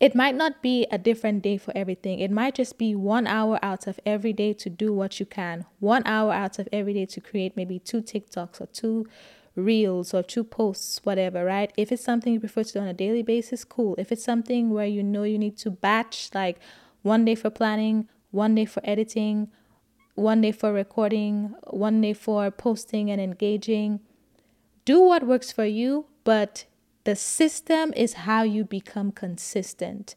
It 0.00 0.14
might 0.14 0.34
not 0.34 0.60
be 0.60 0.86
a 0.90 0.98
different 0.98 1.42
day 1.42 1.56
for 1.56 1.72
everything. 1.76 2.18
It 2.18 2.30
might 2.30 2.56
just 2.56 2.78
be 2.78 2.94
one 2.94 3.26
hour 3.26 3.58
out 3.62 3.86
of 3.86 4.00
every 4.04 4.32
day 4.32 4.52
to 4.54 4.68
do 4.68 4.92
what 4.92 5.20
you 5.20 5.26
can. 5.26 5.66
One 5.78 6.02
hour 6.04 6.32
out 6.32 6.58
of 6.58 6.68
every 6.72 6.94
day 6.94 7.06
to 7.06 7.20
create 7.20 7.56
maybe 7.56 7.78
two 7.78 8.02
TikToks 8.02 8.60
or 8.60 8.66
two 8.66 9.06
reels 9.56 10.12
or 10.12 10.22
two 10.22 10.42
posts, 10.42 11.00
whatever, 11.04 11.44
right? 11.44 11.72
If 11.76 11.92
it's 11.92 12.02
something 12.02 12.32
you 12.32 12.40
prefer 12.40 12.64
to 12.64 12.72
do 12.72 12.80
on 12.80 12.88
a 12.88 12.92
daily 12.92 13.22
basis, 13.22 13.64
cool. 13.64 13.94
If 13.98 14.10
it's 14.10 14.24
something 14.24 14.70
where 14.70 14.86
you 14.86 15.02
know 15.02 15.22
you 15.22 15.38
need 15.38 15.56
to 15.58 15.70
batch, 15.70 16.30
like 16.34 16.58
one 17.02 17.24
day 17.24 17.34
for 17.34 17.50
planning, 17.50 18.08
one 18.30 18.56
day 18.56 18.64
for 18.64 18.80
editing, 18.84 19.48
one 20.16 20.40
day 20.40 20.52
for 20.52 20.72
recording, 20.72 21.54
one 21.68 22.00
day 22.00 22.12
for 22.12 22.50
posting 22.50 23.10
and 23.10 23.20
engaging, 23.20 24.00
do 24.84 25.00
what 25.00 25.26
works 25.26 25.50
for 25.52 25.64
you, 25.64 26.06
but 26.24 26.64
the 27.04 27.16
system 27.16 27.92
is 27.96 28.14
how 28.14 28.42
you 28.42 28.64
become 28.64 29.12
consistent. 29.12 30.14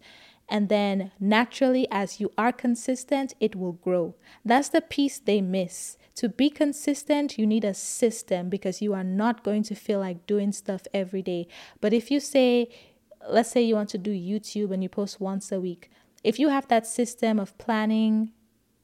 And 0.49 0.70
then 0.70 1.11
naturally, 1.20 1.88
as 1.91 2.20
you 2.20 2.32
are 2.38 2.53
consistent, 2.53 3.34
it 3.39 3.55
will 3.55 3.74
grow. 3.74 4.15
That's 4.45 4.70
the 4.70 4.82
piece 4.82 5.20
they 5.20 5.41
miss. 5.41 5.97
To 6.15 6.30
be 6.30 6.49
consistent, 6.49 7.38
you 7.38 7.45
need 7.45 7.65
a 7.65 7.74
system 7.74 8.49
because 8.49 8.82
you 8.82 8.93
are 8.93 9.03
not 9.03 9.43
going 9.43 9.63
to 9.63 9.76
feel 9.76 9.99
like 9.99 10.26
doing 10.26 10.51
stuff 10.53 10.84
every 10.93 11.22
day. 11.22 11.47
But 11.82 11.93
if 11.93 12.09
you 12.09 12.20
say, 12.20 12.70
let's 13.30 13.51
say 13.51 13.61
you 13.61 13.76
want 13.76 13.89
to 13.89 13.97
do 13.97 14.11
YouTube 14.11 14.72
and 14.72 14.82
you 14.82 14.89
post 14.89 15.20
once 15.20 15.51
a 15.51 15.59
week, 15.59 15.91
if 16.24 16.39
you 16.39 16.49
have 16.49 16.68
that 16.70 16.88
system 16.88 17.39
of 17.39 17.57
planning, 17.57 18.32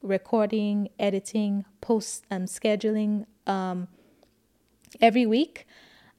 recording, 0.01 0.89
editing, 0.99 1.65
post 1.79 2.25
um, 2.29 2.43
scheduling 2.43 3.25
um, 3.47 3.87
every 5.01 5.25
week, 5.25 5.67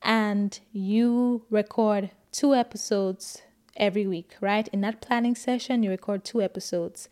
and 0.02 0.58
you 0.72 1.44
record 1.50 2.10
two 2.32 2.54
episodes 2.54 3.42
every 3.76 4.06
week, 4.06 4.34
right? 4.40 4.68
In 4.68 4.80
that 4.82 5.00
planning 5.00 5.34
session, 5.34 5.82
you 5.82 5.90
record 5.90 6.24
two 6.24 6.42
episodes. 6.42 7.08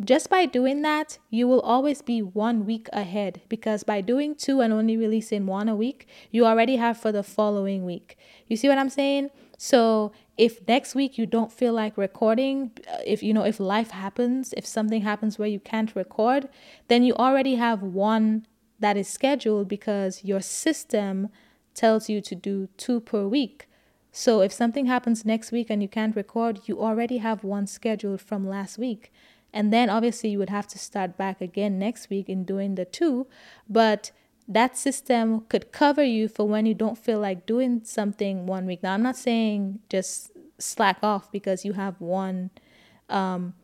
Just 0.00 0.30
by 0.30 0.46
doing 0.46 0.82
that, 0.82 1.18
you 1.30 1.46
will 1.46 1.60
always 1.60 2.02
be 2.02 2.22
one 2.22 2.64
week 2.66 2.88
ahead 2.92 3.42
because 3.48 3.84
by 3.84 4.00
doing 4.00 4.34
two 4.34 4.60
and 4.60 4.72
only 4.72 4.96
releasing 4.96 5.46
one 5.46 5.68
a 5.68 5.76
week, 5.76 6.08
you 6.30 6.44
already 6.46 6.76
have 6.76 6.96
for 6.96 7.12
the 7.12 7.22
following 7.22 7.84
week. 7.84 8.16
You 8.48 8.56
see 8.56 8.68
what 8.68 8.78
I'm 8.78 8.90
saying? 8.90 9.30
So 9.58 10.10
if 10.36 10.66
next 10.66 10.94
week 10.94 11.18
you 11.18 11.26
don't 11.26 11.52
feel 11.52 11.72
like 11.72 11.96
recording, 11.96 12.72
if 13.06 13.22
you 13.22 13.32
know, 13.32 13.44
if 13.44 13.60
life 13.60 13.90
happens, 13.90 14.54
if 14.56 14.66
something 14.66 15.02
happens 15.02 15.38
where 15.38 15.46
you 15.46 15.60
can't 15.60 15.94
record, 15.94 16.48
then 16.88 17.04
you 17.04 17.14
already 17.14 17.56
have 17.56 17.82
one 17.82 18.46
that 18.82 18.96
is 18.96 19.08
scheduled 19.08 19.68
because 19.68 20.24
your 20.24 20.40
system 20.40 21.28
tells 21.74 22.08
you 22.08 22.20
to 22.20 22.34
do 22.34 22.68
two 22.76 23.00
per 23.00 23.26
week. 23.26 23.68
So 24.10 24.42
if 24.42 24.52
something 24.52 24.86
happens 24.86 25.24
next 25.24 25.52
week 25.52 25.68
and 25.70 25.80
you 25.80 25.88
can't 25.88 26.14
record, 26.14 26.60
you 26.66 26.82
already 26.82 27.18
have 27.18 27.44
one 27.44 27.66
scheduled 27.66 28.20
from 28.20 28.46
last 28.46 28.76
week. 28.76 29.10
And 29.52 29.72
then 29.72 29.88
obviously 29.88 30.30
you 30.30 30.38
would 30.38 30.50
have 30.50 30.66
to 30.68 30.78
start 30.78 31.16
back 31.16 31.40
again 31.40 31.78
next 31.78 32.10
week 32.10 32.28
in 32.28 32.44
doing 32.44 32.74
the 32.74 32.84
two. 32.84 33.26
But 33.68 34.10
that 34.48 34.76
system 34.76 35.42
could 35.48 35.72
cover 35.72 36.02
you 36.02 36.28
for 36.28 36.46
when 36.46 36.66
you 36.66 36.74
don't 36.74 36.98
feel 36.98 37.20
like 37.20 37.46
doing 37.46 37.82
something 37.84 38.46
one 38.46 38.66
week. 38.66 38.82
Now, 38.82 38.94
I'm 38.94 39.02
not 39.02 39.16
saying 39.16 39.78
just 39.88 40.32
slack 40.58 40.98
off 41.02 41.30
because 41.30 41.64
you 41.64 41.74
have 41.74 42.00
one 42.00 42.50
um, 43.08 43.54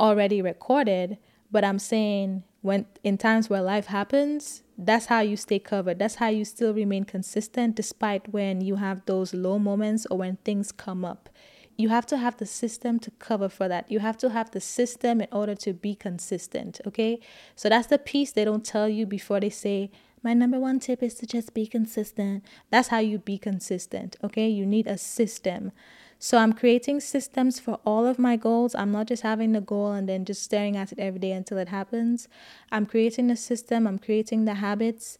already 0.00 0.40
recorded, 0.40 1.18
but 1.52 1.64
I'm 1.64 1.78
saying 1.78 2.42
when 2.64 2.86
in 3.02 3.18
times 3.18 3.50
where 3.50 3.60
life 3.60 3.86
happens, 3.86 4.62
that's 4.78 5.06
how 5.06 5.20
you 5.20 5.36
stay 5.36 5.58
covered. 5.58 5.98
That's 5.98 6.14
how 6.14 6.28
you 6.28 6.46
still 6.46 6.72
remain 6.72 7.04
consistent 7.04 7.76
despite 7.76 8.32
when 8.32 8.62
you 8.62 8.76
have 8.76 9.04
those 9.04 9.34
low 9.34 9.58
moments 9.58 10.06
or 10.10 10.16
when 10.18 10.36
things 10.36 10.72
come 10.72 11.04
up 11.04 11.28
you 11.76 11.88
have 11.88 12.06
to 12.06 12.16
have 12.16 12.36
the 12.36 12.46
system 12.46 12.98
to 13.00 13.10
cover 13.12 13.48
for 13.48 13.68
that. 13.68 13.90
You 13.90 13.98
have 14.00 14.16
to 14.18 14.30
have 14.30 14.50
the 14.50 14.60
system 14.60 15.20
in 15.20 15.28
order 15.32 15.54
to 15.56 15.72
be 15.72 15.94
consistent. 15.94 16.80
Okay. 16.86 17.20
So 17.56 17.68
that's 17.68 17.88
the 17.88 17.98
piece 17.98 18.32
they 18.32 18.44
don't 18.44 18.64
tell 18.64 18.88
you 18.88 19.06
before 19.06 19.40
they 19.40 19.50
say, 19.50 19.90
my 20.22 20.34
number 20.34 20.58
one 20.58 20.78
tip 20.80 21.02
is 21.02 21.14
to 21.16 21.26
just 21.26 21.52
be 21.52 21.66
consistent. 21.66 22.44
That's 22.70 22.88
how 22.88 23.00
you 23.00 23.18
be 23.18 23.38
consistent. 23.38 24.16
Okay. 24.22 24.48
You 24.48 24.66
need 24.66 24.86
a 24.86 24.96
system. 24.96 25.72
So 26.24 26.38
I'm 26.38 26.54
creating 26.54 27.00
systems 27.00 27.60
for 27.60 27.78
all 27.84 28.06
of 28.06 28.18
my 28.18 28.36
goals. 28.36 28.74
I'm 28.74 28.90
not 28.90 29.08
just 29.08 29.22
having 29.22 29.52
the 29.52 29.60
goal 29.60 29.92
and 29.92 30.08
then 30.08 30.24
just 30.24 30.42
staring 30.42 30.74
at 30.74 30.90
it 30.90 30.98
every 30.98 31.20
day 31.20 31.32
until 31.32 31.58
it 31.58 31.68
happens. 31.68 32.28
I'm 32.72 32.86
creating 32.86 33.30
a 33.30 33.36
system, 33.36 33.86
I'm 33.86 33.98
creating 33.98 34.46
the 34.46 34.54
habits. 34.54 35.18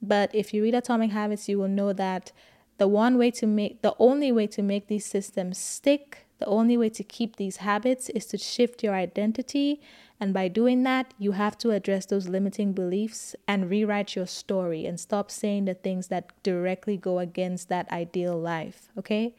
But 0.00 0.34
if 0.34 0.54
you 0.54 0.62
read 0.62 0.74
Atomic 0.74 1.10
Habits, 1.10 1.46
you 1.46 1.58
will 1.58 1.68
know 1.68 1.92
that 1.92 2.32
the 2.78 2.88
one 2.88 3.18
way 3.18 3.30
to 3.32 3.46
make 3.46 3.82
the 3.82 3.94
only 3.98 4.32
way 4.32 4.46
to 4.46 4.62
make 4.62 4.86
these 4.86 5.04
systems 5.04 5.58
stick, 5.58 6.26
the 6.38 6.46
only 6.46 6.78
way 6.78 6.88
to 6.88 7.04
keep 7.04 7.36
these 7.36 7.58
habits 7.58 8.08
is 8.08 8.24
to 8.28 8.38
shift 8.38 8.82
your 8.82 8.94
identity. 8.94 9.82
And 10.18 10.32
by 10.32 10.48
doing 10.48 10.84
that, 10.84 11.12
you 11.18 11.32
have 11.32 11.58
to 11.58 11.72
address 11.72 12.06
those 12.06 12.28
limiting 12.28 12.72
beliefs 12.72 13.36
and 13.46 13.68
rewrite 13.68 14.16
your 14.16 14.26
story 14.26 14.86
and 14.86 14.98
stop 14.98 15.30
saying 15.30 15.66
the 15.66 15.74
things 15.74 16.06
that 16.06 16.32
directly 16.42 16.96
go 16.96 17.18
against 17.18 17.68
that 17.68 17.92
ideal 17.92 18.40
life. 18.40 18.88
Okay. 18.96 19.34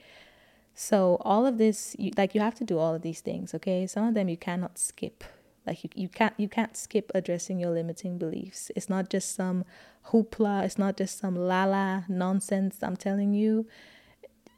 So, 0.80 1.18
all 1.22 1.48
of 1.48 1.58
this, 1.58 1.96
you, 1.98 2.12
like, 2.16 2.36
you 2.36 2.42
have 2.42 2.54
to 2.56 2.64
do 2.64 2.78
all 2.78 2.94
of 2.94 3.02
these 3.02 3.20
things. 3.20 3.56
Okay. 3.56 3.88
Some 3.88 4.08
of 4.08 4.14
them 4.14 4.30
you 4.30 4.38
cannot 4.38 4.78
skip. 4.78 5.24
Like 5.66 5.84
you, 5.84 5.90
you 5.96 6.08
can't 6.08 6.36
you 6.38 6.48
can't 6.48 6.78
skip 6.78 7.12
addressing 7.16 7.60
your 7.60 7.72
limiting 7.72 8.20
beliefs. 8.20 8.72
It's 8.76 8.88
not 8.88 9.10
just 9.10 9.36
some 9.36 9.66
hoopla, 10.12 10.64
it's 10.64 10.78
not 10.78 10.96
just 10.96 11.18
some 11.18 11.36
lala 11.36 12.06
nonsense. 12.08 12.78
I'm 12.82 12.96
telling 12.96 13.34
you. 13.34 13.68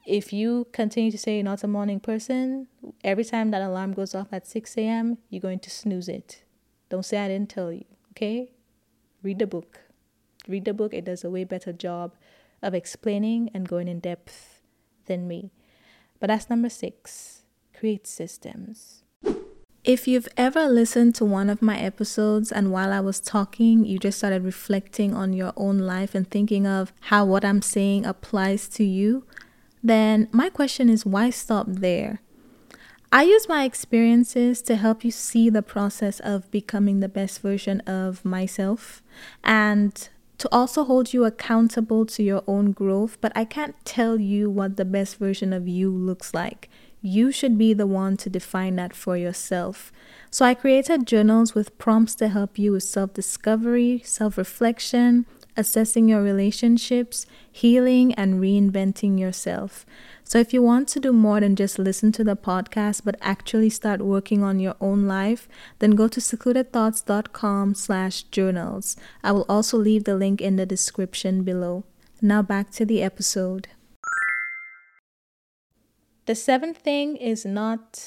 If 0.05 0.33
you 0.33 0.67
continue 0.71 1.11
to 1.11 1.17
say 1.19 1.35
you're 1.35 1.43
not 1.43 1.63
a 1.63 1.67
morning 1.67 1.99
person, 1.99 2.67
every 3.03 3.23
time 3.23 3.51
that 3.51 3.61
alarm 3.61 3.93
goes 3.93 4.15
off 4.15 4.29
at 4.31 4.47
6 4.47 4.75
a.m., 4.77 5.19
you're 5.29 5.41
going 5.41 5.59
to 5.59 5.69
snooze 5.69 6.09
it. 6.09 6.41
Don't 6.89 7.05
say 7.05 7.19
I 7.19 7.27
didn't 7.27 7.51
tell 7.51 7.71
you, 7.71 7.85
okay? 8.11 8.49
Read 9.21 9.37
the 9.37 9.45
book. 9.45 9.81
Read 10.47 10.65
the 10.65 10.73
book, 10.73 10.95
it 10.95 11.05
does 11.05 11.23
a 11.23 11.29
way 11.29 11.43
better 11.43 11.71
job 11.71 12.15
of 12.63 12.73
explaining 12.73 13.51
and 13.53 13.67
going 13.69 13.87
in 13.87 13.99
depth 13.99 14.61
than 15.05 15.27
me. 15.27 15.51
But 16.19 16.27
that's 16.27 16.49
number 16.49 16.69
six 16.69 17.43
create 17.77 18.05
systems. 18.05 19.03
If 19.85 20.07
you've 20.07 20.27
ever 20.35 20.67
listened 20.67 21.15
to 21.15 21.25
one 21.25 21.49
of 21.49 21.61
my 21.61 21.79
episodes 21.79 22.51
and 22.51 22.71
while 22.71 22.91
I 22.91 22.99
was 22.99 23.21
talking, 23.21 23.85
you 23.85 23.97
just 23.97 24.17
started 24.17 24.43
reflecting 24.43 25.15
on 25.15 25.31
your 25.31 25.53
own 25.55 25.79
life 25.79 26.13
and 26.13 26.29
thinking 26.29 26.67
of 26.67 26.91
how 26.99 27.23
what 27.23 27.45
I'm 27.45 27.61
saying 27.61 28.05
applies 28.05 28.67
to 28.69 28.83
you, 28.83 29.25
then 29.81 30.27
my 30.33 30.49
question 30.49 30.89
is 30.89 31.05
why 31.05 31.29
stop 31.29 31.67
there? 31.69 32.21
I 33.11 33.23
use 33.23 33.47
my 33.47 33.63
experiences 33.63 34.61
to 34.63 34.75
help 34.75 35.03
you 35.03 35.11
see 35.11 35.49
the 35.49 35.63
process 35.63 36.19
of 36.19 36.51
becoming 36.51 36.99
the 36.99 37.09
best 37.09 37.41
version 37.41 37.79
of 37.81 38.23
myself 38.23 39.01
and 39.43 40.09
to 40.39 40.49
also 40.53 40.85
hold 40.85 41.13
you 41.13 41.25
accountable 41.25 42.05
to 42.05 42.23
your 42.23 42.43
own 42.47 42.71
growth, 42.71 43.17
but 43.21 43.31
I 43.35 43.45
can't 43.45 43.75
tell 43.85 44.19
you 44.19 44.49
what 44.49 44.77
the 44.77 44.85
best 44.85 45.17
version 45.17 45.53
of 45.53 45.67
you 45.67 45.91
looks 45.91 46.33
like. 46.33 46.69
You 47.01 47.31
should 47.31 47.57
be 47.57 47.73
the 47.73 47.87
one 47.87 48.17
to 48.17 48.29
define 48.29 48.75
that 48.77 48.95
for 48.95 49.15
yourself. 49.15 49.91
So 50.31 50.45
I 50.45 50.53
created 50.53 51.07
journals 51.07 51.53
with 51.55 51.77
prompts 51.77 52.15
to 52.15 52.29
help 52.29 52.57
you 52.57 52.71
with 52.71 52.83
self 52.83 53.13
discovery, 53.13 54.01
self 54.03 54.37
reflection, 54.37 55.25
assessing 55.57 56.07
your 56.07 56.21
relationships, 56.21 57.25
healing, 57.51 58.13
and 58.15 58.41
reinventing 58.41 59.19
yourself. 59.19 59.85
So, 60.29 60.37
if 60.37 60.53
you 60.53 60.61
want 60.61 60.87
to 60.89 60.99
do 60.99 61.11
more 61.11 61.39
than 61.39 61.55
just 61.55 61.79
listen 61.79 62.11
to 62.11 62.23
the 62.23 62.35
podcast, 62.35 63.01
but 63.03 63.15
actually 63.19 63.71
start 63.71 63.99
working 63.99 64.43
on 64.43 64.59
your 64.59 64.75
own 64.79 65.07
life, 65.07 65.49
then 65.79 65.95
go 65.95 66.07
to 66.07 66.19
secludedthoughts.com 66.19 67.73
slash 67.73 68.21
journals. 68.21 68.95
I 69.23 69.31
will 69.31 69.47
also 69.49 69.75
leave 69.75 70.03
the 70.03 70.15
link 70.15 70.39
in 70.39 70.55
the 70.55 70.67
description 70.67 71.41
below. 71.41 71.83
Now 72.21 72.43
back 72.43 72.69
to 72.73 72.85
the 72.85 73.01
episode. 73.01 73.69
The 76.27 76.35
seventh 76.35 76.77
thing 76.77 77.15
is 77.15 77.43
not 77.43 77.99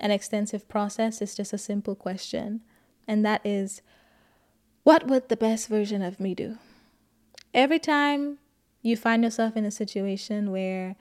an 0.00 0.10
extensive 0.10 0.68
process, 0.68 1.22
it's 1.22 1.36
just 1.36 1.52
a 1.52 1.58
simple 1.58 1.94
question. 1.94 2.62
And 3.06 3.24
that 3.24 3.46
is 3.46 3.80
what 4.82 5.06
would 5.06 5.28
the 5.28 5.36
best 5.36 5.68
version 5.68 6.02
of 6.02 6.18
me 6.18 6.34
do? 6.34 6.58
Every 7.54 7.78
time 7.78 8.38
you 8.82 8.96
find 8.96 9.22
yourself 9.22 9.56
in 9.56 9.64
a 9.64 9.70
situation 9.70 10.50
where 10.50 10.96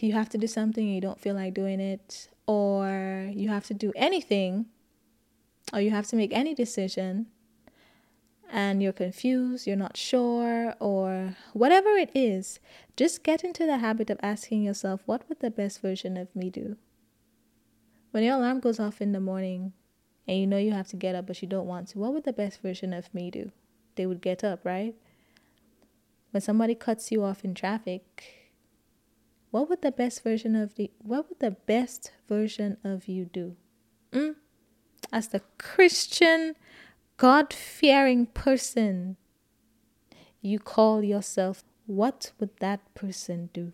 you 0.00 0.12
have 0.12 0.28
to 0.30 0.38
do 0.38 0.46
something 0.46 0.84
and 0.84 0.94
you 0.94 1.00
don't 1.00 1.20
feel 1.20 1.34
like 1.34 1.54
doing 1.54 1.80
it, 1.80 2.28
or 2.46 3.30
you 3.34 3.48
have 3.48 3.66
to 3.66 3.74
do 3.74 3.92
anything, 3.96 4.66
or 5.72 5.80
you 5.80 5.90
have 5.90 6.06
to 6.08 6.16
make 6.16 6.32
any 6.32 6.54
decision, 6.54 7.26
and 8.50 8.82
you're 8.82 8.92
confused, 8.92 9.66
you're 9.66 9.76
not 9.76 9.96
sure, 9.96 10.74
or 10.78 11.36
whatever 11.52 11.90
it 11.90 12.10
is, 12.14 12.60
just 12.96 13.24
get 13.24 13.42
into 13.42 13.66
the 13.66 13.78
habit 13.78 14.08
of 14.08 14.20
asking 14.22 14.62
yourself, 14.62 15.00
what 15.06 15.28
would 15.28 15.40
the 15.40 15.50
best 15.50 15.82
version 15.82 16.16
of 16.16 16.34
me 16.34 16.48
do? 16.48 16.76
When 18.12 18.22
your 18.22 18.36
alarm 18.36 18.60
goes 18.60 18.80
off 18.80 19.00
in 19.02 19.12
the 19.12 19.20
morning 19.20 19.72
and 20.26 20.38
you 20.38 20.46
know 20.46 20.56
you 20.56 20.72
have 20.72 20.88
to 20.88 20.96
get 20.96 21.14
up 21.14 21.26
but 21.26 21.42
you 21.42 21.48
don't 21.48 21.66
want 21.66 21.88
to, 21.88 21.98
what 21.98 22.14
would 22.14 22.24
the 22.24 22.32
best 22.32 22.62
version 22.62 22.92
of 22.94 23.12
me 23.12 23.30
do? 23.30 23.50
They 23.96 24.06
would 24.06 24.22
get 24.22 24.44
up, 24.44 24.64
right? 24.64 24.94
When 26.30 26.40
somebody 26.40 26.74
cuts 26.74 27.10
you 27.10 27.24
off 27.24 27.44
in 27.44 27.54
traffic, 27.54 28.35
what 29.56 29.70
would 29.70 29.80
the 29.80 29.90
best 29.90 30.22
version 30.22 30.54
of 30.54 30.74
the 30.74 30.90
what 30.98 31.30
would 31.30 31.40
the 31.40 31.52
best 31.52 32.12
version 32.28 32.76
of 32.84 33.08
you 33.08 33.24
do? 33.24 33.56
Mm? 34.12 34.34
As 35.10 35.28
the 35.28 35.40
Christian 35.56 36.56
God 37.16 37.54
fearing 37.54 38.26
person 38.26 39.16
you 40.42 40.58
call 40.58 41.02
yourself, 41.02 41.64
what 41.86 42.32
would 42.38 42.50
that 42.60 42.80
person 42.94 43.48
do? 43.54 43.72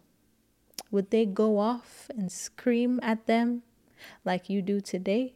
Would 0.93 1.11
they 1.11 1.27
go 1.27 1.59
off 1.59 2.09
and 2.17 2.31
scream 2.31 3.01
at 3.03 3.27
them 3.27 3.63
like 4.25 4.49
you 4.49 4.63
do 4.63 4.81
today? 4.81 5.35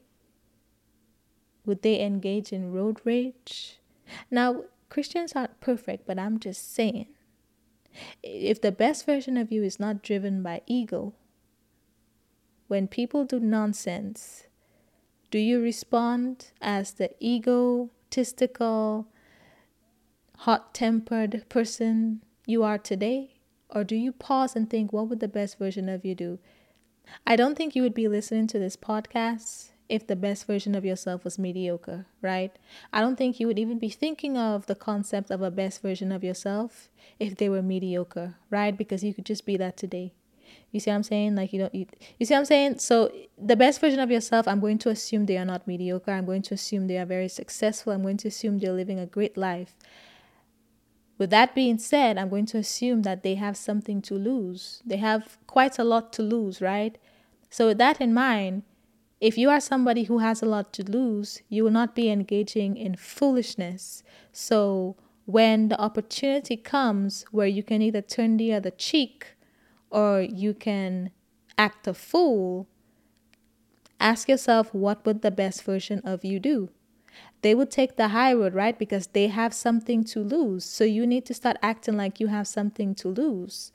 Would 1.64 1.82
they 1.82 2.00
engage 2.00 2.52
in 2.52 2.70
road 2.70 3.00
rage? 3.02 3.80
Now, 4.30 4.62
Christians 4.90 5.32
aren't 5.34 5.60
perfect, 5.60 6.06
but 6.06 6.20
I'm 6.20 6.38
just 6.38 6.72
saying. 6.72 7.15
If 8.22 8.60
the 8.60 8.72
best 8.72 9.06
version 9.06 9.36
of 9.36 9.52
you 9.52 9.62
is 9.62 9.80
not 9.80 10.02
driven 10.02 10.42
by 10.42 10.62
ego, 10.66 11.14
when 12.68 12.88
people 12.88 13.24
do 13.24 13.38
nonsense, 13.38 14.46
do 15.30 15.38
you 15.38 15.60
respond 15.60 16.52
as 16.60 16.92
the 16.92 17.10
ego 17.20 17.90
egotistical, 18.16 19.08
hot 20.38 20.74
tempered 20.74 21.44
person 21.48 22.22
you 22.46 22.62
are 22.62 22.78
today? 22.78 23.32
Or 23.70 23.84
do 23.84 23.96
you 23.96 24.12
pause 24.12 24.54
and 24.54 24.70
think, 24.70 24.92
what 24.92 25.08
would 25.08 25.20
the 25.20 25.28
best 25.28 25.58
version 25.58 25.88
of 25.88 26.04
you 26.04 26.14
do? 26.14 26.38
I 27.26 27.36
don't 27.36 27.56
think 27.56 27.74
you 27.74 27.82
would 27.82 27.94
be 27.94 28.08
listening 28.08 28.46
to 28.48 28.58
this 28.58 28.76
podcast 28.76 29.70
if 29.88 30.06
the 30.06 30.16
best 30.16 30.46
version 30.46 30.74
of 30.74 30.84
yourself 30.84 31.24
was 31.24 31.38
mediocre, 31.38 32.06
right? 32.20 32.52
I 32.92 33.00
don't 33.00 33.16
think 33.16 33.38
you 33.38 33.46
would 33.46 33.58
even 33.58 33.78
be 33.78 33.88
thinking 33.88 34.36
of 34.36 34.66
the 34.66 34.74
concept 34.74 35.30
of 35.30 35.42
a 35.42 35.50
best 35.50 35.82
version 35.82 36.10
of 36.12 36.24
yourself 36.24 36.88
if 37.18 37.36
they 37.36 37.48
were 37.48 37.62
mediocre, 37.62 38.34
right? 38.50 38.76
Because 38.76 39.04
you 39.04 39.14
could 39.14 39.26
just 39.26 39.46
be 39.46 39.56
that 39.56 39.76
today. 39.76 40.12
You 40.70 40.80
see 40.80 40.90
what 40.90 40.96
I'm 40.96 41.02
saying? 41.02 41.36
Like 41.36 41.52
you 41.52 41.60
don't 41.60 41.74
you, 41.74 41.86
you 42.18 42.26
see 42.26 42.34
what 42.34 42.40
I'm 42.40 42.44
saying? 42.44 42.78
So 42.78 43.12
the 43.38 43.56
best 43.56 43.80
version 43.80 44.00
of 44.00 44.10
yourself, 44.10 44.46
I'm 44.46 44.60
going 44.60 44.78
to 44.78 44.90
assume 44.90 45.26
they 45.26 45.38
are 45.38 45.44
not 45.44 45.66
mediocre. 45.66 46.10
I'm 46.10 46.26
going 46.26 46.42
to 46.42 46.54
assume 46.54 46.86
they 46.86 46.98
are 46.98 47.06
very 47.06 47.28
successful. 47.28 47.92
I'm 47.92 48.02
going 48.02 48.18
to 48.18 48.28
assume 48.28 48.58
they're 48.58 48.72
living 48.72 48.98
a 48.98 49.06
great 49.06 49.36
life. 49.36 49.74
With 51.18 51.30
that 51.30 51.54
being 51.54 51.78
said, 51.78 52.18
I'm 52.18 52.28
going 52.28 52.46
to 52.46 52.58
assume 52.58 53.02
that 53.02 53.22
they 53.22 53.36
have 53.36 53.56
something 53.56 54.02
to 54.02 54.14
lose. 54.14 54.82
They 54.84 54.98
have 54.98 55.38
quite 55.46 55.78
a 55.78 55.84
lot 55.84 56.12
to 56.14 56.22
lose, 56.22 56.60
right? 56.60 56.98
So 57.48 57.68
with 57.68 57.78
that 57.78 58.00
in 58.00 58.12
mind, 58.12 58.64
if 59.20 59.38
you 59.38 59.48
are 59.48 59.60
somebody 59.60 60.04
who 60.04 60.18
has 60.18 60.42
a 60.42 60.46
lot 60.46 60.72
to 60.74 60.82
lose, 60.82 61.40
you 61.48 61.64
will 61.64 61.70
not 61.70 61.94
be 61.94 62.10
engaging 62.10 62.76
in 62.76 62.96
foolishness. 62.96 64.02
So 64.32 64.96
when 65.24 65.68
the 65.68 65.80
opportunity 65.80 66.56
comes 66.56 67.24
where 67.30 67.46
you 67.46 67.62
can 67.62 67.80
either 67.82 68.02
turn 68.02 68.36
the 68.36 68.52
other 68.52 68.70
cheek 68.70 69.34
or 69.90 70.20
you 70.20 70.52
can 70.52 71.10
act 71.56 71.86
a 71.86 71.94
fool, 71.94 72.66
ask 73.98 74.28
yourself 74.28 74.74
what 74.74 75.04
would 75.06 75.22
the 75.22 75.30
best 75.30 75.62
version 75.64 76.00
of 76.04 76.24
you 76.24 76.38
do? 76.38 76.68
They 77.40 77.54
would 77.54 77.70
take 77.70 77.96
the 77.96 78.08
high 78.08 78.34
road, 78.34 78.54
right? 78.54 78.78
Because 78.78 79.06
they 79.08 79.28
have 79.28 79.54
something 79.54 80.04
to 80.04 80.20
lose. 80.20 80.64
So 80.64 80.84
you 80.84 81.06
need 81.06 81.24
to 81.26 81.34
start 81.34 81.56
acting 81.62 81.96
like 81.96 82.20
you 82.20 82.26
have 82.26 82.46
something 82.46 82.94
to 82.96 83.08
lose. 83.08 83.72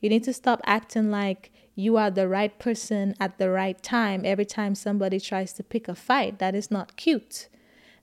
You 0.00 0.10
need 0.10 0.24
to 0.24 0.32
stop 0.32 0.60
acting 0.64 1.10
like 1.10 1.51
you 1.74 1.96
are 1.96 2.10
the 2.10 2.28
right 2.28 2.58
person 2.58 3.14
at 3.18 3.38
the 3.38 3.50
right 3.50 3.82
time 3.82 4.22
every 4.24 4.44
time 4.44 4.74
somebody 4.74 5.18
tries 5.18 5.52
to 5.54 5.62
pick 5.62 5.88
a 5.88 5.94
fight. 5.94 6.38
That 6.38 6.54
is 6.54 6.70
not 6.70 6.96
cute. 6.96 7.48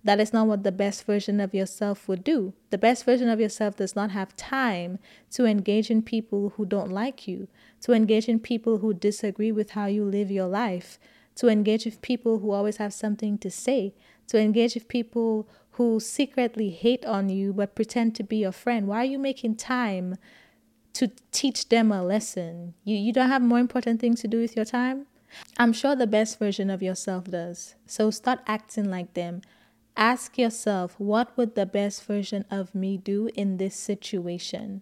That 0.03 0.19
is 0.19 0.31
not 0.31 0.47
what 0.47 0.63
the 0.63 0.71
best 0.71 1.05
version 1.05 1.39
of 1.39 1.53
yourself 1.53 2.07
would 2.07 2.23
do. 2.23 2.53
The 2.69 2.77
best 2.77 3.03
version 3.03 3.27
of 3.27 3.39
yourself 3.39 3.75
does 3.75 3.95
not 3.95 4.11
have 4.11 4.35
time 4.35 4.97
to 5.31 5.45
engage 5.45 5.91
in 5.91 6.01
people 6.01 6.53
who 6.55 6.65
don't 6.65 6.91
like 6.91 7.27
you, 7.27 7.47
to 7.81 7.91
engage 7.91 8.29
in 8.29 8.39
people 8.39 8.77
who 8.77 8.93
disagree 8.93 9.51
with 9.51 9.71
how 9.71 9.87
you 9.87 10.05
live 10.05 10.31
your 10.31 10.47
life, 10.47 10.99
to 11.35 11.47
engage 11.47 11.85
with 11.85 12.01
people 12.01 12.39
who 12.39 12.51
always 12.51 12.77
have 12.77 12.93
something 12.93 13.37
to 13.39 13.51
say, 13.51 13.93
to 14.27 14.39
engage 14.39 14.73
with 14.73 14.87
people 14.87 15.49
who 15.71 15.99
secretly 15.99 16.69
hate 16.69 17.05
on 17.05 17.29
you 17.29 17.53
but 17.53 17.75
pretend 17.75 18.15
to 18.15 18.23
be 18.23 18.37
your 18.37 18.51
friend. 18.51 18.87
Why 18.87 18.97
are 18.97 19.05
you 19.05 19.19
making 19.19 19.55
time 19.55 20.17
to 20.93 21.11
teach 21.31 21.69
them 21.69 21.91
a 21.91 22.03
lesson? 22.03 22.73
You, 22.83 22.97
you 22.97 23.13
don't 23.13 23.29
have 23.29 23.41
more 23.41 23.59
important 23.59 23.99
things 23.99 24.21
to 24.21 24.27
do 24.27 24.39
with 24.39 24.55
your 24.55 24.65
time? 24.65 25.05
I'm 25.57 25.73
sure 25.73 25.95
the 25.95 26.07
best 26.07 26.39
version 26.39 26.69
of 26.69 26.81
yourself 26.81 27.25
does. 27.25 27.75
So 27.85 28.11
start 28.11 28.39
acting 28.47 28.89
like 28.89 29.13
them. 29.13 29.41
Ask 29.95 30.37
yourself, 30.37 30.95
what 30.97 31.35
would 31.37 31.55
the 31.55 31.65
best 31.65 32.05
version 32.05 32.45
of 32.49 32.73
me 32.73 32.97
do 32.97 33.29
in 33.35 33.57
this 33.57 33.75
situation? 33.75 34.81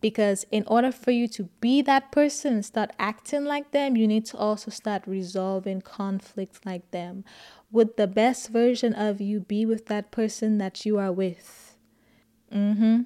Because 0.00 0.46
in 0.50 0.64
order 0.66 0.92
for 0.92 1.10
you 1.10 1.26
to 1.28 1.44
be 1.60 1.82
that 1.82 2.12
person, 2.12 2.62
start 2.62 2.90
acting 2.98 3.44
like 3.44 3.72
them, 3.72 3.96
you 3.96 4.06
need 4.06 4.26
to 4.26 4.36
also 4.36 4.70
start 4.70 5.02
resolving 5.06 5.80
conflicts 5.80 6.60
like 6.64 6.88
them. 6.92 7.24
Would 7.72 7.96
the 7.96 8.06
best 8.06 8.50
version 8.50 8.94
of 8.94 9.20
you 9.20 9.40
be 9.40 9.66
with 9.66 9.86
that 9.86 10.10
person 10.10 10.58
that 10.58 10.86
you 10.86 10.98
are 10.98 11.12
with? 11.12 11.76
Mm-hmm. 12.52 13.02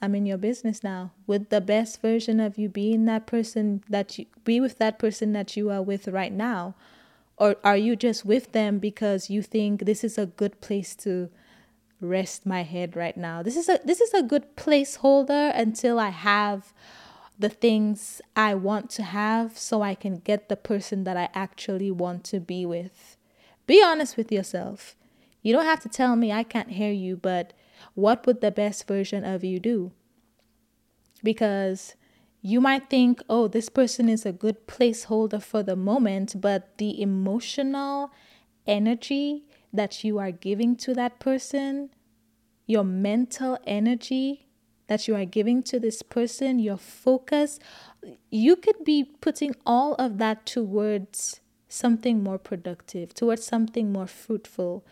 I'm 0.00 0.14
in 0.14 0.26
your 0.26 0.38
business 0.38 0.82
now. 0.82 1.12
Would 1.26 1.50
the 1.50 1.60
best 1.60 2.02
version 2.02 2.40
of 2.40 2.58
you 2.58 2.68
be 2.68 2.92
in 2.92 3.06
that 3.06 3.26
person 3.26 3.82
that 3.88 4.18
you 4.18 4.26
be 4.44 4.60
with 4.60 4.78
that 4.78 4.98
person 4.98 5.32
that 5.32 5.56
you 5.56 5.70
are 5.70 5.82
with 5.82 6.08
right 6.08 6.32
now? 6.32 6.74
Or 7.38 7.56
are 7.64 7.76
you 7.76 7.96
just 7.96 8.24
with 8.24 8.52
them 8.52 8.78
because 8.78 9.30
you 9.30 9.42
think 9.42 9.84
this 9.84 10.02
is 10.04 10.16
a 10.16 10.26
good 10.26 10.60
place 10.60 10.94
to 10.96 11.30
rest 12.00 12.46
my 12.46 12.62
head 12.62 12.96
right 12.96 13.16
now? 13.16 13.42
This 13.42 13.56
is 13.56 13.68
a 13.68 13.80
this 13.84 14.00
is 14.00 14.12
a 14.14 14.22
good 14.22 14.56
placeholder 14.56 15.52
until 15.54 15.98
I 15.98 16.10
have 16.10 16.72
the 17.38 17.48
things 17.48 18.22
I 18.34 18.54
want 18.54 18.90
to 18.90 19.02
have 19.02 19.58
so 19.58 19.82
I 19.82 19.94
can 19.94 20.16
get 20.16 20.48
the 20.48 20.56
person 20.56 21.04
that 21.04 21.16
I 21.16 21.28
actually 21.34 21.90
want 21.90 22.24
to 22.24 22.40
be 22.40 22.64
with. 22.64 23.16
Be 23.66 23.82
honest 23.82 24.16
with 24.16 24.32
yourself. 24.32 24.96
You 25.42 25.52
don't 25.52 25.64
have 25.64 25.80
to 25.80 25.88
tell 25.88 26.16
me 26.16 26.32
I 26.32 26.42
can't 26.42 26.70
hear 26.70 26.92
you, 26.92 27.16
but 27.16 27.52
what 27.94 28.26
would 28.26 28.40
the 28.40 28.50
best 28.50 28.86
version 28.86 29.24
of 29.24 29.44
you 29.44 29.60
do? 29.60 29.92
Because 31.22 31.94
you 32.42 32.60
might 32.60 32.88
think, 32.88 33.22
oh, 33.28 33.48
this 33.48 33.68
person 33.68 34.08
is 34.08 34.24
a 34.24 34.32
good 34.32 34.66
placeholder 34.66 35.42
for 35.42 35.62
the 35.62 35.76
moment, 35.76 36.40
but 36.40 36.78
the 36.78 37.00
emotional 37.00 38.12
energy 38.66 39.44
that 39.72 40.04
you 40.04 40.18
are 40.18 40.30
giving 40.30 40.76
to 40.76 40.94
that 40.94 41.18
person, 41.18 41.90
your 42.66 42.84
mental 42.84 43.58
energy 43.66 44.46
that 44.88 45.08
you 45.08 45.14
are 45.16 45.24
giving 45.24 45.62
to 45.64 45.80
this 45.80 46.02
person, 46.02 46.58
your 46.58 46.76
focus, 46.76 47.58
you 48.30 48.56
could 48.56 48.84
be 48.84 49.04
putting 49.20 49.54
all 49.64 49.94
of 49.94 50.18
that 50.18 50.46
towards 50.46 51.40
something 51.68 52.22
more 52.22 52.38
productive, 52.38 53.12
towards 53.12 53.44
something 53.44 53.92
more 53.92 54.06
fruitful, 54.06 54.84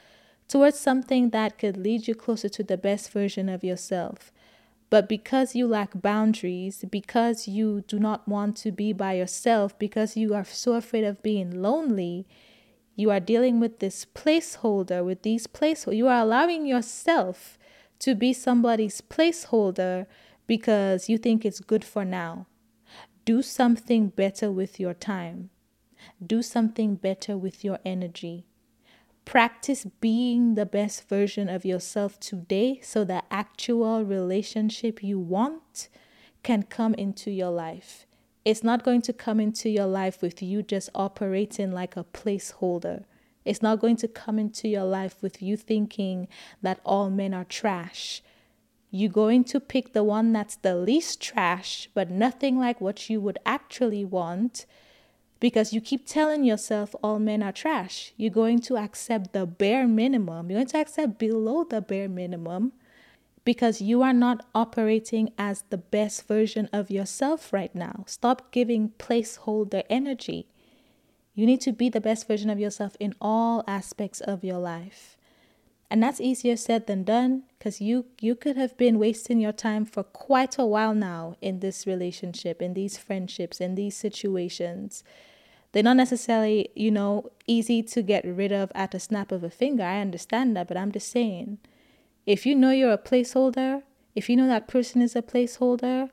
towards 0.54 0.78
something 0.78 1.30
that 1.30 1.58
could 1.58 1.76
lead 1.76 2.06
you 2.06 2.14
closer 2.14 2.48
to 2.48 2.62
the 2.62 2.76
best 2.76 3.10
version 3.10 3.48
of 3.48 3.64
yourself. 3.64 4.30
But 4.88 5.08
because 5.08 5.56
you 5.56 5.66
lack 5.66 6.00
boundaries, 6.00 6.84
because 6.88 7.48
you 7.48 7.82
do 7.88 7.98
not 7.98 8.28
want 8.28 8.54
to 8.58 8.70
be 8.70 8.92
by 8.92 9.14
yourself, 9.14 9.76
because 9.80 10.16
you 10.16 10.32
are 10.32 10.44
so 10.44 10.74
afraid 10.74 11.02
of 11.02 11.24
being 11.24 11.60
lonely, 11.60 12.28
you 12.94 13.10
are 13.10 13.18
dealing 13.18 13.58
with 13.58 13.80
this 13.80 14.04
placeholder, 14.04 15.04
with 15.04 15.22
these 15.22 15.48
placeholders. 15.48 15.96
You 15.96 16.06
are 16.06 16.20
allowing 16.20 16.66
yourself 16.66 17.58
to 17.98 18.14
be 18.14 18.32
somebody's 18.32 19.00
placeholder 19.00 20.06
because 20.46 21.08
you 21.08 21.18
think 21.18 21.44
it's 21.44 21.58
good 21.58 21.82
for 21.82 22.04
now. 22.04 22.46
Do 23.24 23.42
something 23.42 24.06
better 24.06 24.52
with 24.52 24.78
your 24.78 24.94
time. 24.94 25.50
Do 26.24 26.42
something 26.42 26.94
better 26.94 27.36
with 27.36 27.64
your 27.64 27.80
energy. 27.84 28.46
Practice 29.24 29.86
being 30.00 30.54
the 30.54 30.66
best 30.66 31.08
version 31.08 31.48
of 31.48 31.64
yourself 31.64 32.20
today 32.20 32.80
so 32.82 33.04
the 33.04 33.22
actual 33.30 34.04
relationship 34.04 35.02
you 35.02 35.18
want 35.18 35.88
can 36.42 36.62
come 36.62 36.94
into 36.94 37.30
your 37.30 37.50
life. 37.50 38.06
It's 38.44 38.62
not 38.62 38.84
going 38.84 39.00
to 39.02 39.12
come 39.14 39.40
into 39.40 39.70
your 39.70 39.86
life 39.86 40.20
with 40.20 40.42
you 40.42 40.62
just 40.62 40.90
operating 40.94 41.72
like 41.72 41.96
a 41.96 42.04
placeholder. 42.04 43.04
It's 43.44 43.62
not 43.62 43.80
going 43.80 43.96
to 43.96 44.08
come 44.08 44.38
into 44.38 44.68
your 44.68 44.84
life 44.84 45.22
with 45.22 45.42
you 45.42 45.56
thinking 45.56 46.28
that 46.60 46.80
all 46.84 47.08
men 47.08 47.32
are 47.32 47.44
trash. 47.44 48.22
You're 48.90 49.10
going 49.10 49.44
to 49.44 49.60
pick 49.60 49.92
the 49.92 50.04
one 50.04 50.32
that's 50.32 50.56
the 50.56 50.76
least 50.76 51.20
trash, 51.20 51.88
but 51.94 52.10
nothing 52.10 52.58
like 52.58 52.80
what 52.80 53.08
you 53.08 53.20
would 53.20 53.38
actually 53.46 54.04
want 54.04 54.66
because 55.44 55.74
you 55.74 55.80
keep 55.82 56.06
telling 56.06 56.42
yourself 56.42 56.94
all 57.02 57.18
men 57.18 57.42
are 57.42 57.52
trash. 57.52 58.14
You're 58.16 58.30
going 58.30 58.60
to 58.60 58.78
accept 58.78 59.34
the 59.34 59.44
bare 59.44 59.86
minimum. 59.86 60.48
You're 60.48 60.60
going 60.60 60.68
to 60.68 60.78
accept 60.78 61.18
below 61.18 61.64
the 61.64 61.82
bare 61.82 62.08
minimum 62.08 62.72
because 63.44 63.82
you 63.82 64.00
are 64.00 64.14
not 64.14 64.46
operating 64.54 65.34
as 65.36 65.64
the 65.68 65.76
best 65.76 66.26
version 66.26 66.70
of 66.72 66.90
yourself 66.90 67.52
right 67.52 67.74
now. 67.74 68.04
Stop 68.06 68.52
giving 68.52 68.92
placeholder 68.98 69.82
energy. 69.90 70.48
You 71.34 71.44
need 71.44 71.60
to 71.60 71.72
be 71.72 71.90
the 71.90 72.00
best 72.00 72.26
version 72.26 72.48
of 72.48 72.58
yourself 72.58 72.96
in 72.98 73.14
all 73.20 73.64
aspects 73.68 74.22
of 74.22 74.44
your 74.44 74.58
life. 74.58 75.18
And 75.90 76.02
that's 76.02 76.22
easier 76.22 76.56
said 76.56 76.86
than 76.86 77.04
done 77.04 77.42
because 77.58 77.82
you 77.82 78.06
you 78.18 78.34
could 78.34 78.56
have 78.56 78.78
been 78.78 78.98
wasting 78.98 79.40
your 79.40 79.52
time 79.52 79.84
for 79.84 80.04
quite 80.04 80.58
a 80.58 80.64
while 80.64 80.94
now 80.94 81.36
in 81.42 81.60
this 81.60 81.86
relationship, 81.86 82.62
in 82.62 82.72
these 82.72 82.96
friendships, 82.96 83.60
in 83.60 83.74
these 83.74 83.94
situations 83.94 85.04
they're 85.74 85.82
not 85.82 85.96
necessarily, 85.96 86.68
you 86.76 86.92
know, 86.92 87.30
easy 87.48 87.82
to 87.82 88.00
get 88.00 88.24
rid 88.24 88.52
of 88.52 88.70
at 88.76 88.94
a 88.94 89.00
snap 89.00 89.32
of 89.32 89.42
a 89.42 89.50
finger. 89.50 89.82
I 89.82 90.00
understand 90.00 90.56
that, 90.56 90.68
but 90.68 90.76
I'm 90.76 90.92
just 90.92 91.10
saying, 91.10 91.58
if 92.26 92.46
you 92.46 92.54
know 92.54 92.70
you're 92.70 92.92
a 92.92 92.98
placeholder, 92.98 93.82
if 94.14 94.30
you 94.30 94.36
know 94.36 94.46
that 94.46 94.68
person 94.68 95.02
is 95.02 95.16
a 95.16 95.22
placeholder, 95.22 96.10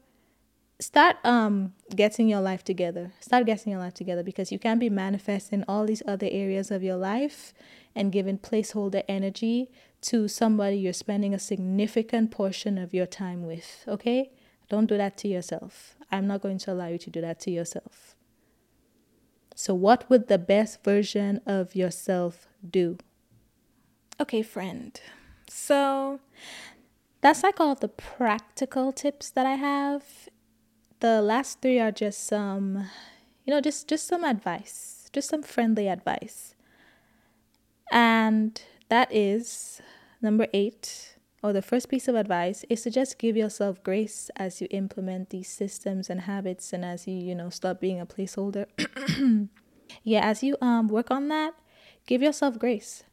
start 0.79 1.17
um 1.23 1.73
getting 1.95 2.27
your 2.27 2.41
life 2.41 2.63
together. 2.63 3.11
Start 3.19 3.45
getting 3.45 3.71
your 3.71 3.79
life 3.79 3.93
together 3.93 4.23
because 4.23 4.51
you 4.51 4.57
can't 4.57 4.79
be 4.79 4.89
manifesting 4.89 5.63
all 5.67 5.85
these 5.85 6.01
other 6.07 6.27
areas 6.31 6.71
of 6.71 6.81
your 6.81 6.97
life 6.97 7.53
and 7.95 8.11
giving 8.11 8.39
placeholder 8.39 9.03
energy 9.07 9.69
to 10.01 10.27
somebody 10.27 10.77
you're 10.77 10.91
spending 10.91 11.35
a 11.35 11.39
significant 11.39 12.31
portion 12.31 12.79
of 12.79 12.95
your 12.95 13.05
time 13.05 13.45
with, 13.45 13.85
okay? 13.87 14.31
Don't 14.69 14.87
do 14.87 14.97
that 14.97 15.17
to 15.17 15.27
yourself. 15.27 15.95
I'm 16.11 16.25
not 16.25 16.41
going 16.41 16.57
to 16.57 16.71
allow 16.73 16.87
you 16.87 16.97
to 16.97 17.11
do 17.11 17.21
that 17.21 17.39
to 17.41 17.51
yourself. 17.51 18.15
So, 19.61 19.75
what 19.75 20.09
would 20.09 20.27
the 20.27 20.39
best 20.39 20.83
version 20.83 21.39
of 21.45 21.75
yourself 21.75 22.47
do? 22.67 22.97
Okay, 24.19 24.41
friend. 24.41 24.99
So, 25.47 26.19
that's 27.21 27.43
like 27.43 27.59
all 27.59 27.75
the 27.75 27.87
practical 27.87 28.91
tips 28.91 29.29
that 29.29 29.45
I 29.45 29.53
have. 29.53 30.03
The 30.99 31.21
last 31.21 31.61
three 31.61 31.79
are 31.79 31.91
just 31.91 32.25
some, 32.25 32.89
you 33.45 33.53
know, 33.53 33.61
just 33.61 33.87
just 33.87 34.07
some 34.07 34.23
advice, 34.23 35.11
just 35.13 35.29
some 35.29 35.43
friendly 35.43 35.87
advice. 35.87 36.55
And 37.91 38.59
that 38.89 39.13
is 39.13 39.79
number 40.23 40.47
eight, 40.55 41.10
or 41.43 41.53
the 41.53 41.61
first 41.61 41.89
piece 41.89 42.07
of 42.07 42.15
advice 42.15 42.63
is 42.69 42.83
to 42.83 42.91
just 42.91 43.17
give 43.17 43.35
yourself 43.35 43.81
grace 43.83 44.29
as 44.35 44.61
you 44.61 44.67
implement 44.69 45.29
these 45.31 45.49
systems 45.49 46.09
and 46.09 46.21
habits 46.21 46.71
and 46.71 46.85
as 46.85 47.07
you, 47.07 47.15
you 47.15 47.33
know, 47.33 47.49
stop 47.49 47.79
being 47.79 47.99
a 47.99 48.05
placeholder. 48.05 48.65
yeah, 50.03 50.25
as 50.25 50.43
you 50.43 50.55
um 50.61 50.87
work 50.87 51.09
on 51.09 51.27
that, 51.29 51.53
give 52.05 52.21
yourself 52.21 52.59
grace. 52.59 53.03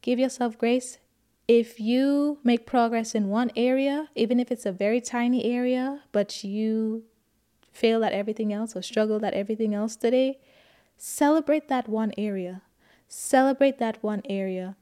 Give 0.00 0.18
yourself 0.18 0.56
grace. 0.56 0.98
If 1.48 1.80
you 1.80 2.38
make 2.44 2.66
progress 2.66 3.14
in 3.14 3.28
one 3.28 3.50
area, 3.56 4.08
even 4.14 4.40
if 4.40 4.50
it's 4.50 4.66
a 4.66 4.72
very 4.72 5.00
tiny 5.00 5.44
area, 5.44 6.02
but 6.12 6.44
you 6.44 7.04
fail 7.72 8.04
at 8.04 8.12
everything 8.12 8.52
else 8.52 8.74
or 8.74 8.82
struggle 8.82 9.24
at 9.24 9.34
everything 9.34 9.74
else 9.74 9.96
today, 9.96 10.38
celebrate 10.96 11.68
that 11.68 11.88
one 11.88 12.12
area. 12.16 12.62
Celebrate 13.08 13.78
that 13.78 14.02
one 14.02 14.22
area. 14.28 14.76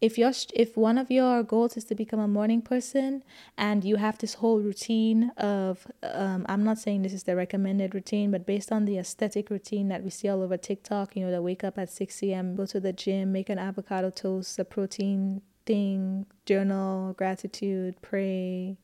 If 0.00 0.16
your 0.16 0.32
if 0.54 0.76
one 0.76 0.96
of 0.96 1.10
your 1.10 1.42
goals 1.42 1.76
is 1.76 1.84
to 1.84 1.94
become 1.94 2.20
a 2.20 2.28
morning 2.28 2.62
person 2.62 3.24
and 3.56 3.84
you 3.84 3.96
have 3.96 4.18
this 4.18 4.34
whole 4.34 4.60
routine 4.60 5.30
of 5.36 5.86
um, 6.02 6.46
I'm 6.48 6.62
not 6.62 6.78
saying 6.78 7.02
this 7.02 7.12
is 7.12 7.24
the 7.24 7.34
recommended 7.34 7.94
routine, 7.94 8.30
but 8.30 8.46
based 8.46 8.70
on 8.70 8.84
the 8.84 8.98
aesthetic 8.98 9.50
routine 9.50 9.88
that 9.88 10.04
we 10.04 10.10
see 10.10 10.28
all 10.28 10.42
over 10.42 10.56
TikTok, 10.56 11.16
you 11.16 11.24
know, 11.24 11.32
to 11.32 11.42
wake 11.42 11.64
up 11.64 11.78
at 11.78 11.90
6 11.90 12.22
a.m., 12.22 12.54
go 12.54 12.64
to 12.66 12.78
the 12.78 12.92
gym, 12.92 13.32
make 13.32 13.48
an 13.48 13.58
avocado 13.58 14.10
toast, 14.10 14.58
a 14.58 14.64
protein 14.64 15.42
thing, 15.66 16.26
journal, 16.46 17.12
gratitude, 17.14 17.96
pray, 18.00 18.76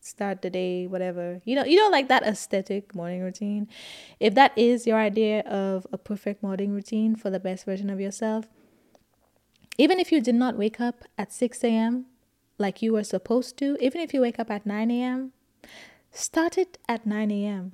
start 0.00 0.42
the 0.42 0.50
day, 0.50 0.86
whatever. 0.86 1.40
You 1.44 1.56
know, 1.56 1.64
you 1.64 1.76
know, 1.80 1.88
like 1.88 2.08
that 2.08 2.22
aesthetic 2.22 2.94
morning 2.94 3.20
routine. 3.20 3.68
If 4.20 4.34
that 4.34 4.56
is 4.56 4.86
your 4.86 4.98
idea 4.98 5.40
of 5.40 5.86
a 5.92 5.98
perfect 5.98 6.42
morning 6.42 6.72
routine 6.72 7.16
for 7.16 7.30
the 7.30 7.40
best 7.40 7.64
version 7.64 7.90
of 7.90 8.00
yourself, 8.00 8.46
even 9.78 9.98
if 9.98 10.12
you 10.12 10.20
did 10.20 10.34
not 10.34 10.56
wake 10.56 10.80
up 10.80 11.04
at 11.16 11.32
6 11.32 11.64
a.m. 11.64 12.06
like 12.58 12.82
you 12.82 12.92
were 12.92 13.04
supposed 13.04 13.56
to, 13.58 13.76
even 13.80 14.00
if 14.00 14.12
you 14.12 14.20
wake 14.20 14.38
up 14.38 14.50
at 14.50 14.66
9 14.66 14.90
a.m., 14.90 15.32
start 16.10 16.58
it 16.58 16.78
at 16.88 17.06
9 17.06 17.30
a.m. 17.30 17.72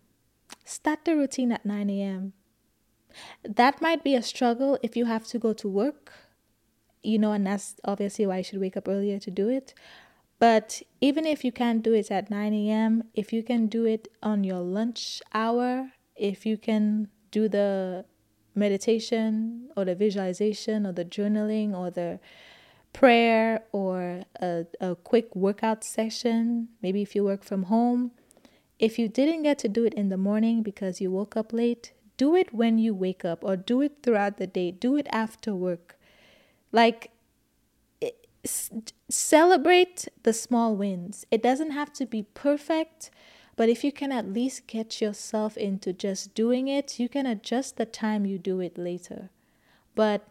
Start 0.65 1.05
the 1.05 1.17
routine 1.17 1.53
at 1.53 1.67
9 1.67 1.91
a.m. 1.91 2.33
That 3.43 3.81
might 3.81 4.05
be 4.05 4.15
a 4.15 4.23
struggle 4.23 4.79
if 4.83 4.97
you 4.97 5.07
have 5.07 5.27
to 5.29 5.39
go 5.39 5.53
to 5.55 5.69
work, 5.69 6.13
you 7.03 7.19
know, 7.19 7.33
and 7.33 7.47
that's 7.47 7.77
obviously 7.85 8.27
why 8.27 8.39
you 8.39 8.45
should 8.45 8.61
wake 8.61 8.77
up 8.77 8.89
earlier 8.89 9.19
to 9.19 9.31
do 9.31 9.49
it. 9.49 9.75
But 10.39 10.83
even 11.01 11.27
if 11.27 11.45
you 11.45 11.51
can't 11.51 11.83
do 11.83 11.95
it 11.95 12.11
at 12.11 12.31
9 12.31 12.55
a.m., 12.55 13.05
if 13.15 13.33
you 13.33 13.43
can 13.43 13.67
do 13.67 13.85
it 13.87 14.09
on 14.23 14.45
your 14.45 14.61
lunch 14.61 15.21
hour, 15.35 15.91
if 16.15 16.47
you 16.47 16.57
can 16.57 17.09
do 17.31 17.49
the 17.49 18.05
meditation 18.59 19.71
or 19.77 19.85
the 19.85 19.95
visualization 19.95 20.87
or 20.87 20.93
the 20.93 21.05
journaling 21.05 21.75
or 21.75 21.91
the 21.91 22.21
prayer 22.93 23.63
or 23.73 24.23
a, 24.41 24.67
a 24.81 24.97
quick 24.97 25.35
workout 25.37 25.85
session, 25.85 26.69
maybe 26.83 27.03
if 27.03 27.15
you 27.15 27.25
work 27.25 27.45
from 27.45 27.65
home, 27.65 28.11
if 28.79 28.99
you 28.99 29.09
didn't 29.09 29.43
get 29.43 29.59
to 29.59 29.69
do 29.69 29.85
it 29.85 29.95
in 29.95 30.09
the 30.09 30.17
morning 30.17 30.63
because 30.63 31.01
you 31.01 31.11
woke 31.11 31.37
up 31.37 31.53
late, 31.53 31.93
do 32.17 32.35
it 32.35 32.53
when 32.53 32.79
you 32.79 32.95
wake 32.95 33.25
up 33.25 33.45
or 33.45 33.57
do 33.57 33.81
it 33.81 33.99
throughout 34.03 34.39
the 34.39 34.47
day. 34.47 34.71
Do 34.71 34.97
it 34.97 35.07
after 35.11 35.55
work. 35.55 35.99
Like, 36.73 37.11
celebrate 39.09 40.09
the 40.23 40.33
small 40.33 40.77
wins. 40.77 41.27
It 41.31 41.43
doesn't 41.43 41.71
have 41.71 41.93
to 41.95 42.07
be 42.07 42.23
perfect, 42.23 43.11
but 43.59 43.69
if 43.69 43.83
you 43.83 43.91
can 43.91 44.13
at 44.13 44.33
least 44.33 44.69
get 44.69 45.01
yourself 45.01 45.57
into 45.57 45.93
just 45.93 46.33
doing 46.33 46.69
it, 46.69 47.01
you 47.01 47.09
can 47.09 47.27
adjust 47.27 47.77
the 47.77 47.85
time 47.85 48.25
you 48.25 48.39
do 48.39 48.61
it 48.61 48.79
later. 48.79 49.31
But 49.97 50.29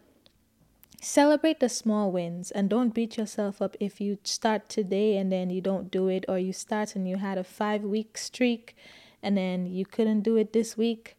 celebrate 1.01 1.59
the 1.59 1.67
small 1.67 2.09
wins 2.09 2.51
and 2.51 2.69
don't 2.69 2.93
beat 2.93 3.17
yourself 3.17 3.61
up 3.61 3.75
if 3.81 3.99
you 3.99 4.17
start 4.23 4.69
today 4.69 5.17
and 5.17 5.29
then 5.29 5.49
you 5.49 5.59
don't 5.59 5.91
do 5.91 6.07
it, 6.07 6.23
or 6.29 6.39
you 6.39 6.53
start 6.53 6.95
and 6.95 7.05
you 7.05 7.17
had 7.17 7.37
a 7.37 7.43
five 7.43 7.83
week 7.83 8.17
streak 8.17 8.77
and 9.21 9.37
then 9.37 9.65
you 9.65 9.85
couldn't 9.85 10.21
do 10.21 10.37
it 10.37 10.53
this 10.53 10.77
week. 10.77 11.17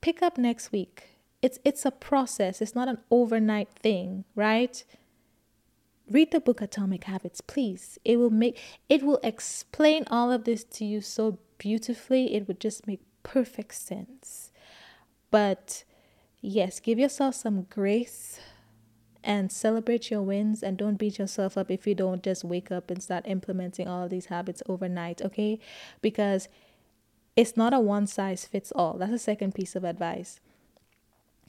Pick 0.00 0.24
up 0.24 0.36
next 0.36 0.72
week. 0.72 1.20
It's, 1.40 1.60
it's 1.64 1.86
a 1.86 1.92
process, 1.92 2.60
it's 2.60 2.74
not 2.74 2.88
an 2.88 2.98
overnight 3.12 3.68
thing, 3.80 4.24
right? 4.34 4.82
read 6.10 6.30
the 6.32 6.40
book 6.40 6.60
atomic 6.60 7.04
habits 7.04 7.40
please 7.40 7.98
it 8.04 8.18
will 8.18 8.28
make 8.30 8.58
it 8.88 9.02
will 9.02 9.18
explain 9.22 10.04
all 10.10 10.30
of 10.30 10.44
this 10.44 10.62
to 10.62 10.84
you 10.84 11.00
so 11.00 11.38
beautifully 11.58 12.34
it 12.34 12.48
would 12.48 12.60
just 12.60 12.86
make 12.86 13.00
perfect 13.22 13.74
sense. 13.74 14.50
But 15.30 15.84
yes 16.40 16.80
give 16.80 16.98
yourself 16.98 17.34
some 17.34 17.66
grace 17.70 18.38
and 19.22 19.50
celebrate 19.50 20.10
your 20.10 20.20
wins 20.20 20.62
and 20.62 20.76
don't 20.76 20.96
beat 20.96 21.18
yourself 21.18 21.56
up 21.56 21.70
if 21.70 21.86
you 21.86 21.94
don't 21.94 22.22
just 22.22 22.44
wake 22.44 22.70
up 22.70 22.90
and 22.90 23.02
start 23.02 23.24
implementing 23.26 23.88
all 23.88 24.08
these 24.08 24.26
habits 24.26 24.62
overnight 24.68 25.22
okay? 25.22 25.58
Because 26.02 26.48
it's 27.36 27.56
not 27.56 27.72
a 27.72 27.80
one 27.80 28.06
size 28.06 28.44
fits 28.44 28.72
all 28.72 28.94
that's 28.98 29.10
the 29.10 29.18
second 29.18 29.54
piece 29.54 29.74
of 29.74 29.84
advice. 29.84 30.40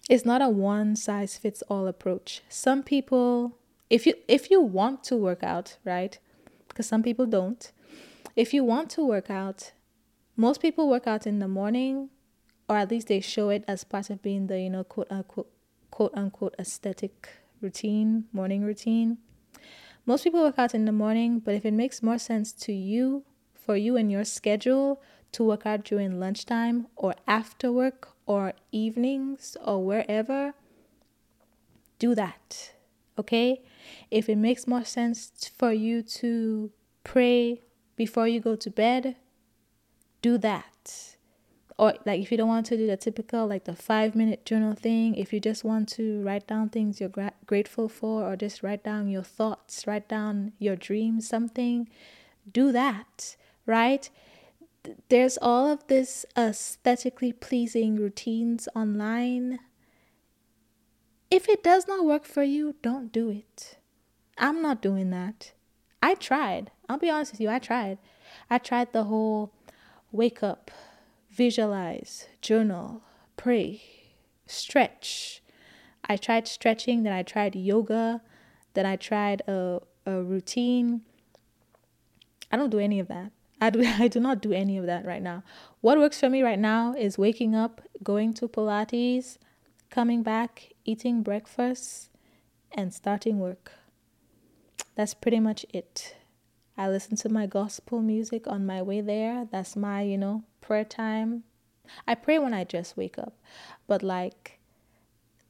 It's 0.10 0.26
not 0.26 0.42
a 0.42 0.50
one 0.50 0.96
size 0.96 1.38
fits 1.38 1.64
all 1.64 1.88
approach. 1.88 2.42
Some 2.48 2.84
people 2.84 3.58
if 3.90 4.06
you 4.06 4.16
if 4.28 4.50
you 4.50 4.62
want 4.62 5.04
to 5.06 5.16
work 5.16 5.44
out, 5.44 5.78
right? 5.84 6.18
Because 6.68 6.88
some 6.88 7.04
people 7.04 7.26
don't. 7.26 7.72
If 8.36 8.54
you 8.54 8.64
want 8.64 8.90
to 8.92 9.06
work 9.06 9.30
out, 9.30 9.72
most 10.36 10.62
people 10.62 10.90
work 10.90 11.08
out 11.08 11.26
in 11.26 11.40
the 11.40 11.48
morning, 11.48 12.10
or 12.68 12.78
at 12.78 12.92
least 12.92 13.08
they 13.08 13.22
show 13.22 13.50
it 13.50 13.64
as 13.68 13.84
part 13.84 14.10
of 14.10 14.22
being 14.22 14.48
the 14.48 14.60
you 14.60 14.70
know 14.70 14.84
quote 14.84 15.08
unquote 15.10 15.50
quote 15.92 16.12
unquote 16.14 16.56
aesthetic 16.60 17.30
routine, 17.62 18.26
morning 18.34 18.64
routine. 18.64 19.18
Most 20.06 20.24
people 20.24 20.42
work 20.42 20.60
out 20.60 20.76
in 20.76 20.86
the 20.86 20.92
morning, 20.92 21.40
but 21.40 21.56
if 21.56 21.66
it 21.66 21.74
makes 21.74 22.04
more 22.04 22.20
sense 22.20 22.54
to 22.54 22.74
you, 22.74 23.24
for 23.54 23.76
you 23.76 23.98
and 23.98 24.12
your 24.12 24.24
schedule, 24.24 25.02
to 25.32 25.44
work 25.44 25.66
out 25.66 25.84
during 25.84 26.20
lunchtime 26.20 26.88
or 26.96 27.16
after 27.28 27.72
work 27.72 28.10
or 28.26 28.54
evenings 28.72 29.58
or 29.66 29.84
wherever, 29.84 30.54
do 31.98 32.14
that. 32.14 32.74
Okay? 33.18 33.64
If 34.12 34.30
it 34.30 34.38
makes 34.38 34.68
more 34.68 34.84
sense 34.84 35.32
for 35.58 35.72
you 35.74 36.04
to 36.04 36.72
pray 37.04 37.62
before 37.96 38.28
you 38.28 38.40
go 38.40 38.56
to 38.56 38.70
bed, 38.70 39.16
do 40.26 40.40
that. 40.40 41.18
Or 41.78 41.94
like 42.06 42.20
if 42.20 42.32
you 42.32 42.38
don't 42.38 42.48
want 42.48 42.66
to 42.68 42.78
do 42.78 42.88
the 42.88 42.98
typical 42.98 43.46
like 43.46 43.66
the 43.66 43.76
5 43.76 44.16
minute 44.16 44.44
journal 44.44 44.74
thing, 44.74 45.16
if 45.16 45.32
you 45.32 45.40
just 45.40 45.64
want 45.64 45.88
to 45.90 46.24
write 46.24 46.48
down 46.48 46.70
things 46.70 47.00
you're 47.00 47.10
gra- 47.18 47.40
grateful 47.46 47.88
for 47.90 48.24
or 48.24 48.36
just 48.36 48.64
write 48.64 48.84
down 48.84 49.08
your 49.08 49.24
thoughts, 49.24 49.86
write 49.86 50.08
down 50.08 50.54
your 50.58 50.76
dreams, 50.76 51.28
something, 51.28 51.88
do 52.52 52.72
that, 52.72 53.36
right? 53.68 54.10
There's 55.10 55.38
all 55.42 55.68
of 55.72 55.86
this 55.88 56.26
aesthetically 56.36 57.34
pleasing 57.34 57.96
routines 57.96 58.68
online 58.76 59.60
if 61.30 61.50
it 61.50 61.64
does 61.64 61.88
not 61.88 62.06
work 62.06 62.24
for 62.24 62.44
you, 62.44 62.76
don't 62.82 63.12
do 63.12 63.30
it. 63.30 63.78
I'm 64.38 64.62
not 64.62 64.82
doing 64.82 65.10
that. 65.10 65.52
I 66.02 66.14
tried. 66.16 66.72
I'll 66.88 66.98
be 66.98 67.10
honest 67.10 67.34
with 67.34 67.42
you, 67.42 67.50
I 67.50 67.60
tried. 67.60 67.98
I 68.50 68.58
tried 68.60 68.94
the 68.94 69.06
whole 69.06 69.52
wake 70.16 70.42
up, 70.42 70.72
visualize, 71.30 72.28
journal, 72.42 73.02
pray, 73.36 73.82
stretch. 74.48 75.42
I 76.08 76.18
tried 76.18 76.48
stretching, 76.48 77.04
then 77.04 77.14
I 77.14 77.24
tried 77.24 77.56
yoga, 77.56 78.22
then 78.74 78.86
I 78.86 78.96
tried 78.96 79.42
a, 79.48 79.82
a 80.06 80.22
routine. 80.24 81.02
I 82.52 82.58
don't 82.58 82.70
do 82.70 82.80
any 82.80 83.00
of 83.00 83.08
that. 83.10 83.32
I 83.60 83.70
do, 83.70 83.84
I 84.00 84.08
do 84.08 84.20
not 84.20 84.42
do 84.42 84.54
any 84.54 84.78
of 84.78 84.86
that 84.86 85.06
right 85.06 85.22
now. 85.22 85.44
What 85.82 85.98
works 85.98 86.20
for 86.20 86.30
me 86.30 86.42
right 86.44 86.60
now 86.60 86.94
is 86.94 87.18
waking 87.18 87.56
up, 87.56 87.82
going 88.04 88.34
to 88.36 88.48
Pilates, 88.48 89.38
coming 89.90 90.24
back, 90.24 90.74
eating 90.86 91.24
breakfast, 91.24 92.10
and 92.72 92.94
starting 92.94 93.40
work. 93.40 93.72
That's 94.96 95.14
pretty 95.14 95.40
much 95.40 95.66
it. 95.74 96.16
I 96.78 96.90
listen 96.90 97.16
to 97.18 97.30
my 97.30 97.46
gospel 97.46 98.02
music 98.02 98.48
on 98.48 98.66
my 98.66 98.82
way 98.82 99.02
there. 99.02 99.48
That's 99.50 99.76
my, 99.76 100.02
you 100.02 100.18
know, 100.18 100.44
prayer 100.62 100.84
time. 100.84 101.44
I 102.08 102.16
pray 102.16 102.40
when 102.40 102.54
I 102.54 102.64
just 102.64 102.98
wake 102.98 103.18
up, 103.18 103.34
but 103.88 104.02
like 104.04 104.60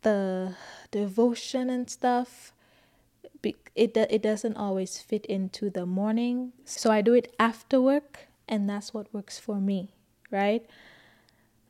the 0.01 0.55
devotion 0.91 1.69
and 1.69 1.89
stuff, 1.89 2.53
it 3.75 3.95
it 3.95 4.21
doesn't 4.21 4.55
always 4.55 4.99
fit 4.99 5.25
into 5.25 5.69
the 5.69 5.85
morning. 5.85 6.53
So 6.63 6.91
I 6.91 7.01
do 7.01 7.13
it 7.13 7.33
after 7.39 7.81
work, 7.81 8.27
and 8.47 8.69
that's 8.69 8.93
what 8.93 9.13
works 9.13 9.37
for 9.39 9.55
me, 9.59 9.89
right? 10.31 10.65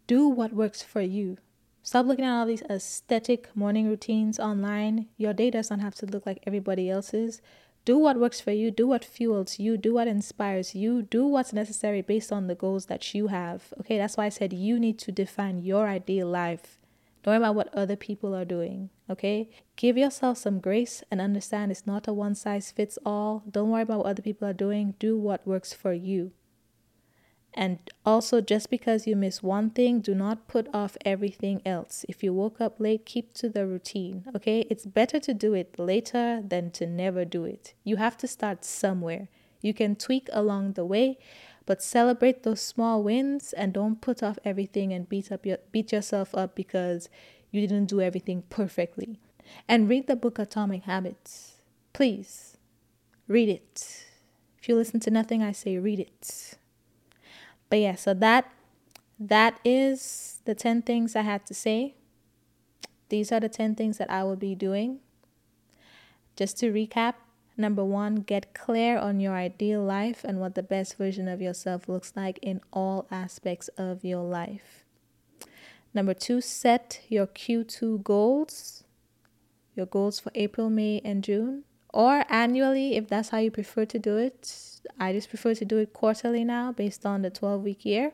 Do 0.08 0.28
what 0.28 0.53
works 0.53 0.84
for 0.84 1.01
you. 1.01 1.38
Stop 1.82 2.06
looking 2.06 2.26
at 2.26 2.39
all 2.39 2.45
these 2.45 2.64
aesthetic 2.64 3.56
morning 3.56 3.88
routines 3.88 4.39
online. 4.39 5.08
Your 5.18 5.34
day 5.34 5.49
doesn't 5.51 5.80
have 5.80 5.95
to 5.95 6.06
look 6.06 6.26
like 6.26 6.43
everybody 6.45 6.89
else's. 6.89 7.41
Do 7.86 7.99
what 7.99 8.19
works 8.19 8.41
for 8.41 8.51
you, 8.51 8.71
do 8.71 8.88
what 8.88 9.05
fuels 9.05 9.59
you, 9.59 9.77
do 9.77 9.93
what 9.93 10.07
inspires 10.07 10.73
you, 10.73 11.03
do 11.03 11.27
what's 11.27 11.53
necessary 11.53 12.01
based 12.01 12.31
on 12.31 12.47
the 12.47 12.55
goals 12.55 12.88
that 12.88 13.13
you 13.13 13.27
have. 13.27 13.73
Okay, 13.79 13.99
that's 13.99 14.17
why 14.17 14.25
I 14.25 14.29
said 14.29 14.53
you 14.53 14.79
need 14.79 14.97
to 14.99 15.11
define 15.11 15.59
your 15.59 15.88
ideal 15.88 16.27
life. 16.27 16.79
Don't 17.21 17.33
worry 17.33 17.38
about 17.38 17.55
what 17.55 17.73
other 17.75 17.95
people 17.95 18.36
are 18.36 18.45
doing. 18.45 18.89
Okay? 19.09 19.49
Give 19.75 19.97
yourself 19.97 20.39
some 20.39 20.59
grace 20.59 21.03
and 21.09 21.21
understand 21.21 21.71
it's 21.71 21.88
not 21.88 22.07
a 22.07 22.13
one 22.13 22.33
size 22.36 22.71
fits 22.71 22.97
all. 23.05 23.43
Don't 23.49 23.69
worry 23.69 23.83
about 23.83 23.99
what 23.99 24.07
other 24.07 24.21
people 24.21 24.47
are 24.47 24.53
doing. 24.53 24.95
Do 24.97 25.17
what 25.17 25.45
works 25.45 25.73
for 25.73 25.93
you. 25.93 26.31
And 27.58 27.80
also, 28.06 28.41
just 28.41 28.70
because 28.70 29.08
you 29.08 29.16
miss 29.16 29.41
one 29.41 29.70
thing, 29.70 30.01
do 30.01 30.14
not 30.14 30.49
put 30.49 30.68
off 30.74 30.97
everything 31.06 31.62
else. 31.66 32.06
If 32.10 32.22
you 32.22 32.34
woke 32.34 32.60
up 32.60 32.82
late, 32.82 33.06
keep 33.06 33.34
to 33.36 33.47
the 33.47 33.66
routine. 33.66 34.26
Okay? 34.36 34.68
It's 34.70 34.86
better 34.86 35.22
to 35.22 35.34
do 35.34 35.53
it 35.53 35.80
later 35.80 36.43
than 36.45 36.70
to 36.72 36.86
never 36.86 37.24
do 37.24 37.45
it. 37.45 37.74
You 37.86 37.95
have 37.95 38.18
to 38.18 38.28
start 38.28 38.66
somewhere. 38.66 39.30
You 39.62 39.74
can 39.74 39.95
tweak 39.95 40.28
along 40.34 40.74
the 40.74 40.86
way, 40.86 41.18
but 41.66 41.82
celebrate 41.82 42.43
those 42.43 42.62
small 42.62 43.01
wins 43.01 43.53
and 43.53 43.72
don't 43.72 44.01
put 44.01 44.22
off 44.22 44.38
everything 44.43 44.91
and 44.91 45.08
beat 45.08 45.32
up 45.32 45.45
your 45.45 45.58
beat 45.72 45.91
yourself 45.93 46.36
up 46.36 46.56
because 46.56 47.10
you 47.51 47.62
didn't 47.62 47.86
do 47.86 48.01
everything 48.01 48.43
perfectly. 48.49 49.18
And 49.68 49.88
read 49.88 50.08
the 50.08 50.16
book 50.16 50.38
Atomic 50.38 50.84
Habits. 50.84 51.53
Please 51.93 52.58
read 53.30 53.47
it. 53.47 54.06
If 54.60 54.68
you 54.68 54.76
listen 54.76 54.99
to 54.99 55.10
nothing 55.10 55.41
I 55.41 55.53
say, 55.53 55.78
read 55.78 55.99
it. 55.99 56.58
But 57.70 57.80
yeah, 57.80 57.95
so 57.95 58.13
that 58.13 58.51
that 59.20 59.59
is 59.63 60.41
the 60.45 60.55
10 60.55 60.82
things 60.82 61.16
I 61.16 61.22
had 61.22 61.45
to 61.47 61.53
say. 61.53 61.95
These 63.09 63.32
are 63.32 63.39
the 63.39 63.49
10 63.49 63.76
things 63.76 63.97
that 63.97 64.09
I 64.11 64.24
will 64.24 64.36
be 64.36 64.55
doing. 64.55 64.99
Just 66.36 66.57
to 66.59 66.72
recap, 66.72 67.16
Number 67.57 67.86
one, 67.86 68.16
get 68.16 68.53
clear 68.53 68.97
on 68.97 69.22
your 69.22 69.34
ideal 69.34 69.82
life 69.82 70.26
and 70.26 70.39
what 70.39 70.55
the 70.55 70.63
best 70.63 70.97
version 70.97 71.28
of 71.28 71.41
yourself 71.41 71.88
looks 71.88 72.11
like 72.16 72.38
in 72.41 72.59
all 72.74 73.07
aspects 73.09 73.70
of 73.78 74.03
your 74.03 74.24
life. 74.24 74.84
Number 75.93 76.13
two, 76.13 76.41
set 76.41 76.99
your 77.07 77.28
Q2 77.28 78.03
goals, 78.03 78.84
your 79.74 79.86
goals 79.86 80.20
for 80.20 80.34
April, 80.36 80.70
May, 80.70 80.99
and 81.05 81.24
June, 81.24 81.63
or 81.93 82.26
annually 82.28 82.97
if 82.97 83.07
that's 83.07 83.30
how 83.30 83.38
you 83.38 83.51
prefer 83.51 83.86
to 83.86 83.99
do 83.99 84.18
it. 84.18 84.74
I 84.99 85.13
just 85.13 85.29
prefer 85.29 85.53
to 85.55 85.65
do 85.65 85.77
it 85.77 85.93
quarterly 85.93 86.43
now 86.43 86.71
based 86.71 87.05
on 87.05 87.21
the 87.21 87.29
12 87.29 87.63
week 87.63 87.86
year. 87.86 88.13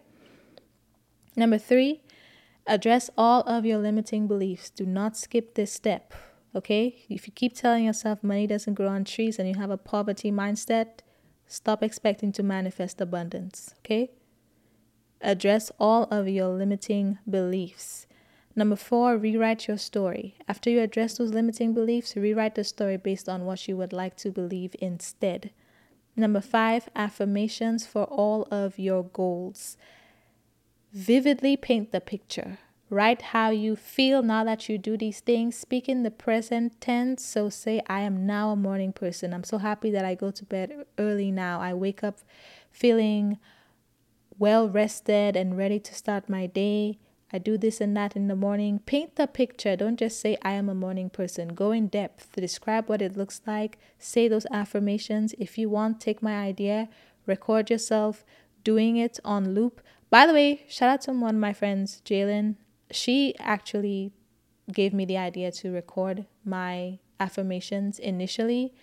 Number 1.35 1.57
three, 1.57 2.01
address 2.67 3.09
all 3.17 3.41
of 3.41 3.65
your 3.65 3.77
limiting 3.77 4.27
beliefs. 4.27 4.69
Do 4.69 4.85
not 4.85 5.15
skip 5.15 5.55
this 5.55 5.71
step. 5.71 6.13
Okay? 6.55 7.05
If 7.09 7.27
you 7.27 7.33
keep 7.33 7.53
telling 7.53 7.85
yourself 7.85 8.23
money 8.23 8.47
doesn't 8.47 8.73
grow 8.73 8.89
on 8.89 9.05
trees 9.05 9.39
and 9.39 9.47
you 9.47 9.55
have 9.55 9.71
a 9.71 9.77
poverty 9.77 10.31
mindset, 10.31 10.99
stop 11.47 11.81
expecting 11.83 12.31
to 12.33 12.43
manifest 12.43 12.99
abundance. 12.99 13.73
Okay? 13.79 14.11
Address 15.21 15.71
all 15.79 16.03
of 16.05 16.27
your 16.27 16.49
limiting 16.49 17.19
beliefs. 17.29 18.07
Number 18.55 18.75
four, 18.75 19.17
rewrite 19.17 19.67
your 19.67 19.77
story. 19.77 20.35
After 20.47 20.69
you 20.69 20.81
address 20.81 21.17
those 21.17 21.31
limiting 21.31 21.73
beliefs, 21.73 22.17
rewrite 22.17 22.55
the 22.55 22.65
story 22.65 22.97
based 22.97 23.29
on 23.29 23.45
what 23.45 23.67
you 23.67 23.77
would 23.77 23.93
like 23.93 24.17
to 24.17 24.31
believe 24.31 24.75
instead. 24.79 25.51
Number 26.15 26.41
five, 26.41 26.89
affirmations 26.95 27.85
for 27.85 28.03
all 28.03 28.47
of 28.51 28.77
your 28.77 29.03
goals. 29.03 29.77
Vividly 30.93 31.55
paint 31.55 31.91
the 31.91 32.01
picture. 32.01 32.57
Write 32.89 33.21
how 33.21 33.51
you 33.51 33.77
feel 33.77 34.21
now 34.21 34.43
that 34.43 34.67
you 34.67 34.77
do 34.77 34.97
these 34.97 35.21
things. 35.21 35.55
Speak 35.55 35.87
in 35.87 36.03
the 36.03 36.11
present 36.11 36.81
tense. 36.81 37.23
So 37.23 37.47
say, 37.47 37.81
I 37.87 38.01
am 38.01 38.25
now 38.25 38.49
a 38.49 38.57
morning 38.57 38.91
person. 38.91 39.33
I'm 39.33 39.45
so 39.45 39.59
happy 39.59 39.89
that 39.91 40.03
I 40.03 40.13
go 40.13 40.29
to 40.29 40.43
bed 40.43 40.85
early 40.97 41.31
now. 41.31 41.61
I 41.61 41.73
wake 41.73 42.03
up 42.03 42.19
feeling 42.69 43.39
well 44.37 44.67
rested 44.67 45.37
and 45.37 45.57
ready 45.57 45.79
to 45.79 45.95
start 45.95 46.27
my 46.27 46.47
day. 46.47 46.97
I 47.33 47.37
do 47.37 47.57
this 47.57 47.79
and 47.79 47.95
that 47.97 48.15
in 48.15 48.27
the 48.27 48.35
morning. 48.35 48.79
Paint 48.85 49.15
the 49.15 49.27
picture. 49.27 49.75
Don't 49.75 49.97
just 49.97 50.19
say, 50.19 50.37
I 50.41 50.51
am 50.51 50.69
a 50.69 50.75
morning 50.75 51.09
person. 51.09 51.49
Go 51.49 51.71
in 51.71 51.87
depth. 51.87 52.31
Describe 52.33 52.89
what 52.89 53.01
it 53.01 53.15
looks 53.15 53.41
like. 53.47 53.77
Say 53.97 54.27
those 54.27 54.45
affirmations. 54.51 55.33
If 55.39 55.57
you 55.57 55.69
want, 55.69 56.01
take 56.01 56.21
my 56.21 56.35
idea, 56.35 56.89
record 57.25 57.69
yourself 57.69 58.25
doing 58.63 58.97
it 58.97 59.19
on 59.23 59.53
loop. 59.53 59.81
By 60.09 60.27
the 60.27 60.33
way, 60.33 60.65
shout 60.67 60.89
out 60.89 61.01
to 61.01 61.11
one 61.13 61.35
of 61.35 61.41
my 61.41 61.53
friends, 61.53 62.01
Jalen 62.03 62.55
she 62.91 63.35
actually 63.39 64.11
gave 64.71 64.93
me 64.93 65.05
the 65.05 65.17
idea 65.17 65.51
to 65.51 65.71
record 65.71 66.25
my 66.45 66.99
affirmations 67.19 67.99
initially 67.99 68.73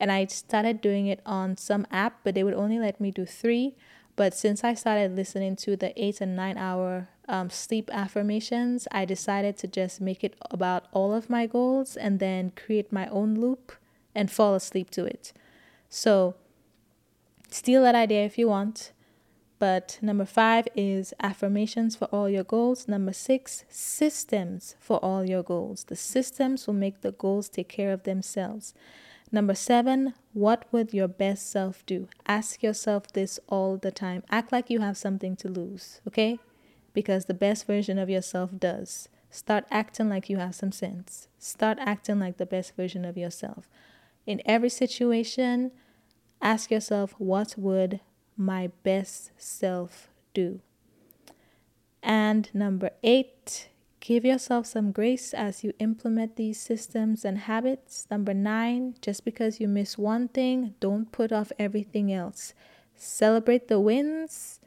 and 0.00 0.12
I 0.12 0.26
started 0.26 0.80
doing 0.80 1.08
it 1.08 1.20
on 1.26 1.56
some 1.56 1.84
app, 1.90 2.20
but 2.22 2.34
they 2.34 2.44
would 2.44 2.54
only 2.54 2.78
let 2.78 3.00
me 3.00 3.10
do 3.10 3.26
three. 3.26 3.76
But 4.18 4.34
since 4.34 4.64
I 4.64 4.74
started 4.74 5.14
listening 5.14 5.54
to 5.58 5.76
the 5.76 5.92
eight 5.94 6.20
and 6.20 6.34
nine 6.34 6.58
hour 6.58 7.08
um, 7.28 7.50
sleep 7.50 7.88
affirmations, 7.92 8.88
I 8.90 9.04
decided 9.04 9.56
to 9.58 9.68
just 9.68 10.00
make 10.00 10.24
it 10.24 10.34
about 10.50 10.86
all 10.90 11.14
of 11.14 11.30
my 11.30 11.46
goals 11.46 11.96
and 11.96 12.18
then 12.18 12.50
create 12.50 12.90
my 12.90 13.06
own 13.10 13.36
loop 13.36 13.74
and 14.16 14.28
fall 14.28 14.56
asleep 14.56 14.90
to 14.90 15.04
it. 15.04 15.32
So, 15.88 16.34
steal 17.48 17.82
that 17.82 17.94
idea 17.94 18.24
if 18.24 18.36
you 18.36 18.48
want. 18.48 18.90
But 19.60 20.00
number 20.02 20.24
five 20.24 20.66
is 20.74 21.14
affirmations 21.20 21.94
for 21.94 22.06
all 22.06 22.28
your 22.28 22.42
goals. 22.42 22.88
Number 22.88 23.12
six, 23.12 23.64
systems 23.68 24.74
for 24.80 24.96
all 24.96 25.24
your 25.24 25.44
goals. 25.44 25.84
The 25.84 25.94
systems 25.94 26.66
will 26.66 26.74
make 26.74 27.02
the 27.02 27.12
goals 27.12 27.48
take 27.48 27.68
care 27.68 27.92
of 27.92 28.02
themselves. 28.02 28.74
Number 29.30 29.54
seven, 29.54 30.14
what 30.32 30.64
would 30.72 30.94
your 30.94 31.08
best 31.08 31.50
self 31.50 31.84
do? 31.84 32.08
Ask 32.26 32.62
yourself 32.62 33.12
this 33.12 33.38
all 33.48 33.76
the 33.76 33.90
time. 33.90 34.22
Act 34.30 34.52
like 34.52 34.70
you 34.70 34.80
have 34.80 34.96
something 34.96 35.36
to 35.36 35.48
lose, 35.48 36.00
okay? 36.06 36.38
Because 36.94 37.26
the 37.26 37.34
best 37.34 37.66
version 37.66 37.98
of 37.98 38.08
yourself 38.08 38.50
does. 38.58 39.08
Start 39.30 39.64
acting 39.70 40.08
like 40.08 40.30
you 40.30 40.38
have 40.38 40.54
some 40.54 40.72
sense. 40.72 41.28
Start 41.38 41.78
acting 41.80 42.18
like 42.18 42.38
the 42.38 42.46
best 42.46 42.74
version 42.74 43.04
of 43.04 43.18
yourself. 43.18 43.68
In 44.26 44.40
every 44.46 44.70
situation, 44.70 45.72
ask 46.40 46.70
yourself, 46.70 47.14
what 47.18 47.54
would 47.58 48.00
my 48.36 48.70
best 48.82 49.32
self 49.36 50.08
do? 50.32 50.60
And 52.02 52.48
number 52.54 52.90
eight, 53.02 53.68
give 54.00 54.24
yourself 54.24 54.66
some 54.66 54.92
grace 54.92 55.34
as 55.34 55.64
you 55.64 55.72
implement 55.78 56.36
these 56.36 56.60
systems 56.60 57.24
and 57.24 57.38
habits. 57.38 58.06
Number 58.10 58.34
nine, 58.34 58.94
just 59.00 59.24
because 59.24 59.60
you 59.60 59.68
miss 59.68 59.98
one 59.98 60.28
thing, 60.28 60.74
don't 60.80 61.10
put 61.12 61.32
off 61.32 61.52
everything 61.58 62.12
else. 62.12 62.54
Celebrate 62.94 63.68
the 63.68 63.80
wins 63.80 64.60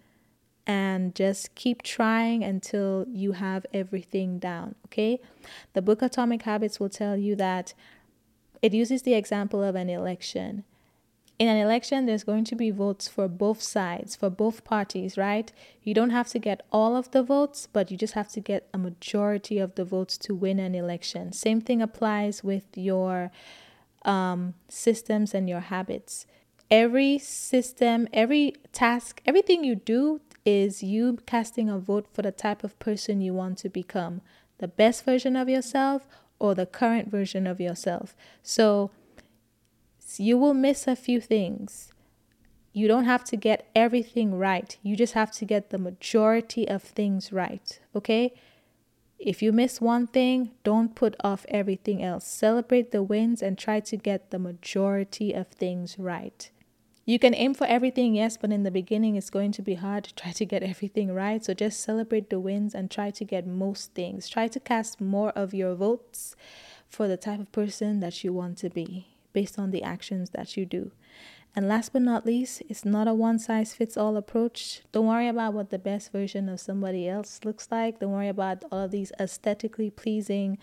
and 0.68 1.16
just 1.16 1.56
keep 1.56 1.82
trying 1.82 2.44
until 2.44 3.06
you 3.10 3.34
have 3.34 3.66
everything 3.74 4.40
down. 4.40 4.76
Okay. 4.88 5.20
The 5.74 5.82
book 5.82 6.02
Atomic 6.02 6.44
Habits 6.44 6.80
will 6.80 6.90
tell 6.90 7.18
you 7.18 7.36
that 7.36 7.74
it 8.62 8.74
uses 8.74 9.02
the 9.02 9.16
example 9.16 9.64
of 9.64 9.76
an 9.76 9.90
election 9.90 10.64
in 11.42 11.48
an 11.48 11.58
election, 11.58 12.06
there's 12.06 12.24
going 12.24 12.44
to 12.46 12.56
be 12.56 12.70
votes 12.70 13.08
for 13.08 13.28
both 13.28 13.64
sides, 13.64 14.16
for 14.16 14.30
both 14.30 14.64
parties, 14.64 15.18
right? 15.18 15.52
You 15.82 15.96
don't 15.96 16.12
have 16.12 16.28
to 16.28 16.38
get 16.38 16.62
all 16.72 16.96
of 16.96 17.10
the 17.10 17.24
votes, 17.24 17.68
but 17.74 17.90
you 17.90 17.98
just 17.98 18.14
have 18.14 18.30
to 18.34 18.40
get 18.40 18.68
a 18.76 18.78
majority 18.78 19.58
of 19.58 19.74
the 19.74 19.84
votes 19.84 20.20
to 20.20 20.36
win 20.36 20.60
an 20.60 20.76
election. 20.76 21.34
Same 21.34 21.60
thing 21.60 21.82
applies 21.82 22.44
with 22.44 22.66
your 22.76 23.32
um, 24.06 24.54
systems 24.70 25.34
and 25.34 25.50
your 25.50 25.62
habits. 25.62 26.28
Every 26.70 27.18
system, 27.18 28.08
every 28.14 28.54
task, 28.72 29.20
everything 29.26 29.64
you 29.64 29.74
do 29.74 30.22
is 30.46 30.84
you 30.84 31.18
casting 31.26 31.70
a 31.70 31.80
vote 31.80 32.06
for 32.14 32.22
the 32.22 32.32
type 32.32 32.64
of 32.64 32.78
person 32.78 33.20
you 33.20 33.34
want 33.34 33.58
to 33.58 33.70
become 33.70 34.22
the 34.60 34.68
best 34.68 35.06
version 35.06 35.36
of 35.36 35.50
yourself 35.50 36.08
or 36.38 36.54
the 36.54 36.68
current 36.68 37.10
version 37.10 37.48
of 37.48 37.60
yourself. 37.60 38.16
So, 38.44 38.92
you 40.20 40.38
will 40.38 40.54
miss 40.54 40.88
a 40.88 40.96
few 40.96 41.22
things. 41.22 41.92
You 42.74 42.88
don't 42.88 43.06
have 43.06 43.24
to 43.26 43.36
get 43.36 43.70
everything 43.76 44.36
right. 44.36 44.78
You 44.82 44.96
just 44.96 45.14
have 45.14 45.32
to 45.34 45.46
get 45.46 45.70
the 45.70 45.78
majority 45.78 46.68
of 46.68 46.82
things 46.82 47.34
right. 47.34 47.80
Okay? 47.96 48.34
If 49.20 49.42
you 49.42 49.52
miss 49.52 49.82
one 49.82 50.08
thing, 50.08 50.52
don't 50.64 50.96
put 50.96 51.16
off 51.24 51.46
everything 51.50 52.02
else. 52.02 52.26
Celebrate 52.26 52.92
the 52.92 53.04
wins 53.04 53.42
and 53.42 53.58
try 53.58 53.80
to 53.82 53.98
get 53.98 54.32
the 54.32 54.40
majority 54.40 55.34
of 55.34 55.48
things 55.48 56.00
right. 56.00 56.50
You 57.06 57.20
can 57.20 57.36
aim 57.36 57.54
for 57.54 57.68
everything, 57.68 58.16
yes, 58.16 58.38
but 58.38 58.52
in 58.52 58.64
the 58.64 58.72
beginning 58.72 59.16
it's 59.16 59.30
going 59.30 59.52
to 59.54 59.62
be 59.62 59.76
hard 59.76 60.06
to 60.06 60.16
try 60.16 60.32
to 60.32 60.46
get 60.46 60.64
everything 60.64 61.14
right. 61.14 61.44
So 61.44 61.54
just 61.54 61.82
celebrate 61.82 62.30
the 62.30 62.40
wins 62.40 62.74
and 62.74 62.90
try 62.90 63.12
to 63.12 63.26
get 63.26 63.46
most 63.46 63.94
things. 63.94 64.30
Try 64.30 64.48
to 64.48 64.60
cast 64.60 65.02
more 65.02 65.32
of 65.32 65.54
your 65.54 65.76
votes 65.76 66.36
for 66.88 67.08
the 67.08 67.18
type 67.18 67.40
of 67.40 67.52
person 67.52 68.00
that 68.00 68.24
you 68.24 68.34
want 68.34 68.58
to 68.60 68.70
be 68.70 69.11
based 69.34 69.60
on 69.60 69.72
the 69.72 69.84
actions 69.84 70.32
that 70.32 70.56
you 70.58 70.66
do. 70.66 70.92
And 71.56 71.68
last 71.68 71.92
but 71.92 72.02
not 72.02 72.26
least, 72.26 72.64
it's 72.70 72.86
not 72.86 73.08
a 73.08 73.14
one 73.14 73.38
size 73.38 73.74
fits 73.74 73.98
all 73.98 74.16
approach. 74.16 74.82
Don't 74.92 75.08
worry 75.08 75.28
about 75.28 75.54
what 75.54 75.70
the 75.70 75.80
best 75.80 76.12
version 76.12 76.48
of 76.48 76.62
somebody 76.62 77.10
else 77.10 77.42
looks 77.44 77.68
like. 77.70 78.00
Don't 78.00 78.12
worry 78.12 78.30
about 78.30 78.64
all 78.72 78.86
of 78.86 78.92
these 78.92 79.12
aesthetically 79.20 79.90
pleasing 79.90 80.58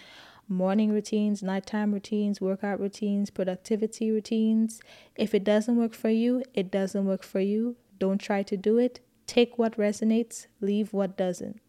morning 0.48 0.90
routines, 0.90 1.42
nighttime 1.42 1.92
routines, 1.92 2.40
workout 2.40 2.80
routines, 2.80 3.28
productivity 3.28 4.10
routines. 4.10 4.80
If 5.14 5.34
it 5.34 5.44
doesn't 5.44 5.76
work 5.76 5.92
for 5.92 6.08
you, 6.08 6.42
it 6.54 6.70
doesn't 6.70 7.04
work 7.04 7.22
for 7.22 7.40
you. 7.40 7.76
Don't 7.98 8.18
try 8.18 8.42
to 8.44 8.56
do 8.56 8.78
it. 8.78 9.00
Take 9.26 9.58
what 9.58 9.76
resonates, 9.76 10.46
leave 10.62 10.94
what 10.94 11.18
doesn't. 11.18 11.60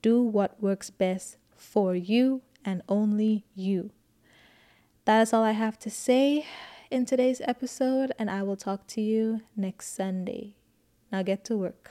Do 0.00 0.22
what 0.22 0.60
works 0.62 0.88
best 0.88 1.36
for 1.54 1.94
you 1.94 2.40
and 2.64 2.80
only 2.88 3.44
you. 3.54 3.90
That 5.10 5.22
is 5.22 5.32
all 5.32 5.42
I 5.42 5.50
have 5.50 5.76
to 5.80 5.90
say 5.90 6.46
in 6.88 7.04
today's 7.04 7.40
episode, 7.40 8.12
and 8.16 8.30
I 8.30 8.44
will 8.44 8.54
talk 8.54 8.86
to 8.94 9.00
you 9.00 9.40
next 9.56 9.92
Sunday. 9.92 10.54
Now 11.10 11.22
get 11.22 11.44
to 11.46 11.56
work. 11.56 11.90